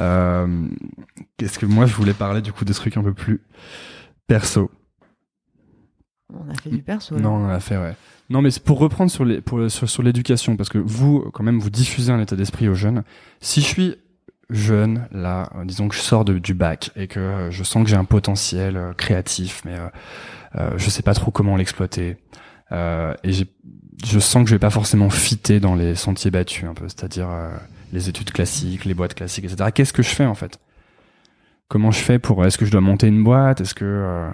Euh, 0.00 0.68
Qu'est-ce 1.36 1.58
que 1.58 1.66
moi 1.66 1.86
je 1.86 1.94
voulais 1.94 2.14
parler 2.14 2.40
du 2.40 2.52
coup 2.52 2.64
des 2.64 2.74
trucs 2.74 2.96
un 2.96 3.02
peu 3.02 3.12
plus 3.14 3.40
perso. 4.26 4.70
On 6.32 6.50
a 6.50 6.54
fait 6.54 6.70
du 6.70 6.82
perso. 6.82 7.18
Non, 7.18 7.34
on 7.34 7.46
l'a 7.48 7.60
fait, 7.60 7.76
ouais. 7.76 7.94
Non, 8.30 8.40
mais 8.40 8.50
c'est 8.50 8.64
pour 8.64 8.78
reprendre 8.78 9.10
sur 9.10 9.24
les, 9.24 9.42
pour, 9.42 9.70
sur, 9.70 9.88
sur 9.88 10.02
l'éducation, 10.02 10.56
parce 10.56 10.70
que 10.70 10.78
vous, 10.78 11.30
quand 11.32 11.44
même, 11.44 11.58
vous 11.58 11.68
diffusez 11.68 12.10
un 12.10 12.20
état 12.20 12.36
d'esprit 12.36 12.68
aux 12.68 12.74
jeunes. 12.74 13.02
Si 13.40 13.60
je 13.60 13.66
suis 13.66 13.96
jeune, 14.48 15.06
là, 15.12 15.50
euh, 15.56 15.64
disons 15.64 15.88
que 15.88 15.94
je 15.94 16.00
sors 16.00 16.24
de, 16.24 16.38
du 16.38 16.54
bac 16.54 16.90
et 16.96 17.06
que 17.06 17.20
euh, 17.20 17.50
je 17.50 17.62
sens 17.62 17.84
que 17.84 17.90
j'ai 17.90 17.96
un 17.96 18.04
potentiel 18.04 18.76
euh, 18.76 18.92
créatif, 18.94 19.62
mais 19.66 19.74
euh, 19.74 19.88
euh, 20.56 20.78
je 20.78 20.88
sais 20.88 21.02
pas 21.02 21.12
trop 21.14 21.30
comment 21.30 21.56
l'exploiter, 21.56 22.16
et 22.70 23.32
je 24.04 24.18
sens 24.18 24.44
que 24.44 24.48
je 24.48 24.54
vais 24.54 24.58
pas 24.58 24.70
forcément 24.70 25.10
fitter 25.10 25.60
dans 25.60 25.74
les 25.74 25.94
sentiers 25.94 26.30
battus, 26.30 26.64
un 26.64 26.72
peu, 26.72 26.88
c'est-à-dire 26.88 27.28
les 27.92 28.08
études 28.08 28.32
classiques, 28.32 28.84
les 28.84 28.94
boîtes 28.94 29.14
classiques, 29.14 29.44
etc. 29.44 29.70
Qu'est-ce 29.74 29.92
que 29.92 30.02
je 30.02 30.08
fais 30.08 30.26
en 30.26 30.34
fait? 30.34 30.58
Comment 31.68 31.90
je 31.90 32.00
fais 32.00 32.18
pour 32.18 32.44
Est-ce 32.44 32.58
que 32.58 32.66
je 32.66 32.70
dois 32.70 32.80
monter 32.80 33.06
une 33.06 33.22
boîte? 33.22 33.60
Est-ce 33.60 33.74
que 33.74 33.84
euh, 33.84 34.30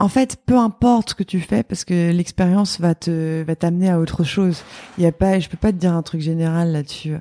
En 0.00 0.06
fait, 0.08 0.36
peu 0.46 0.56
importe 0.56 1.10
ce 1.10 1.14
que 1.16 1.24
tu 1.24 1.40
fais, 1.40 1.64
parce 1.64 1.84
que 1.84 2.12
l'expérience 2.12 2.80
va 2.80 2.94
te 2.94 3.42
va 3.42 3.56
t'amener 3.56 3.90
à 3.90 3.98
autre 3.98 4.22
chose. 4.22 4.62
Il 4.96 5.02
y 5.02 5.08
a 5.08 5.12
pas, 5.12 5.40
je 5.40 5.48
peux 5.48 5.56
pas 5.56 5.72
te 5.72 5.76
dire 5.78 5.92
un 5.92 6.02
truc 6.02 6.20
général 6.20 6.70
là-dessus. 6.70 7.16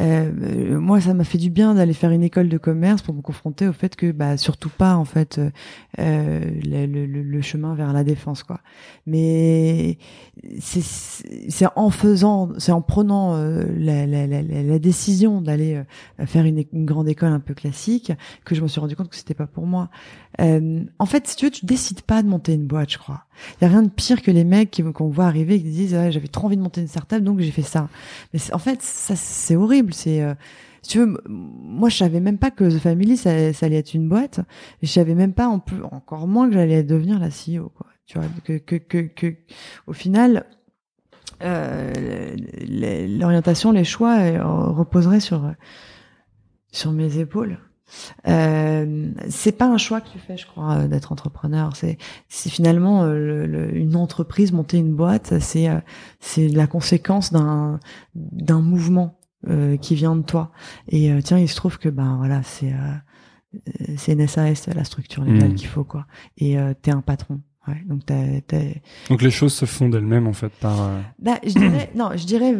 Euh, 0.00 0.80
moi, 0.80 1.00
ça 1.00 1.12
m'a 1.14 1.24
fait 1.24 1.38
du 1.38 1.50
bien 1.50 1.74
d'aller 1.74 1.92
faire 1.92 2.10
une 2.10 2.22
école 2.22 2.48
de 2.48 2.58
commerce 2.58 3.02
pour 3.02 3.14
me 3.14 3.20
confronter 3.20 3.68
au 3.68 3.72
fait 3.72 3.94
que, 3.94 4.10
bah, 4.10 4.36
surtout 4.36 4.70
pas 4.70 4.96
en 4.96 5.04
fait 5.04 5.38
euh, 5.98 6.40
le, 6.64 6.86
le- 6.86 7.06
le- 7.06 7.42
chemin 7.42 7.74
vers 7.74 7.92
la 7.92 8.04
défense, 8.04 8.42
quoi. 8.42 8.60
Mais 9.06 9.98
c'est 10.60 11.66
en 11.76 11.90
faisant, 11.90 12.50
c'est 12.58 12.72
en 12.72 12.82
prenant 12.82 13.34
euh, 13.34 13.64
la, 13.76 14.06
la, 14.06 14.26
la, 14.26 14.42
la- 14.42 14.78
décision 14.78 15.40
d'aller 15.40 15.82
euh, 16.20 16.26
faire 16.26 16.44
une, 16.44 16.64
une 16.72 16.86
grande 16.86 17.08
école 17.08 17.32
un 17.32 17.40
peu 17.40 17.54
classique 17.54 18.12
que 18.44 18.54
je 18.54 18.62
me 18.62 18.68
suis 18.68 18.80
rendu 18.80 18.96
compte 18.96 19.08
que 19.10 19.16
c'était 19.16 19.34
pas 19.34 19.46
pour 19.46 19.66
moi. 19.66 19.90
Euh, 20.40 20.84
en 20.98 21.06
fait, 21.06 21.26
si 21.26 21.36
tu 21.36 21.46
veux, 21.46 21.50
tu 21.50 21.66
décides 21.66 22.02
pas 22.02 22.22
de 22.22 22.28
monter 22.28 22.54
une 22.54 22.66
boîte, 22.66 22.90
je 22.92 22.98
crois. 22.98 23.24
Il 23.60 23.64
y 23.64 23.66
a 23.66 23.70
rien 23.70 23.82
de 23.82 23.88
pire 23.88 24.22
que 24.22 24.30
les 24.30 24.44
mecs 24.44 24.70
qui 24.70 24.82
qu'on 24.82 25.08
voit 25.08 25.26
arriver 25.26 25.56
et 25.56 25.62
qui 25.62 25.70
disent 25.70 25.90
j'avais 26.10 26.28
trop 26.28 26.46
envie 26.46 26.56
de 26.56 26.62
monter 26.62 26.80
une 26.80 26.88
startup 26.88 27.22
donc 27.22 27.40
j'ai 27.40 27.50
fait 27.50 27.62
ça. 27.62 27.88
Mais 28.32 28.40
en 28.52 28.58
fait, 28.58 28.82
ça 28.82 29.16
c'est 29.16 29.56
horrible. 29.56 29.94
C'est 29.94 30.22
euh, 30.22 30.34
tu 30.86 30.98
veux, 30.98 31.16
moi 31.28 31.88
je 31.88 31.96
savais 31.96 32.20
même 32.20 32.38
pas 32.38 32.50
que 32.50 32.64
The 32.64 32.78
Family 32.78 33.16
ça, 33.16 33.30
allait 33.30 33.76
être 33.76 33.94
une 33.94 34.08
boîte. 34.08 34.40
Je 34.82 34.88
savais 34.88 35.14
même 35.14 35.32
pas 35.32 35.46
encore 35.46 36.28
moins 36.28 36.48
que 36.48 36.54
j'allais 36.54 36.82
devenir 36.82 37.18
la 37.18 37.28
CEO. 37.28 37.72
Tu 38.06 38.18
vois 38.18 38.28
que 38.44 38.58
que 38.58 39.00
que, 39.00 39.34
au 39.86 39.92
final. 39.92 40.44
Euh, 41.44 42.36
l'orientation, 43.18 43.72
les 43.72 43.82
choix 43.82 44.16
euh, 44.20 44.44
reposeraient 44.44 45.18
sur 45.18 45.52
sur 46.70 46.92
mes 46.92 47.18
épaules. 47.18 47.58
Euh, 48.28 49.10
c'est 49.28 49.52
pas 49.52 49.66
un 49.66 49.78
choix 49.78 50.00
que 50.00 50.08
tu 50.10 50.18
fais, 50.18 50.36
je 50.36 50.46
crois, 50.46 50.74
euh, 50.78 50.86
d'être 50.88 51.12
entrepreneur. 51.12 51.74
C'est, 51.76 51.98
c'est 52.28 52.50
finalement 52.50 53.02
euh, 53.04 53.14
le- 53.14 53.46
le- 53.46 53.76
une 53.76 53.96
entreprise, 53.96 54.52
monter 54.52 54.78
une 54.78 54.94
boîte, 54.94 55.38
c'est 55.40 55.68
c'est 56.20 56.48
la 56.48 56.66
conséquence 56.66 57.32
d'un 57.32 57.80
d'un 58.14 58.60
mouvement 58.60 59.18
qui 59.80 59.94
vient 59.96 60.14
de 60.14 60.22
toi. 60.22 60.52
Et 60.88 61.10
tiens, 61.24 61.38
il 61.38 61.48
se 61.48 61.56
trouve 61.56 61.78
que 61.78 61.88
ben 61.88 62.16
voilà, 62.16 62.42
c'est 62.44 62.72
c'est 63.96 64.12
une 64.12 64.26
SAS, 64.28 64.68
la 64.68 64.84
structure 64.84 65.24
légale 65.24 65.50
Mhm. 65.50 65.54
qu'il 65.56 65.68
faut 65.68 65.84
quoi. 65.84 66.06
Et 66.38 66.58
euh, 66.58 66.74
t'es 66.80 66.90
un 66.92 67.00
patron. 67.02 67.40
Ouais, 67.68 67.76
donc 67.86 68.00
donc 69.08 69.22
les 69.22 69.30
choses 69.30 69.52
se 69.54 69.66
font 69.66 69.88
d'elles-mêmes 69.88 70.26
en 70.26 70.32
fait 70.32 70.50
par 70.60 70.82
euh, 70.82 71.00
bah, 71.20 71.38
je 71.46 71.52
dirais, 71.58 71.90
non, 71.94 72.10
je 72.16 72.26
dirais, 72.26 72.54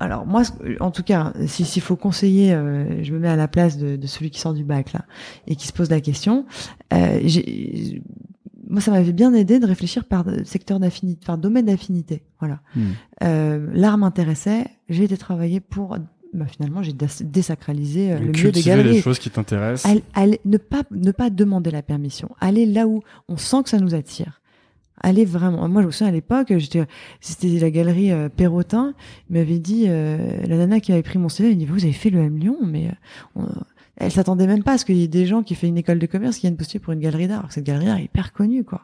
alors 0.00 0.26
moi, 0.26 0.42
en 0.80 0.90
tout 0.90 1.02
cas, 1.02 1.34
si- 1.46 1.66
s'il 1.66 1.82
faut 1.82 1.96
conseiller, 1.96 2.54
euh, 2.54 3.04
je 3.04 3.12
me 3.12 3.18
mets 3.18 3.28
à 3.28 3.36
la 3.36 3.48
place 3.48 3.76
de, 3.76 3.96
de 3.96 4.06
celui 4.06 4.30
qui 4.30 4.40
sort 4.40 4.54
du 4.54 4.64
bac 4.64 4.94
là 4.94 5.04
et 5.46 5.56
qui 5.56 5.66
se 5.66 5.74
pose 5.74 5.90
la 5.90 6.00
question. 6.00 6.46
Euh, 6.94 7.20
moi, 8.68 8.80
ça 8.80 8.90
m'avait 8.90 9.12
bien 9.12 9.32
aidé 9.34 9.58
de 9.60 9.66
réfléchir 9.66 10.04
par 10.04 10.24
secteur 10.44 10.80
d'affinité, 10.80 11.24
par 11.24 11.38
domaine 11.38 11.66
d'affinité. 11.66 12.22
Voilà. 12.40 12.60
Euh, 13.22 13.68
L'art 13.72 13.98
m'intéressait. 13.98 14.66
J'ai 14.88 15.04
été 15.04 15.16
travailler 15.16 15.60
pour. 15.60 15.96
Bah, 16.34 16.46
finalement, 16.46 16.82
j'ai 16.82 16.92
dés- 16.92 17.06
désacralisé 17.24 18.12
euh, 18.12 18.18
le 18.18 18.26
milieu 18.26 18.50
des 18.52 18.60
galeries. 18.62 18.94
les 18.94 19.02
choses 19.02 19.18
qui 19.20 19.30
t'intéressent. 19.30 19.90
Ne 20.44 20.56
pas 20.58 20.82
ne 20.90 21.12
pas 21.12 21.30
demander 21.30 21.70
la 21.70 21.82
permission. 21.82 22.30
Aller 22.40 22.66
là 22.66 22.86
où 22.88 23.02
on 23.28 23.36
sent 23.36 23.62
que 23.62 23.68
ça 23.70 23.78
nous 23.78 23.94
attire. 23.94 24.40
Aller 25.02 25.24
vraiment. 25.24 25.68
Moi, 25.68 25.82
je 25.82 25.86
me 25.86 25.92
souviens 25.92 26.08
à 26.08 26.14
l'époque, 26.14 26.52
j'étais, 26.56 26.84
c'était 27.20 27.48
la 27.58 27.70
galerie 27.70 28.10
euh, 28.12 28.28
Perrotin. 28.28 28.94
Il 29.30 29.36
m'avait 29.36 29.58
dit, 29.58 29.84
euh, 29.88 30.16
la 30.46 30.56
nana 30.56 30.80
qui 30.80 30.92
avait 30.92 31.02
pris 31.02 31.18
mon 31.18 31.28
CV, 31.28 31.50
elle 31.50 31.58
dit, 31.58 31.66
vous 31.66 31.84
avez 31.84 31.92
fait 31.92 32.10
le 32.10 32.20
M 32.20 32.38
Lyon, 32.38 32.56
mais 32.64 32.86
euh, 32.88 32.90
on- 33.42 33.48
elle 33.98 34.10
s'attendait 34.12 34.46
même 34.46 34.62
pas 34.62 34.72
à 34.72 34.78
ce 34.78 34.84
qu'il 34.84 34.96
y 34.98 35.02
ait 35.04 35.08
des 35.08 35.24
gens 35.24 35.42
qui 35.42 35.54
fait 35.54 35.68
une 35.68 35.78
école 35.78 35.98
de 35.98 36.04
commerce 36.04 36.36
qui 36.36 36.42
viennent 36.42 36.56
postuler 36.58 36.80
pour 36.80 36.92
une 36.92 37.00
galerie 37.00 37.28
d'art. 37.28 37.46
Cette 37.50 37.64
galerie 37.64 37.86
d'art 37.86 37.96
est 37.96 38.04
hyper 38.04 38.34
connue, 38.34 38.62
quoi. 38.62 38.82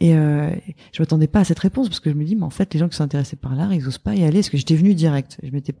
Et 0.00 0.16
euh, 0.16 0.50
je 0.92 1.00
m'attendais 1.00 1.28
pas 1.28 1.40
à 1.40 1.44
cette 1.44 1.60
réponse 1.60 1.88
parce 1.88 2.00
que 2.00 2.10
je 2.10 2.16
me 2.16 2.24
dis, 2.24 2.34
mais 2.34 2.42
en 2.42 2.50
fait, 2.50 2.74
les 2.74 2.80
gens 2.80 2.88
qui 2.88 2.96
sont 2.96 3.04
intéressés 3.04 3.36
par 3.36 3.54
l'art, 3.54 3.72
ils 3.72 3.86
osent 3.86 3.98
pas 3.98 4.16
y 4.16 4.24
aller 4.24 4.38
parce 4.40 4.50
que 4.50 4.56
j'étais 4.56 4.74
venu 4.74 4.94
direct. 4.94 5.38
Je 5.44 5.50
m'étais, 5.52 5.72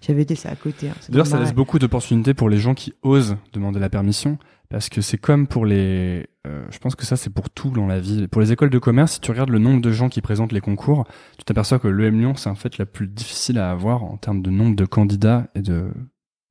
j'avais 0.00 0.22
été, 0.22 0.34
c'est 0.34 0.48
à 0.48 0.56
côté. 0.56 0.88
hein. 0.88 0.94
D'ailleurs, 1.10 1.26
ça 1.26 1.38
laisse 1.38 1.54
beaucoup 1.54 1.78
d'opportunités 1.78 2.34
pour 2.34 2.48
les 2.48 2.58
gens 2.58 2.74
qui 2.74 2.92
osent 3.02 3.36
demander 3.52 3.78
la 3.78 3.88
permission, 3.88 4.38
parce 4.70 4.88
que 4.88 5.00
c'est 5.00 5.18
comme 5.18 5.46
pour 5.46 5.66
les. 5.66 6.26
euh, 6.46 6.64
je 6.70 6.78
pense 6.78 6.94
que 6.94 7.04
ça, 7.04 7.16
c'est 7.16 7.30
pour 7.30 7.50
tout 7.50 7.70
dans 7.70 7.86
la 7.86 8.00
vie. 8.00 8.28
Pour 8.28 8.40
les 8.40 8.52
écoles 8.52 8.70
de 8.70 8.78
commerce, 8.78 9.12
si 9.14 9.20
tu 9.20 9.30
regardes 9.30 9.50
le 9.50 9.58
nombre 9.58 9.80
de 9.80 9.90
gens 9.90 10.08
qui 10.08 10.20
présentent 10.20 10.52
les 10.52 10.60
concours, 10.60 11.06
tu 11.36 11.44
t'aperçois 11.44 11.78
que 11.78 11.88
l'EM 11.88 12.18
Lyon, 12.18 12.34
c'est 12.36 12.48
en 12.48 12.54
fait 12.54 12.78
la 12.78 12.86
plus 12.86 13.08
difficile 13.08 13.58
à 13.58 13.70
avoir 13.70 14.04
en 14.04 14.16
termes 14.16 14.42
de 14.42 14.50
nombre 14.50 14.76
de 14.76 14.84
candidats 14.84 15.48
et 15.54 15.60
de 15.60 15.90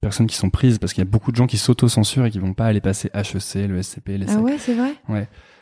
personnes 0.01 0.27
qui 0.27 0.35
sont 0.35 0.49
prises, 0.49 0.79
parce 0.79 0.93
qu'il 0.93 1.01
y 1.03 1.07
a 1.07 1.09
beaucoup 1.09 1.31
de 1.31 1.37
gens 1.37 1.47
qui 1.47 1.57
s'auto-censurent 1.57 2.25
et 2.25 2.31
qui 2.31 2.39
vont 2.39 2.53
pas 2.53 2.65
aller 2.65 2.81
passer 2.81 3.09
HEC, 3.13 3.67
le 3.67 3.81
SCP, 3.81 4.17
les 4.17 4.29
Ah 4.29 4.39
ouais, 4.39 4.57
c'est 4.57 4.73
vrai? 4.73 4.93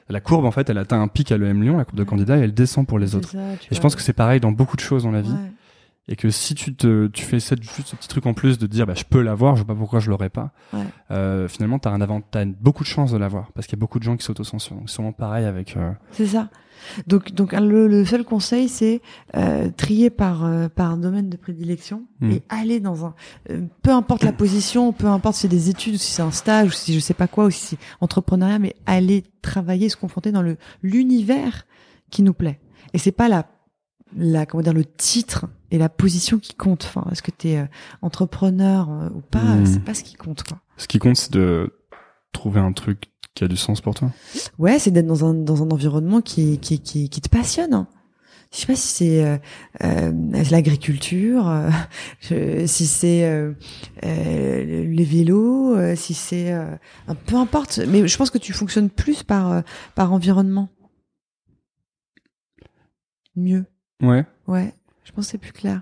La 0.10 0.22
courbe, 0.22 0.46
en 0.46 0.52
fait, 0.52 0.70
elle 0.70 0.78
atteint 0.78 1.02
un 1.02 1.08
pic 1.08 1.32
à 1.32 1.38
l'EM 1.38 1.62
Lyon, 1.62 1.78
la 1.78 1.86
courbe 1.86 1.98
de 1.98 2.04
candidats, 2.04 2.38
et 2.38 2.42
elle 2.42 2.54
descend 2.54 2.88
pour 2.88 2.98
les 2.98 3.16
autres. 3.16 3.32
ça, 3.32 3.40
Et 3.70 3.76
je 3.76 3.80
pense 3.82 3.96
que 3.96 4.02
c'est 4.02 4.14
pareil 4.14 4.40
dans 4.40 4.52
beaucoup 4.52 4.78
de 4.78 4.82
choses 4.82 5.04
dans 5.04 5.12
la 5.12 5.22
vie. 5.22 5.32
Ouais. 5.32 5.52
Et 6.10 6.16
que 6.16 6.30
si 6.30 6.56
tu 6.56 6.74
te 6.76 7.08
tu 7.08 7.24
fais 7.24 7.40
cette, 7.40 7.64
juste 7.64 7.88
ce 7.88 7.96
petit 7.96 8.08
truc 8.08 8.26
en 8.26 8.34
plus 8.34 8.58
de 8.58 8.68
dire 8.68 8.86
bah 8.88 8.94
je 8.96 9.04
peux 9.04 9.22
l'avoir 9.22 9.56
je 9.56 9.62
sais 9.62 9.68
pas 9.68 9.76
pourquoi 9.76 10.00
je 10.00 10.10
l'aurais 10.10 10.30
pas 10.30 10.52
Ouais. 10.74 10.84
euh, 11.12 11.48
finalement 11.48 11.80
t'as 11.80 11.92
un 11.92 12.02
avant 12.02 12.22
t'as 12.22 12.46
beaucoup 12.46 12.84
de 12.84 12.88
chances 12.88 13.12
de 13.12 13.18
l'avoir 13.18 13.52
parce 13.54 13.68
qu'il 13.68 13.78
y 13.78 13.80
a 13.80 13.82
beaucoup 13.82 14.00
de 14.00 14.04
gens 14.04 14.16
qui 14.18 14.24
s'autocensurent 14.26 14.76
donc 14.78 14.90
c'est 14.90 14.94
sûrement 14.96 15.12
pareil 15.12 15.46
avec 15.46 15.76
euh, 15.78 15.92
C'est 16.12 16.28
ça. 16.28 16.50
Donc, 17.08 17.32
donc 17.32 17.54
le, 17.54 17.88
le 17.88 18.06
seul 18.06 18.24
conseil, 18.24 18.70
c'est 18.70 19.02
euh, 19.36 19.70
trier 19.76 20.12
par 20.12 20.46
euh, 20.46 20.70
par 20.70 20.96
domaine 20.96 21.28
de 21.28 21.36
prédilection 21.36 22.04
Mm. 22.22 22.32
et 22.32 22.44
aller 22.50 22.80
dans 22.80 23.06
un. 23.06 23.16
euh, 23.50 23.62
peu 23.82 23.90
importe 23.92 24.24
la 24.24 24.32
position, 24.32 24.94
peu 24.94 25.08
importe 25.08 25.36
si 25.36 25.42
c'est 25.42 25.48
des 25.48 25.70
études, 25.70 25.96
ou 25.96 25.98
si 25.98 26.12
c'est 26.12 26.22
un 26.22 26.32
stage, 26.32 26.68
ou 26.70 26.72
si 26.72 26.94
je 26.94 27.00
sais 27.00 27.14
pas 27.16 27.28
quoi, 27.28 27.46
ou 27.46 27.50
si 27.52 27.60
c'est 27.66 27.78
entrepreneuriat, 28.00 28.60
mais 28.60 28.76
aller 28.86 29.24
travailler, 29.42 29.90
se 29.90 29.98
confronter 29.98 30.32
dans 30.32 30.42
le 30.44 30.58
l'univers 30.84 31.66
qui 32.12 32.22
nous 32.24 32.34
plaît. 32.34 32.60
Et 32.94 32.98
c'est 33.00 33.12
pas 33.12 33.28
la 33.28 33.46
la 34.16 34.46
comment 34.46 34.64
dire 34.64 34.74
le 34.74 34.86
titre 34.86 35.48
et 35.72 35.78
la 35.78 35.90
position 35.90 36.40
qui 36.40 36.54
compte. 36.54 36.86
Enfin, 36.86 37.06
est-ce 37.12 37.22
que 37.22 37.32
tu 37.32 37.50
es 37.50 37.68
entrepreneur 38.02 38.90
euh, 38.90 39.10
ou 39.10 39.22
pas 39.22 39.56
Mm. 39.56 39.66
C'est 39.66 39.84
pas 39.84 39.94
ce 39.94 40.04
qui 40.04 40.16
compte 40.16 40.44
quoi. 40.44 40.60
ce 40.78 40.88
qui 40.88 41.00
compte 41.00 41.16
c'est 41.18 41.32
de 41.34 41.74
trouver 42.32 42.60
un 42.60 42.72
truc 42.72 43.12
qui 43.34 43.44
a 43.44 43.48
du 43.48 43.58
sens 43.58 43.82
pour 43.82 43.94
toi 43.96 44.12
Ouais, 44.58 44.80
c'est 44.80 44.92
d'être 44.92 45.08
dans 45.08 45.26
un 45.26 45.34
dans 45.34 45.62
un 45.64 45.70
environnement 45.72 46.22
qui 46.22 46.58
qui 46.60 46.80
qui, 46.80 47.10
qui 47.10 47.22
te 47.22 47.30
passionne. 47.30 47.74
hein. 47.74 47.88
Je 48.54 48.60
sais 48.60 48.66
pas 48.68 48.76
si 48.78 48.88
c'est 48.88 49.26
euh, 49.26 49.38
euh, 49.84 50.44
l'agriculture, 50.52 51.50
euh, 51.50 51.70
si 52.66 52.88
c'est 52.88 53.26
euh, 53.26 53.52
euh, 54.06 54.86
les 54.88 55.04
vélos, 55.04 55.76
euh, 55.76 55.98
si 55.98 56.14
c'est 56.14 56.54
euh, 56.54 56.74
un- 57.10 57.16
peu 57.16 57.36
importe. 57.36 57.80
Mais 57.90 58.08
je 58.08 58.18
pense 58.18 58.30
que 58.30 58.38
tu 58.38 58.54
fonctionnes 58.54 58.90
plus 58.90 59.24
par 59.24 59.52
euh, 59.52 59.62
par 59.96 60.14
environnement. 60.14 60.70
Mieux. 63.36 63.66
Ouais 64.02 64.26
Ouais. 64.48 64.74
Je 65.04 65.12
pense 65.12 65.26
que 65.26 65.32
c'est 65.32 65.38
plus 65.38 65.54
clair. 65.54 65.82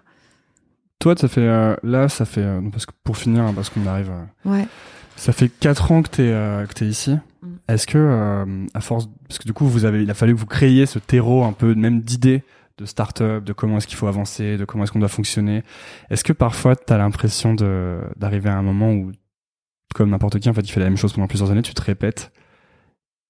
toi 0.99 1.15
ça 1.17 1.27
fait 1.27 1.41
euh, 1.47 1.75
là 1.83 2.09
ça 2.09 2.25
fait 2.25 2.41
euh, 2.41 2.61
parce 2.71 2.85
que 2.85 2.91
pour 3.03 3.17
finir 3.17 3.43
hein, 3.43 3.53
parce 3.53 3.69
qu'on 3.69 3.85
arrive 3.87 4.11
euh, 4.11 4.49
Ouais. 4.49 4.67
Ça 5.17 5.31
fait 5.31 5.47
quatre 5.49 5.91
ans 5.91 6.01
que 6.03 6.09
t'es 6.09 6.29
euh, 6.31 6.65
que 6.65 6.73
t'es 6.73 6.85
ici. 6.85 7.17
Mm. 7.41 7.47
Est-ce 7.69 7.87
que 7.87 8.45
à 8.73 8.81
force 8.81 9.07
parce 9.27 9.39
que 9.39 9.45
du 9.45 9.53
coup 9.53 9.65
vous 9.67 9.85
avez 9.85 10.03
il 10.03 10.11
a 10.11 10.13
fallu 10.13 10.33
que 10.35 10.39
vous 10.39 10.45
créiez 10.45 10.85
ce 10.85 10.99
terreau 10.99 11.43
un 11.43 11.53
peu 11.53 11.73
même 11.75 12.01
d'idées 12.01 12.43
de 12.77 12.85
start-up, 12.85 13.43
de 13.45 13.53
comment 13.53 13.77
est-ce 13.77 13.87
qu'il 13.87 13.95
faut 13.95 14.07
avancer, 14.07 14.57
de 14.57 14.65
comment 14.65 14.83
est-ce 14.83 14.91
qu'on 14.91 14.99
doit 14.99 15.07
fonctionner. 15.07 15.63
Est-ce 16.09 16.25
que 16.25 16.33
parfois 16.33 16.75
t'as 16.75 16.97
l'impression 16.97 17.53
de 17.53 18.01
d'arriver 18.17 18.49
à 18.49 18.57
un 18.57 18.61
moment 18.61 18.91
où 18.91 19.11
comme 19.95 20.09
n'importe 20.09 20.39
qui 20.39 20.49
en 20.49 20.53
fait 20.53 20.61
il 20.61 20.71
fait 20.71 20.81
la 20.81 20.87
même 20.87 20.97
chose 20.97 21.13
pendant 21.13 21.27
plusieurs 21.27 21.49
années, 21.51 21.61
tu 21.61 21.73
te 21.73 21.81
répètes 21.81 22.33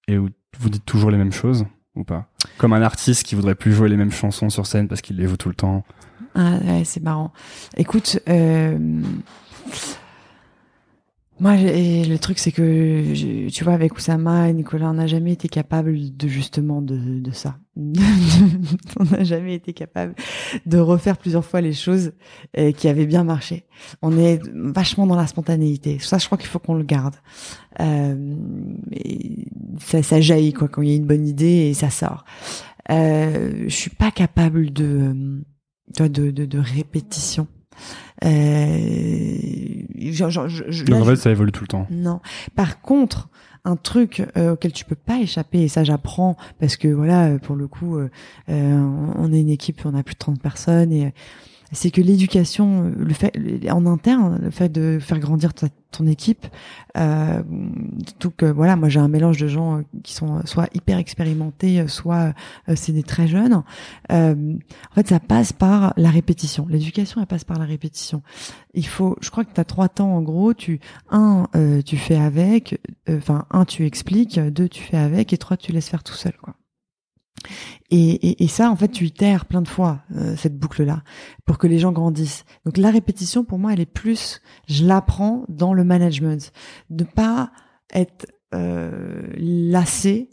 et 0.08 0.18
où 0.18 0.28
vous 0.58 0.68
dites 0.70 0.84
toujours 0.84 1.10
les 1.12 1.18
mêmes 1.18 1.32
choses 1.32 1.64
ou 1.94 2.02
pas? 2.02 2.26
Comme 2.58 2.72
un 2.72 2.82
artiste 2.82 3.24
qui 3.24 3.34
voudrait 3.34 3.54
plus 3.54 3.72
jouer 3.72 3.88
les 3.88 3.96
mêmes 3.96 4.12
chansons 4.12 4.48
sur 4.50 4.66
scène 4.66 4.88
parce 4.88 5.00
qu'il 5.02 5.16
les 5.16 5.28
joue 5.28 5.36
tout 5.36 5.48
le 5.48 5.54
temps. 5.54 5.84
Ah 6.34 6.58
c'est 6.84 7.02
marrant. 7.02 7.32
Écoute, 7.76 8.20
euh, 8.28 8.78
moi, 11.38 11.56
le 11.56 12.16
truc, 12.16 12.38
c'est 12.38 12.52
que, 12.52 13.48
tu 13.48 13.64
vois, 13.64 13.74
avec 13.74 13.94
Oussama 13.94 14.48
et 14.48 14.54
Nicolas, 14.54 14.90
on 14.90 14.94
n'a 14.94 15.06
jamais 15.06 15.32
été 15.32 15.48
capable 15.48 15.94
de 16.16 16.28
justement 16.28 16.80
de, 16.80 17.20
de 17.20 17.30
ça. 17.30 17.58
on 17.76 19.04
n'a 19.04 19.22
jamais 19.22 19.54
été 19.54 19.74
capable 19.74 20.14
de 20.64 20.78
refaire 20.78 21.18
plusieurs 21.18 21.44
fois 21.44 21.60
les 21.60 21.74
choses 21.74 22.12
euh, 22.56 22.72
qui 22.72 22.88
avaient 22.88 23.04
bien 23.04 23.22
marché. 23.22 23.66
On 24.00 24.16
est 24.16 24.40
vachement 24.54 25.06
dans 25.06 25.16
la 25.16 25.26
spontanéité. 25.26 25.98
Ça, 25.98 26.16
je 26.16 26.24
crois 26.24 26.38
qu'il 26.38 26.48
faut 26.48 26.58
qu'on 26.58 26.74
le 26.74 26.84
garde. 26.84 27.16
Euh, 27.80 28.34
ça, 29.78 30.02
ça 30.02 30.20
jaillit 30.22 30.54
quoi 30.54 30.68
quand 30.68 30.80
il 30.80 30.88
y 30.88 30.92
a 30.92 30.96
une 30.96 31.06
bonne 31.06 31.26
idée 31.26 31.68
et 31.68 31.74
ça 31.74 31.90
sort. 31.90 32.24
Euh, 32.90 33.64
je 33.66 33.74
suis 33.74 33.90
pas 33.90 34.10
capable 34.10 34.72
de 34.72 35.14
euh, 36.00 36.08
de, 36.08 36.30
de, 36.30 36.46
de 36.46 36.58
répétition. 36.58 37.46
Euh, 38.24 39.36
genre, 40.12 40.30
genre, 40.30 40.48
je, 40.48 40.64
je- 40.68 40.84
là, 40.84 40.90
Donc 40.90 41.02
en 41.02 41.04
je- 41.04 41.10
fait 41.10 41.16
ça 41.16 41.30
évolue 41.30 41.52
tout 41.52 41.64
le 41.64 41.68
temps. 41.68 41.86
non. 41.90 42.20
Par 42.54 42.80
contre, 42.80 43.28
un 43.64 43.76
truc 43.76 44.24
euh, 44.36 44.52
auquel 44.52 44.72
tu 44.72 44.84
peux 44.84 44.94
pas 44.94 45.18
échapper, 45.18 45.62
et 45.62 45.68
ça 45.68 45.82
j'apprends 45.84 46.36
parce 46.60 46.76
que 46.76 46.88
voilà, 46.88 47.38
pour 47.40 47.56
le 47.56 47.66
coup, 47.66 47.98
euh, 47.98 48.08
on 48.48 49.32
est 49.32 49.40
une 49.40 49.50
équipe, 49.50 49.80
on 49.84 49.94
a 49.94 50.02
plus 50.02 50.14
de 50.14 50.18
30 50.20 50.40
personnes 50.40 50.92
et 50.92 51.06
euh, 51.06 51.10
c'est 51.72 51.90
que 51.90 52.00
l'éducation, 52.00 52.84
euh, 52.84 52.92
le 52.96 53.14
fait 53.14 53.32
en 53.70 53.86
interne, 53.86 54.38
le 54.42 54.50
fait 54.50 54.68
de 54.70 54.98
faire 55.00 55.18
grandir 55.18 55.52
ta- 55.54 55.68
ton 55.90 56.06
équipe, 56.06 56.46
euh, 56.96 57.42
tout 58.18 58.30
que 58.30 58.46
voilà, 58.46 58.76
moi 58.76 58.88
j'ai 58.88 59.00
un 59.00 59.08
mélange 59.08 59.38
de 59.38 59.48
gens 59.48 59.78
euh, 59.78 59.82
qui 60.02 60.12
sont 60.14 60.44
soit 60.44 60.68
hyper 60.74 60.98
expérimentés, 60.98 61.80
euh, 61.80 61.88
soit 61.88 62.34
euh, 62.68 62.74
c'est 62.76 62.92
des 62.92 63.02
très 63.02 63.26
jeunes. 63.26 63.62
Euh, 64.12 64.34
en 64.90 64.94
fait, 64.94 65.08
ça 65.08 65.20
passe 65.20 65.52
par 65.52 65.92
la 65.96 66.10
répétition. 66.10 66.66
L'éducation, 66.68 67.20
elle 67.20 67.26
passe 67.26 67.44
par 67.44 67.58
la 67.58 67.64
répétition. 67.64 68.22
Il 68.74 68.86
faut, 68.86 69.16
je 69.20 69.30
crois 69.30 69.44
que 69.44 69.52
tu 69.54 69.60
as 69.60 69.64
trois 69.64 69.88
temps 69.88 70.14
en 70.14 70.22
gros. 70.22 70.54
Tu 70.54 70.80
un, 71.10 71.46
euh, 71.56 71.82
tu 71.82 71.96
fais 71.96 72.16
avec. 72.16 72.78
euh, 73.08 73.18
Enfin, 73.18 73.46
un, 73.50 73.64
tu 73.64 73.86
expliques. 73.86 74.38
Deux, 74.38 74.68
tu 74.68 74.82
fais 74.82 74.98
avec. 74.98 75.32
Et 75.32 75.38
trois, 75.38 75.56
tu 75.56 75.72
laisses 75.72 75.88
faire 75.88 76.02
tout 76.04 76.14
seul, 76.14 76.34
quoi. 76.42 76.54
Et, 77.90 78.28
et, 78.28 78.44
et 78.44 78.48
ça, 78.48 78.70
en 78.70 78.76
fait, 78.76 78.88
tu 78.88 79.04
itères 79.04 79.46
plein 79.46 79.62
de 79.62 79.68
fois 79.68 80.00
euh, 80.14 80.34
cette 80.36 80.58
boucle-là 80.58 81.02
pour 81.44 81.58
que 81.58 81.66
les 81.66 81.78
gens 81.78 81.92
grandissent. 81.92 82.44
Donc 82.64 82.76
la 82.76 82.90
répétition, 82.90 83.44
pour 83.44 83.58
moi, 83.58 83.72
elle 83.72 83.80
est 83.80 83.86
plus, 83.86 84.40
je 84.68 84.84
l'apprends 84.84 85.44
dans 85.48 85.72
le 85.72 85.84
management, 85.84 86.52
de 86.90 87.04
pas 87.04 87.50
être 87.92 88.26
euh, 88.54 89.22
lassé 89.36 90.28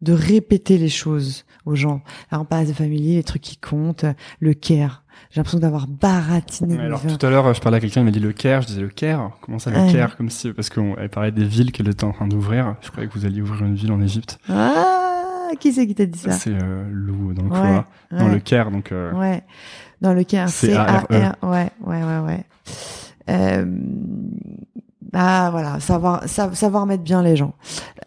de 0.00 0.12
répéter 0.12 0.78
les 0.78 0.88
choses 0.88 1.44
aux 1.66 1.74
gens. 1.74 2.02
Alors 2.30 2.42
on 2.42 2.44
passe 2.44 2.68
de 2.68 2.72
familier, 2.72 3.16
les 3.16 3.24
trucs 3.24 3.42
qui 3.42 3.56
comptent, 3.56 4.04
le 4.38 4.54
care. 4.54 5.04
J'ai 5.30 5.40
l'impression 5.40 5.58
d'avoir 5.58 5.88
baratiné. 5.88 6.78
Alors 6.78 7.02
tout 7.02 7.26
à 7.26 7.30
l'heure, 7.30 7.52
je 7.52 7.60
parlais 7.60 7.78
à 7.78 7.80
quelqu'un, 7.80 8.02
il 8.02 8.04
m'a 8.04 8.12
dit 8.12 8.20
le 8.20 8.32
Caire, 8.32 8.62
je 8.62 8.68
disais 8.68 8.80
le 8.80 8.88
Caire, 8.88 9.32
comment 9.40 9.58
ça 9.58 9.70
le 9.70 9.78
Ouais. 9.78 9.92
Caire 9.92 10.16
Comme 10.16 10.30
si, 10.30 10.52
parce 10.52 10.70
qu'on 10.70 10.94
parlé 11.10 11.32
des 11.32 11.44
villes 11.44 11.72
qu'elle 11.72 11.88
était 11.88 12.04
en 12.04 12.12
train 12.12 12.28
d'ouvrir, 12.28 12.76
je 12.80 12.90
croyais 12.90 13.08
que 13.08 13.14
vous 13.14 13.26
alliez 13.26 13.42
ouvrir 13.42 13.64
une 13.64 13.74
ville 13.74 13.90
en 13.90 14.00
Égypte. 14.00 14.38
Ah, 14.48 15.17
qui 15.56 15.72
c'est 15.72 15.86
qui 15.86 15.94
t'a 15.94 16.06
dit 16.06 16.18
ça 16.18 16.32
C'est 16.32 16.50
euh, 16.54 16.84
Lou 16.90 17.32
dans 17.34 17.44
le 17.44 17.50
Ouais. 17.50 17.82
Dans 18.10 18.26
ouais. 18.26 18.32
le 18.34 18.40
Caire, 18.40 18.70
donc 18.70 18.92
euh, 18.92 19.12
Ouais, 19.12 19.42
dans 20.00 20.12
le 20.14 20.24
care. 20.24 20.48
C-A-R-E. 20.48 21.06
C-A-R. 21.14 21.48
Ouais, 21.48 21.70
ouais, 21.84 22.02
ouais, 22.02 22.18
ouais. 22.26 22.44
Euh, 23.30 23.66
ah 25.14 25.48
voilà, 25.50 25.80
savoir 25.80 26.28
sa- 26.28 26.54
savoir 26.54 26.86
mettre 26.86 27.02
bien 27.02 27.22
les 27.22 27.36
gens, 27.36 27.54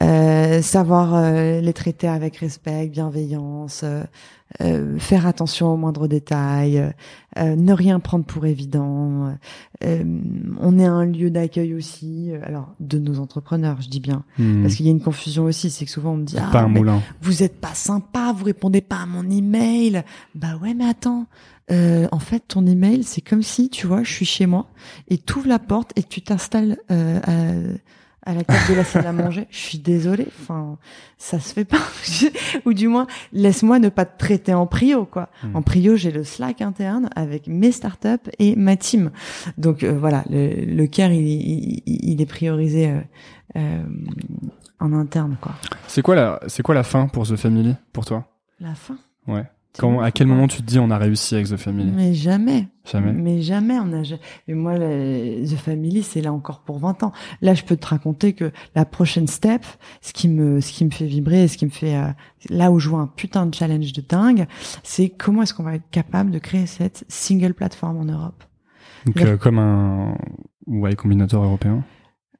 euh, 0.03 0.61
savoir 0.61 1.15
euh, 1.15 1.59
les 1.61 1.73
traiter 1.73 2.07
avec 2.07 2.37
respect, 2.37 2.87
bienveillance, 2.87 3.83
euh, 4.61 4.97
faire 4.99 5.25
attention 5.25 5.73
aux 5.73 5.77
moindres 5.77 6.07
détails, 6.07 6.79
euh, 6.79 6.89
euh, 7.37 7.55
ne 7.55 7.73
rien 7.73 7.99
prendre 7.99 8.25
pour 8.25 8.45
évident. 8.45 9.35
euh, 9.83 10.03
on 10.59 10.77
est 10.79 10.85
un 10.85 11.05
lieu 11.05 11.29
d'accueil 11.29 11.73
aussi, 11.73 12.31
euh, 12.31 12.39
alors 12.43 12.73
de 12.79 12.99
nos 12.99 13.19
entrepreneurs, 13.19 13.81
je 13.81 13.89
dis 13.89 13.99
bien, 14.01 14.23
hmm, 14.37 14.63
parce 14.63 14.75
qu'il 14.75 14.85
y 14.85 14.89
a 14.89 14.91
une 14.91 15.01
confusion 15.01 15.45
aussi, 15.45 15.69
c'est 15.69 15.85
que 15.85 15.91
souvent 15.91 16.11
on 16.13 16.17
me 16.17 16.25
dit 16.25 16.35
ah 16.37 16.49
pas 16.51 16.61
un 16.61 16.67
mais 16.67 16.79
moulin. 16.79 17.01
vous 17.21 17.43
êtes 17.43 17.59
pas 17.61 17.73
sympa, 17.73 18.33
vous 18.37 18.45
répondez 18.45 18.81
pas 18.81 18.97
à 18.97 19.05
mon 19.05 19.29
email. 19.29 20.03
Bah 20.35 20.57
ouais, 20.61 20.73
mais 20.73 20.85
attends. 20.85 21.27
Euh, 21.71 22.07
en 22.11 22.19
fait, 22.19 22.43
ton 22.49 22.65
email, 22.65 23.03
c'est 23.03 23.21
comme 23.21 23.43
si, 23.43 23.69
tu 23.69 23.87
vois, 23.87 24.03
je 24.03 24.11
suis 24.11 24.25
chez 24.25 24.45
moi 24.45 24.67
et 25.07 25.17
tu 25.17 25.37
ouvres 25.37 25.47
la 25.47 25.59
porte 25.59 25.93
et 25.95 26.03
tu 26.03 26.21
t'installes 26.21 26.77
euh, 26.91 27.75
à, 28.31 28.35
la 28.35 28.43
table 28.43 28.59
de 28.69 28.75
la 28.75 28.83
salle 28.83 29.07
à 29.07 29.13
manger. 29.13 29.47
Je 29.49 29.57
suis 29.57 29.77
désolée. 29.77 30.27
Enfin, 30.41 30.77
ça 31.17 31.39
se 31.39 31.53
fait 31.53 31.65
pas. 31.65 31.77
Ou 32.65 32.73
du 32.73 32.87
moins, 32.87 33.07
laisse-moi 33.33 33.79
ne 33.79 33.89
pas 33.89 34.05
te 34.05 34.17
traiter 34.17 34.53
en 34.53 34.65
prio, 34.65 35.05
quoi. 35.05 35.29
Hmm. 35.43 35.55
En 35.55 35.61
prio, 35.61 35.95
j'ai 35.95 36.11
le 36.11 36.23
Slack 36.23 36.61
interne 36.61 37.09
avec 37.15 37.47
mes 37.47 37.71
startups 37.71 38.29
et 38.39 38.55
ma 38.55 38.75
team. 38.75 39.11
Donc 39.57 39.83
euh, 39.83 39.97
voilà, 39.97 40.23
le, 40.29 40.65
le 40.65 40.87
care, 40.87 41.11
il, 41.11 41.27
il, 41.27 41.83
il 41.85 42.21
est 42.21 42.25
priorisé 42.25 42.89
euh, 42.89 42.99
euh, 43.57 43.83
en 44.79 44.93
interne, 44.93 45.37
quoi. 45.39 45.53
C'est 45.87 46.01
quoi 46.01 46.15
la, 46.15 46.39
c'est 46.47 46.63
quoi 46.63 46.75
la 46.75 46.83
fin 46.83 47.07
pour 47.07 47.27
The 47.27 47.35
Family 47.35 47.75
pour 47.93 48.05
toi? 48.05 48.25
La 48.59 48.75
fin? 48.75 48.97
Ouais. 49.27 49.45
Quand, 49.77 50.01
à 50.01 50.11
quel 50.11 50.27
moment 50.27 50.47
tu 50.47 50.57
te 50.57 50.63
dis 50.63 50.79
on 50.79 50.89
a 50.91 50.97
réussi 50.97 51.35
avec 51.35 51.47
The 51.47 51.55
Family? 51.55 51.91
Mais 51.95 52.13
jamais. 52.13 52.67
Jamais. 52.91 53.13
Mais 53.13 53.41
jamais. 53.41 53.75
On 53.79 53.93
a. 53.93 54.03
moi, 54.53 54.77
The 54.77 55.55
Family, 55.55 56.03
c'est 56.03 56.21
là 56.21 56.33
encore 56.33 56.59
pour 56.61 56.79
20 56.79 57.03
ans. 57.03 57.13
Là, 57.41 57.53
je 57.53 57.63
peux 57.63 57.77
te 57.77 57.87
raconter 57.87 58.33
que 58.33 58.51
la 58.75 58.83
prochaine 58.83 59.27
step, 59.27 59.63
ce 60.01 60.11
qui 60.11 60.27
me, 60.27 60.59
ce 60.59 60.73
qui 60.73 60.83
me 60.83 60.91
fait 60.91 61.05
vibrer, 61.05 61.47
ce 61.47 61.57
qui 61.57 61.65
me 61.65 61.71
fait, 61.71 61.95
euh, 61.95 62.07
là 62.49 62.71
où 62.71 62.79
je 62.79 62.89
vois 62.89 62.99
un 62.99 63.07
putain 63.07 63.45
de 63.45 63.55
challenge 63.55 63.93
de 63.93 64.01
dingue, 64.01 64.45
c'est 64.83 65.09
comment 65.09 65.43
est-ce 65.43 65.53
qu'on 65.53 65.63
va 65.63 65.75
être 65.75 65.89
capable 65.89 66.31
de 66.31 66.39
créer 66.39 66.65
cette 66.65 67.05
single 67.07 67.53
plateforme 67.53 67.97
en 67.97 68.05
Europe? 68.05 68.43
Donc 69.05 69.21
euh, 69.21 69.37
comme 69.37 69.57
un 69.57 70.15
Y 70.67 70.95
Combinator 70.95 71.43
européen? 71.43 71.83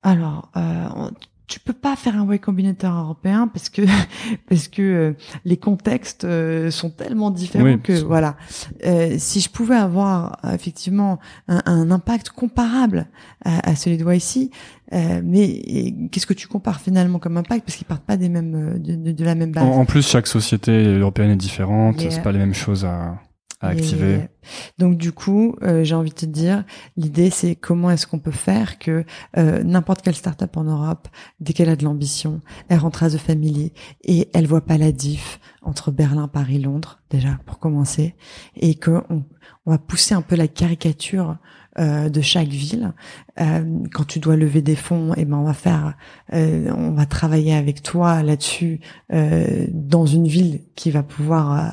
Alors, 0.04 0.52
euh, 0.58 1.10
tu 1.52 1.60
peux 1.60 1.74
pas 1.74 1.98
faire 1.98 2.16
un 2.16 2.24
way 2.26 2.40
combinator 2.40 2.94
européen 2.94 3.48
parce 3.50 3.68
que 3.70 3.82
parce 4.50 4.70
que 4.70 4.82
euh, 4.82 5.14
les 5.44 5.58
contextes 5.58 6.24
euh, 6.24 6.72
sont 6.72 6.90
tellement 6.90 7.30
différents 7.30 7.66
Oui, 7.66 7.80
que 7.82 7.92
voilà. 8.02 8.38
Euh, 8.86 9.16
si 9.18 9.42
je 9.42 9.50
pouvais 9.50 9.76
avoir 9.76 10.40
euh, 10.46 10.54
effectivement 10.54 11.20
un, 11.50 11.62
un 11.66 11.92
impact 11.92 12.30
comparable 12.30 13.08
à, 13.44 13.70
à 13.70 13.76
celui 13.76 13.98
de 13.98 14.06
YC, 14.10 14.50
euh, 14.94 15.22
mais 15.24 15.94
qu'est-ce 16.12 16.26
que 16.26 16.34
tu 16.34 16.48
compares 16.48 16.80
finalement 16.80 17.20
comme 17.20 17.36
impact? 17.36 17.66
Parce 17.66 17.76
qu'ils 17.78 17.88
partent 17.88 18.06
pas 18.06 18.18
des 18.18 18.30
mêmes 18.30 18.56
euh, 18.56 18.78
de, 18.78 18.96
de- 18.96 19.12
de 19.12 19.26
la 19.26 19.36
même 19.36 19.52
base. 19.52 19.64
En, 19.66 19.80
en 19.82 19.86
plus, 19.86 20.08
chaque 20.08 20.28
société 20.28 20.72
européenne 20.96 21.32
est 21.32 21.36
différente, 21.36 22.00
c'est 22.00 22.24
pas 22.24 22.32
les 22.32 22.40
mêmes 22.40 22.54
choses 22.54 22.86
à. 22.86 23.20
À 23.62 23.70
activer. 23.70 24.16
Et 24.16 24.30
donc 24.78 24.98
du 24.98 25.12
coup, 25.12 25.56
euh, 25.62 25.84
j'ai 25.84 25.96
envie 25.96 26.10
de 26.10 26.16
te 26.16 26.26
dire, 26.26 26.64
l'idée 26.98 27.30
c'est 27.30 27.56
comment 27.56 27.92
est-ce 27.92 28.08
qu'on 28.08 28.20
peut 28.20 28.32
faire 28.32 28.80
que 28.80 29.06
euh, 29.38 29.64
n'importe 29.64 30.02
quelle 30.02 30.16
startup 30.16 30.58
en 30.58 30.64
Europe, 30.64 31.08
dès 31.40 31.54
qu'elle 31.54 31.70
a 31.70 31.76
de 31.76 31.84
l'ambition, 31.84 32.42
elle 32.70 32.80
rentre 32.80 33.04
à 33.04 33.10
The 33.10 33.18
Family 33.18 33.74
et 34.04 34.30
elle 34.34 34.48
voit 34.48 34.66
pas 34.66 34.78
la 34.78 34.92
diff 34.92 35.40
entre 35.62 35.92
Berlin, 35.92 36.28
Paris, 36.28 36.60
Londres 36.60 37.00
déjà 37.10 37.40
pour 37.46 37.60
commencer, 37.60 38.16
et 38.56 38.76
que 38.76 39.02
on, 39.10 39.24
on 39.66 39.72
va 39.72 39.78
pousser 39.78 40.16
un 40.16 40.22
peu 40.22 40.36
la 40.36 40.48
caricature 40.48 41.38
euh, 41.80 42.10
de 42.10 42.20
chaque 42.20 42.50
ville. 42.50 42.94
Euh, 43.40 43.64
quand 43.94 44.04
tu 44.06 44.20
dois 44.20 44.36
lever 44.36 44.62
des 44.62 44.76
fonds, 44.76 45.14
et 45.14 45.22
eh 45.22 45.26
ben 45.26 45.38
on 45.38 45.46
va 45.46 45.54
faire, 45.54 45.94
euh, 46.34 46.70
on 46.76 46.92
va 46.92 47.06
travailler 47.06 47.54
avec 47.54 47.82
toi 47.82 48.24
là-dessus 48.24 48.82
euh, 49.14 49.68
dans 49.72 50.06
une 50.06 50.28
ville 50.28 50.62
qui 50.76 50.92
va 50.92 51.02
pouvoir 51.02 51.54
euh, 51.54 51.70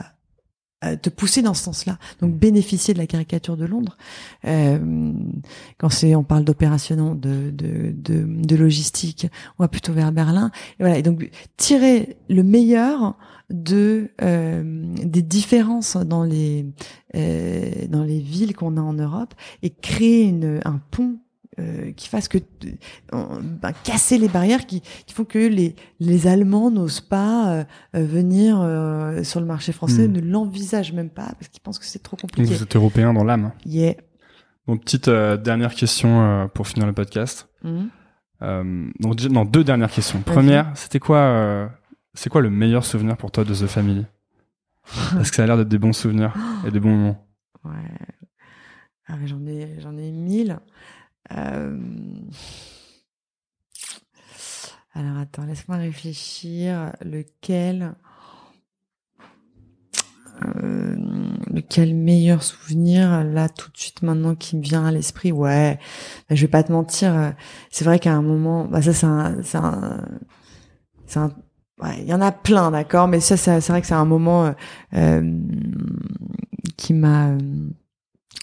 te 0.81 1.11
pousser 1.11 1.43
dans 1.43 1.55
ce 1.55 1.64
sens-là. 1.64 1.99
Donc 2.20 2.35
bénéficier 2.35 2.95
de 2.95 2.99
la 2.99 3.07
caricature 3.07 3.57
de 3.57 3.64
Londres. 3.64 3.97
Euh, 4.45 5.12
quand 5.79 5.89
c'est, 5.89 6.14
on 6.14 6.24
parle 6.24 6.45
d'opération, 6.45 7.14
de, 7.14 7.51
de, 7.51 7.93
de, 7.93 8.24
de, 8.24 8.57
logistique, 8.57 9.26
on 9.59 9.64
va 9.64 9.68
plutôt 9.68 9.93
vers 9.93 10.12
Berlin. 10.12 10.51
Et 10.79 10.83
voilà. 10.83 10.99
Et 10.99 11.03
donc 11.03 11.29
tirer 11.57 12.16
le 12.29 12.43
meilleur 12.43 13.16
de 13.51 14.11
euh, 14.22 14.62
des 15.05 15.22
différences 15.22 15.97
dans 15.97 16.22
les 16.22 16.66
euh, 17.16 17.87
dans 17.89 18.05
les 18.05 18.20
villes 18.20 18.55
qu'on 18.55 18.76
a 18.76 18.81
en 18.81 18.93
Europe 18.93 19.35
et 19.62 19.70
créer 19.70 20.24
une, 20.24 20.61
un 20.64 20.81
pont 20.91 21.18
euh, 21.59 21.92
qui 21.92 22.09
fasse 22.09 22.28
que 22.28 22.38
euh, 22.38 23.40
ben, 23.42 23.72
casser 23.82 24.18
les 24.18 24.28
barrières 24.28 24.66
qui, 24.66 24.80
qui 25.06 25.14
font 25.14 25.24
que 25.24 25.38
les 25.38 25.74
les 25.98 26.26
Allemands 26.26 26.70
n'osent 26.70 27.00
pas 27.00 27.48
euh, 27.48 27.64
venir 27.94 28.56
sur 29.24 29.40
le 29.40 29.46
marché 29.46 29.72
français, 29.72 30.06
hmm. 30.06 30.12
ne 30.12 30.20
l'envisagent 30.20 30.92
même 30.92 31.11
pas 31.11 31.32
parce 31.38 31.48
qu'ils 31.48 31.61
pensent 31.61 31.78
que 31.78 31.84
c'est 31.84 32.02
trop 32.02 32.16
compliqué. 32.16 32.54
vous 32.54 32.62
êtes 32.62 32.76
européen 32.76 33.12
dans 33.12 33.24
l'âme. 33.24 33.52
Yeah. 33.66 33.94
Bon, 34.66 34.76
petite 34.76 35.09
dernière 35.09 35.74
question 35.74 36.48
pour 36.54 36.68
finir 36.68 36.86
le 36.86 36.92
podcast. 36.92 37.48
Hmm. 37.62 38.90
donc 39.00 39.20
non, 39.24 39.44
deux 39.44 39.64
dernières 39.64 39.90
questions. 39.90 40.20
Première, 40.20 40.70
c'était 40.76 41.00
quoi 41.00 41.70
c'est 42.14 42.30
quoi 42.30 42.40
le 42.40 42.50
meilleur 42.50 42.84
souvenir 42.84 43.16
pour 43.16 43.30
toi 43.30 43.44
de 43.44 43.54
The 43.54 43.66
Family? 43.66 44.04
Parce 45.12 45.30
que 45.30 45.36
ça 45.36 45.42
a 45.42 45.46
l'air 45.46 45.56
d'être 45.56 45.68
des 45.68 45.78
bons 45.78 45.92
souvenirs 45.92 46.34
et 46.66 46.70
des 46.70 46.80
bons 46.80 46.90
moments. 46.90 47.24
Ouais. 47.64 47.72
Ah, 49.09 49.16
j'en 49.24 49.44
ai 49.46 49.80
j'en 49.80 49.96
ai 49.96 50.12
mille. 50.12 50.59
Euh, 51.37 51.79
alors 54.95 55.18
attends, 55.18 55.45
laisse-moi 55.45 55.76
réfléchir. 55.76 56.93
Lequel 57.03 57.95
euh, 60.57 60.97
lequel 61.53 61.95
meilleur 61.95 62.43
souvenir 62.43 63.24
là 63.24 63.49
tout 63.49 63.70
de 63.72 63.76
suite 63.76 64.03
maintenant 64.03 64.35
qui 64.37 64.57
me 64.57 64.62
vient 64.62 64.85
à 64.87 64.93
l'esprit? 64.93 65.33
Ouais 65.33 65.79
bah, 66.29 66.37
je 66.37 66.43
vais 66.43 66.51
pas 66.51 66.62
te 66.62 66.70
mentir 66.70 67.35
c'est 67.70 67.85
vrai 67.85 67.99
qu'à 67.99 68.12
un 68.12 68.22
moment 68.22 68.64
bah 68.64 68.81
ça 68.81 68.93
c'est 68.93 69.07
un 69.07 69.43
c'est 69.43 69.59
un 69.59 71.31
il 71.99 72.05
y 72.07 72.14
en 72.14 72.20
a 72.20 72.33
plein 72.33 72.70
d'accord? 72.70 73.09
Mais 73.09 73.20
ça 73.20 73.37
c'est 73.37 73.61
vrai 73.68 73.81
que 73.81 73.87
c'est 73.87 73.95
un 73.95 74.05
moment 74.05 74.47
euh, 74.47 74.53
euh 74.95 75.39
qui 76.76 76.95
m'a 76.95 77.33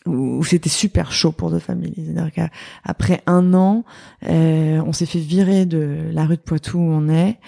où 0.05 0.43
c'était 0.43 0.69
super 0.69 1.11
chaud 1.11 1.31
pour 1.31 1.51
deux 1.51 1.59
familles. 1.59 1.93
C'est-à-dire 1.95 2.31
qu'après 2.31 3.21
un 3.25 3.53
an, 3.53 3.83
euh, 4.27 4.81
on 4.85 4.93
s'est 4.93 5.05
fait 5.05 5.19
virer 5.19 5.65
de 5.65 6.09
la 6.11 6.25
rue 6.25 6.37
de 6.37 6.41
Poitou 6.41 6.77
où 6.77 6.91
on 6.91 7.09
est. 7.09 7.39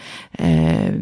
Euh, 0.41 0.99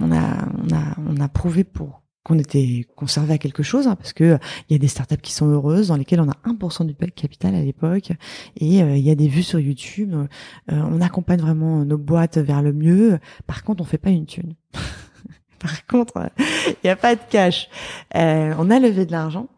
on 0.00 0.12
a, 0.12 0.48
on 0.64 0.74
a, 0.74 0.96
on 1.06 1.20
a 1.20 1.28
prouvé 1.28 1.64
pour 1.64 2.02
qu'on 2.26 2.38
était 2.40 2.84
conservé 2.96 3.34
à 3.34 3.38
quelque 3.38 3.62
chose, 3.62 3.86
hein, 3.86 3.94
parce 3.94 4.12
que 4.12 4.38
il 4.68 4.72
y 4.72 4.74
a 4.74 4.78
des 4.80 4.88
startups 4.88 5.16
qui 5.22 5.32
sont 5.32 5.46
heureuses, 5.46 5.88
dans 5.88 5.96
lesquelles 5.96 6.20
on 6.20 6.28
a 6.28 6.36
1% 6.44 6.84
du 6.84 6.94
capital 6.94 7.54
à 7.54 7.62
l'époque, 7.62 8.10
et 8.56 8.82
euh, 8.82 8.96
il 8.96 9.04
y 9.04 9.12
a 9.12 9.14
des 9.14 9.28
vues 9.28 9.44
sur 9.44 9.60
YouTube. 9.60 10.12
Euh, 10.12 10.26
on 10.68 11.00
accompagne 11.00 11.40
vraiment 11.40 11.84
nos 11.84 11.98
boîtes 11.98 12.38
vers 12.38 12.62
le 12.62 12.72
mieux. 12.72 13.20
Par 13.46 13.62
contre, 13.62 13.80
on 13.82 13.84
fait 13.84 13.98
pas 13.98 14.10
une 14.10 14.26
thune. 14.26 14.54
Par 15.66 15.86
contre, 15.86 16.30
il 16.38 16.76
n'y 16.84 16.90
a 16.90 16.96
pas 16.96 17.16
de 17.16 17.20
cash. 17.28 17.68
Euh, 18.14 18.54
on 18.58 18.70
a 18.70 18.78
levé 18.78 19.04
de 19.04 19.10
l'argent, 19.10 19.48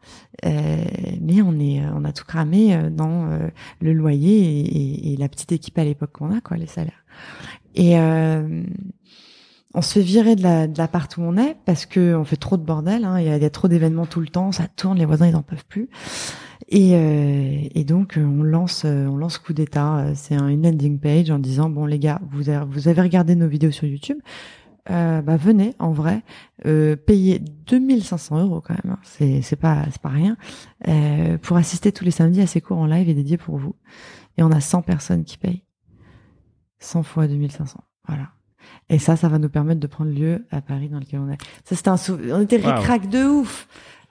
euh, 0.46 0.84
mais 1.20 1.42
on 1.42 1.58
est, 1.60 1.82
on 1.94 2.04
a 2.04 2.12
tout 2.12 2.24
cramé 2.24 2.74
euh, 2.74 2.88
dans 2.88 3.30
euh, 3.30 3.48
le 3.82 3.92
loyer 3.92 5.12
et, 5.12 5.16
la 5.16 5.28
petite 5.28 5.52
équipe 5.52 5.76
à 5.78 5.84
l'époque 5.84 6.12
qu'on 6.12 6.34
a, 6.34 6.40
quoi, 6.40 6.56
les 6.56 6.66
salaires. 6.66 7.04
Et 7.74 7.96
on 9.74 9.82
se 9.82 9.92
fait 9.92 10.00
virer 10.00 10.34
de 10.34 10.42
la 10.42 10.66
l'appart 10.66 11.14
où 11.18 11.20
on 11.20 11.36
est 11.36 11.54
parce 11.66 11.84
que 11.86 12.14
on 12.16 12.24
fait 12.24 12.36
trop 12.36 12.56
de 12.56 12.62
bordel. 12.62 13.04
Hein, 13.04 13.20
il 13.20 13.26
y, 13.26 13.30
a, 13.30 13.36
y, 13.36 13.44
a, 13.44 13.50
trop 13.50 13.68
d'événements 13.68 14.06
tout 14.06 14.20
le 14.20 14.28
temps, 14.28 14.50
ça 14.50 14.66
tourne, 14.66 14.98
les 14.98 15.04
voisins 15.04 15.28
ils 15.28 15.36
en 15.36 15.42
peuvent 15.42 15.66
plus. 15.68 15.88
Et, 16.68 17.70
et 17.78 17.84
donc 17.84 18.18
on 18.18 18.42
lance 18.42 18.84
on 18.84 19.16
lance 19.16 19.38
coup 19.38 19.52
d'état. 19.52 20.06
C'est 20.14 20.34
une 20.34 20.62
landing 20.62 20.98
page 20.98 21.30
en 21.30 21.38
disant 21.38 21.68
bon 21.68 21.84
les 21.84 21.98
gars, 21.98 22.20
vous 22.30 22.48
avez, 22.48 22.64
vous 22.66 22.88
avez 22.88 23.02
regardé 23.02 23.36
nos 23.36 23.48
vidéos 23.48 23.70
sur 23.70 23.86
YouTube 23.86 24.18
euh, 24.90 25.20
bah 25.20 25.36
venez 25.36 25.74
en 25.78 25.92
vrai. 25.92 26.22
Euh, 26.66 26.96
payer 26.96 27.38
2500 27.38 28.40
euros 28.40 28.60
quand 28.60 28.74
même 28.82 28.94
hein. 28.94 28.98
c'est 29.02 29.42
c'est 29.42 29.56
pas 29.56 29.84
c'est 29.90 30.00
pas 30.00 30.08
rien. 30.08 30.36
Euh, 30.88 31.38
pour 31.38 31.56
assister 31.56 31.92
tous 31.92 32.04
les 32.04 32.10
samedis 32.10 32.40
à 32.40 32.46
ces 32.46 32.60
cours 32.60 32.78
en 32.78 32.86
live 32.86 33.08
et 33.08 33.14
dédiés 33.14 33.36
pour 33.36 33.58
vous. 33.58 33.76
Et 34.38 34.42
on 34.42 34.50
a 34.50 34.60
100 34.60 34.82
personnes 34.82 35.24
qui 35.24 35.36
payent. 35.36 35.62
100 36.80 37.02
fois 37.02 37.26
2500 37.26 37.80
voilà. 38.06 38.30
Et 38.88 38.98
ça 38.98 39.16
ça 39.16 39.28
va 39.28 39.38
nous 39.38 39.50
permettre 39.50 39.80
de 39.80 39.86
prendre 39.86 40.10
lieu 40.10 40.46
à 40.50 40.62
Paris 40.62 40.88
dans 40.88 41.00
lequel 41.00 41.20
on 41.20 41.30
est. 41.30 41.38
Ça 41.64 41.76
c'était 41.76 41.90
un 41.90 41.96
on 42.32 42.40
était 42.40 42.56
wow. 42.56 43.06
de 43.10 43.24
ouf. 43.26 43.68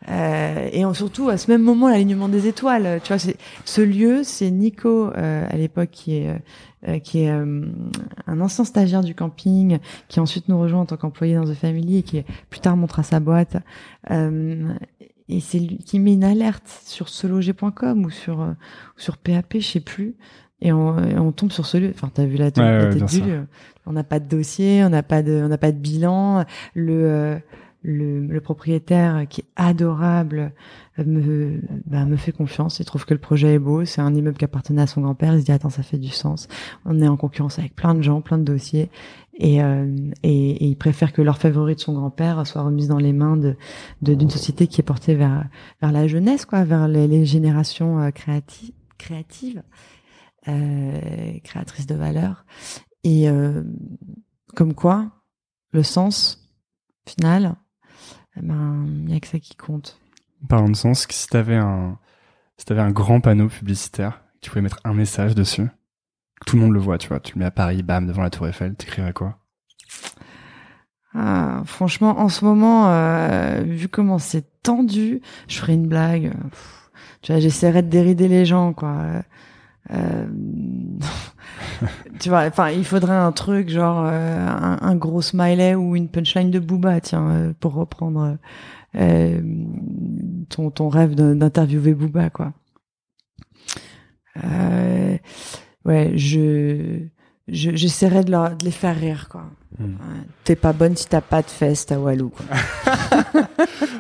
Euh, 0.10 0.70
et 0.72 0.84
surtout 0.94 1.30
à 1.30 1.38
ce 1.38 1.50
même 1.50 1.64
moment 1.64 1.90
l'alignement 1.90 2.30
des 2.30 2.46
étoiles. 2.46 3.02
Tu 3.04 3.14
vois 3.14 3.34
ce 3.66 3.82
lieu 3.82 4.24
c'est 4.24 4.52
Nico 4.52 5.10
à 5.16 5.56
l'époque 5.58 5.90
qui 5.92 6.18
est 6.18 6.40
euh, 6.88 7.00
qui 7.00 7.24
est 7.24 7.32
euh, 7.32 7.66
un 8.28 8.40
ancien 8.40 8.64
stagiaire 8.64 9.02
du 9.02 9.16
camping, 9.16 9.80
qui 10.10 10.20
ensuite 10.20 10.48
nous 10.48 10.60
rejoint 10.60 10.82
en 10.82 10.86
tant 10.86 10.98
qu'employé 10.98 11.34
dans 11.34 11.44
The 11.44 11.56
Family 11.56 11.98
et 11.98 12.04
qui 12.04 12.24
plus 12.52 12.60
tard 12.60 12.78
montrera 12.78 13.02
sa 13.02 13.20
boîte. 13.20 13.58
Euh, 14.12 14.74
et 15.28 15.40
c'est 15.40 15.60
lui 15.60 15.80
qui 15.80 16.00
met 16.00 16.14
une 16.14 16.24
alerte 16.24 16.82
sur 16.86 17.10
seloger.com 17.10 18.06
ou 18.06 18.10
sur 18.12 18.56
sur 18.96 19.18
PAP, 19.18 19.56
je 19.56 19.66
sais 19.66 19.80
plus. 19.80 20.16
Et 20.62 20.72
on, 20.72 20.98
on 20.98 21.32
tombe 21.32 21.52
sur 21.52 21.66
ce 21.66 21.78
lieu. 21.78 21.92
Enfin, 21.94 22.12
t'as 22.14 22.26
vu 22.26 22.38
la, 22.38 22.52
tête 22.52 22.96
du 23.06 23.22
lieu. 23.22 23.48
On 23.86 23.94
n'a 23.94 24.04
pas 24.04 24.20
de 24.20 24.28
dossier, 24.28 24.84
on 24.84 24.90
n'a 24.90 25.04
pas 25.04 25.24
de, 25.24 25.42
on 25.44 25.48
n'a 25.48 25.58
pas 25.58 25.72
de 25.72 25.78
bilan. 25.78 26.46
Le 26.76 27.40
le, 27.88 28.20
le, 28.28 28.42
propriétaire 28.42 29.26
qui 29.30 29.42
est 29.42 29.48
adorable 29.56 30.52
me, 30.98 31.62
bah, 31.86 32.06
me 32.06 32.18
fait 32.18 32.34
confiance. 32.34 32.80
Il 32.80 32.86
trouve 32.86 33.06
que 33.06 33.14
le 33.14 33.20
projet 33.20 33.54
est 33.54 33.60
beau. 33.60 33.86
C'est 33.86 34.02
un 34.02 34.14
immeuble 34.14 34.38
qui 34.38 34.46
appartenait 34.46 34.82
à 34.82 34.88
son 34.88 35.02
grand-père. 35.02 35.34
Il 35.34 35.40
se 35.40 35.46
dit 35.46 35.52
attends 35.52 35.70
ça 35.70 35.84
fait 35.84 35.98
du 35.98 36.10
sens. 36.10 36.48
On 36.86 37.02
est 37.02 37.08
en 37.08 37.18
concurrence 37.18 37.60
avec 37.60 37.76
plein 37.76 37.96
de 37.96 38.02
gens, 38.02 38.22
plein 38.22 38.38
de 38.38 38.44
dossiers, 38.44 38.90
et, 39.40 39.64
euh, 39.64 39.86
et, 40.24 40.52
et, 40.52 40.66
il 40.66 40.76
préfère 40.78 41.14
que 41.14 41.22
l'orfèvrerie 41.22 41.76
de 41.76 41.80
son 41.80 41.94
grand-père 41.94 42.46
soit 42.46 42.64
remise 42.64 42.88
dans 42.88 42.98
les 42.98 43.14
mains 43.14 43.38
de 43.38 43.56
d'une 44.02 44.32
société 44.32 44.68
qui 44.68 44.82
est 44.82 44.84
portée 44.84 45.16
vers 45.16 45.48
vers 45.82 45.92
la 45.92 46.08
jeunesse, 46.08 46.46
quoi, 46.46 46.64
vers 46.64 46.88
les, 46.88 47.08
les 47.08 47.26
générations 47.26 48.00
euh, 48.02 48.10
créatives, 48.12 49.62
euh, 50.48 51.40
créatrices 51.44 51.88
de 51.88 51.96
valeur. 51.96 52.46
Et 53.04 53.30
euh, 53.30 53.64
comme 54.56 54.74
quoi, 54.74 55.12
le 55.72 55.84
sens 55.84 56.52
final, 57.06 57.56
ben, 58.42 58.86
il 58.88 59.06
n'y 59.06 59.16
a 59.16 59.20
que 59.20 59.28
ça 59.28 59.40
qui 59.40 59.56
compte. 59.56 60.00
Parlons 60.48 60.70
de 60.70 60.76
sens, 60.76 61.08
si 61.10 61.28
t'avais 61.28 61.56
un, 61.56 61.98
si 62.58 62.66
t'avais 62.66 62.82
un 62.82 62.92
grand 62.92 63.22
panneau 63.22 63.48
publicitaire, 63.48 64.22
tu 64.42 64.50
pouvais 64.50 64.62
mettre 64.62 64.80
un 64.84 64.94
message 64.94 65.36
dessus, 65.36 65.68
tout 66.46 66.56
le 66.56 66.62
monde 66.62 66.74
le 66.74 66.80
voit, 66.80 66.98
tu 66.98 67.08
vois, 67.08 67.20
tu 67.20 67.34
le 67.36 67.40
mets 67.40 67.46
à 67.46 67.52
Paris, 67.52 67.84
bam, 67.84 68.06
devant 68.06 68.22
la 68.22 68.30
Tour 68.30 68.48
Eiffel, 68.48 68.76
t'écrirais 68.76 69.14
quoi? 69.14 69.40
Ah, 71.14 71.64
franchement, 71.66 72.20
en 72.20 72.30
ce 72.30 72.46
moment, 72.46 72.90
euh, 72.90 73.64
vu 73.66 73.88
comment 73.88 74.20
c'est 74.20 74.46
tendu, 74.62 75.22
je 75.48 75.58
ferais 75.58 75.74
une 75.74 75.88
blague. 75.88 76.34
tu 77.22 77.32
vois, 77.32 77.42
j'essaierais 77.42 77.82
de 77.82 77.90
dérider 77.90 78.28
les 78.28 78.46
gens, 78.46 78.74
quoi. 78.74 79.24
Euh, 79.92 80.26
tu 82.20 82.30
vois, 82.30 82.46
enfin, 82.46 82.70
il 82.70 82.86
faudrait 82.86 83.16
un 83.16 83.32
truc 83.32 83.70
genre 83.70 84.06
euh, 84.06 84.48
un, 84.48 84.80
un, 84.82 84.96
gros 84.96 85.22
smiley 85.22 85.76
ou 85.76 85.96
une 85.96 86.10
punchline 86.10 86.52
de 86.52 86.60
Booba, 86.60 87.00
tiens, 87.02 87.30
euh, 87.30 87.54
pour 87.60 87.74
reprendre 87.74 88.38
ton, 90.50 90.72
ton 90.72 90.90
rêve 90.90 91.14
d'interviewer 91.14 91.94
Booba, 91.94 92.30
quoi. 92.30 92.54
Euh, 94.44 95.18
ouais, 95.86 96.12
je 96.16 97.08
j'essaierai 97.48 98.26
de, 98.26 98.32
de, 98.32 98.66
les 98.66 98.72
faire 98.72 98.96
rire, 98.96 99.30
quoi. 99.30 99.46
Hmm. 99.80 99.96
T'es 100.44 100.56
pas 100.56 100.74
bonne 100.74 100.98
si 100.98 101.08
t'as 101.08 101.22
pas 101.22 101.42
de 101.42 101.48
fesses, 101.48 101.86
t'as 101.86 101.98
Walou, 101.98 102.30
quoi. 102.30 102.46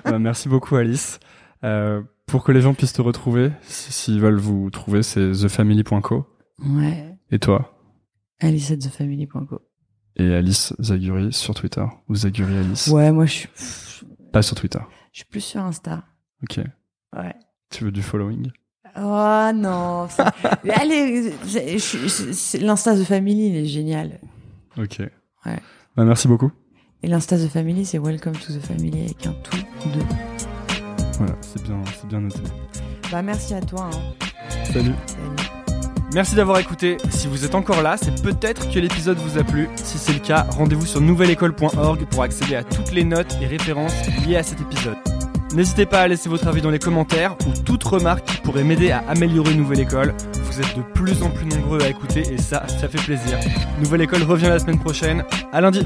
bah, 0.05 0.19
merci 0.19 0.49
beaucoup, 0.49 0.75
Alice. 0.75 1.19
Euh, 1.63 2.01
pour 2.27 2.43
que 2.43 2.51
les 2.51 2.61
gens 2.61 2.73
puissent 2.73 2.93
te 2.93 3.01
retrouver, 3.01 3.51
s'ils 3.63 4.19
veulent 4.19 4.37
vous 4.39 4.69
trouver, 4.69 5.01
c'est 5.01 5.31
thefamily.co. 5.31 6.25
Ouais. 6.59 7.15
Et 7.31 7.39
toi? 7.39 7.73
Alice 8.39 8.69
at 8.71 8.77
thefamily.co. 8.77 9.61
Et 10.17 10.33
Alice 10.33 10.73
Zaguri 10.81 11.31
sur 11.31 11.53
Twitter 11.53 11.85
ou 12.09 12.15
Zaguri 12.15 12.57
Alice. 12.57 12.87
Ouais, 12.87 13.11
moi 13.11 13.25
je 13.25 13.31
suis 13.33 13.49
pas 14.31 14.41
sur 14.41 14.55
Twitter. 14.55 14.79
Je 15.13 15.19
suis 15.19 15.25
plus 15.29 15.41
sur 15.41 15.61
Insta. 15.61 16.03
Ok. 16.43 16.59
Ouais. 17.15 17.35
Tu 17.69 17.83
veux 17.83 17.91
du 17.91 18.01
following? 18.01 18.51
Oh 18.97 19.51
non. 19.53 20.07
Allez, 20.69 21.31
l'Insta 22.59 22.95
The 22.95 23.03
Family, 23.03 23.47
il 23.47 23.55
est 23.55 23.65
génial. 23.65 24.19
Ok. 24.77 24.99
Ouais. 25.45 25.59
Bah, 25.95 26.03
merci 26.03 26.27
beaucoup. 26.27 26.51
Et 27.03 27.07
l'Insta 27.07 27.37
The 27.37 27.47
Family, 27.47 27.85
c'est 27.85 27.99
Welcome 27.99 28.33
to 28.33 28.53
the 28.53 28.59
Family 28.59 29.01
avec 29.01 29.27
un 29.27 29.33
tout 29.33 29.89
deux. 29.89 30.36
Voilà, 31.17 31.33
c'est 31.41 31.63
bien, 31.63 31.77
c'est 31.99 32.07
bien 32.07 32.21
noté. 32.21 32.39
Bah 33.11 33.21
merci 33.21 33.53
à 33.53 33.61
toi. 33.61 33.89
hein. 33.93 34.25
Salut. 34.71 34.93
Salut. 35.05 35.49
Merci 36.13 36.35
d'avoir 36.35 36.59
écouté. 36.59 36.97
Si 37.09 37.27
vous 37.27 37.43
êtes 37.43 37.53
encore 37.55 37.81
là, 37.81 37.95
c'est 38.01 38.21
peut-être 38.23 38.69
que 38.71 38.79
l'épisode 38.79 39.17
vous 39.17 39.37
a 39.37 39.43
plu. 39.43 39.67
Si 39.75 39.97
c'est 39.97 40.13
le 40.13 40.19
cas, 40.19 40.45
rendez-vous 40.51 40.85
sur 40.85 41.01
nouvelleécole.org 41.01 42.05
pour 42.09 42.23
accéder 42.23 42.55
à 42.55 42.63
toutes 42.63 42.91
les 42.93 43.03
notes 43.03 43.37
et 43.41 43.45
références 43.47 43.93
liées 44.25 44.37
à 44.37 44.43
cet 44.43 44.61
épisode. 44.61 44.95
N'hésitez 45.53 45.85
pas 45.85 46.01
à 46.01 46.07
laisser 46.07 46.29
votre 46.29 46.47
avis 46.47 46.61
dans 46.61 46.69
les 46.69 46.79
commentaires 46.79 47.35
ou 47.47 47.57
toute 47.63 47.83
remarque 47.83 48.25
qui 48.25 48.37
pourrait 48.37 48.63
m'aider 48.63 48.91
à 48.91 49.03
améliorer 49.07 49.53
Nouvelle 49.55 49.79
École. 49.81 50.13
Vous 50.45 50.59
êtes 50.61 50.77
de 50.77 50.81
plus 50.81 51.23
en 51.23 51.29
plus 51.29 51.45
nombreux 51.45 51.81
à 51.81 51.87
écouter 51.89 52.21
et 52.33 52.37
ça, 52.37 52.65
ça 52.67 52.87
fait 52.87 53.01
plaisir. 53.01 53.37
Nouvelle 53.81 54.01
École 54.01 54.23
revient 54.23 54.47
la 54.49 54.59
semaine 54.59 54.79
prochaine. 54.79 55.23
À 55.51 55.61
lundi. 55.61 55.85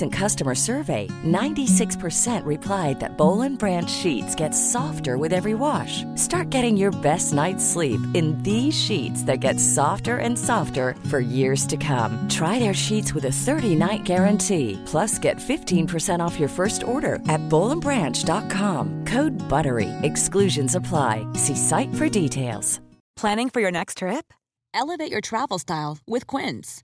customer 0.09 0.55
survey, 0.55 1.07
96% 1.23 2.43
replied 2.45 2.99
that 2.99 3.17
Bowl 3.17 3.43
and 3.43 3.57
Branch 3.57 3.89
sheets 3.89 4.35
get 4.35 4.51
softer 4.51 5.17
with 5.17 5.31
every 5.31 5.53
wash. 5.53 6.03
Start 6.15 6.49
getting 6.49 6.75
your 6.75 6.91
best 6.91 7.33
night's 7.33 7.65
sleep 7.65 8.01
in 8.13 8.37
these 8.43 8.77
sheets 8.77 9.23
that 9.23 9.39
get 9.39 9.61
softer 9.61 10.17
and 10.17 10.37
softer 10.37 10.93
for 11.09 11.19
years 11.19 11.65
to 11.67 11.77
come. 11.77 12.27
Try 12.27 12.59
their 12.59 12.73
sheets 12.73 13.13
with 13.13 13.23
a 13.23 13.37
30-night 13.45 14.03
guarantee. 14.03 14.77
Plus, 14.85 15.17
get 15.19 15.37
15% 15.37 16.19
off 16.19 16.37
your 16.37 16.49
first 16.49 16.83
order 16.83 17.15
at 17.29 17.41
bowlandbranch.com. 17.47 19.05
Code 19.05 19.33
BUTTERY. 19.49 19.89
Exclusions 20.03 20.75
apply. 20.75 21.25
See 21.35 21.55
site 21.55 21.93
for 21.95 22.09
details. 22.09 22.81
Planning 23.15 23.49
for 23.49 23.61
your 23.61 23.71
next 23.71 23.97
trip? 23.97 24.33
Elevate 24.73 25.11
your 25.11 25.21
travel 25.21 25.59
style 25.59 25.99
with 26.07 26.27
Quince. 26.27 26.83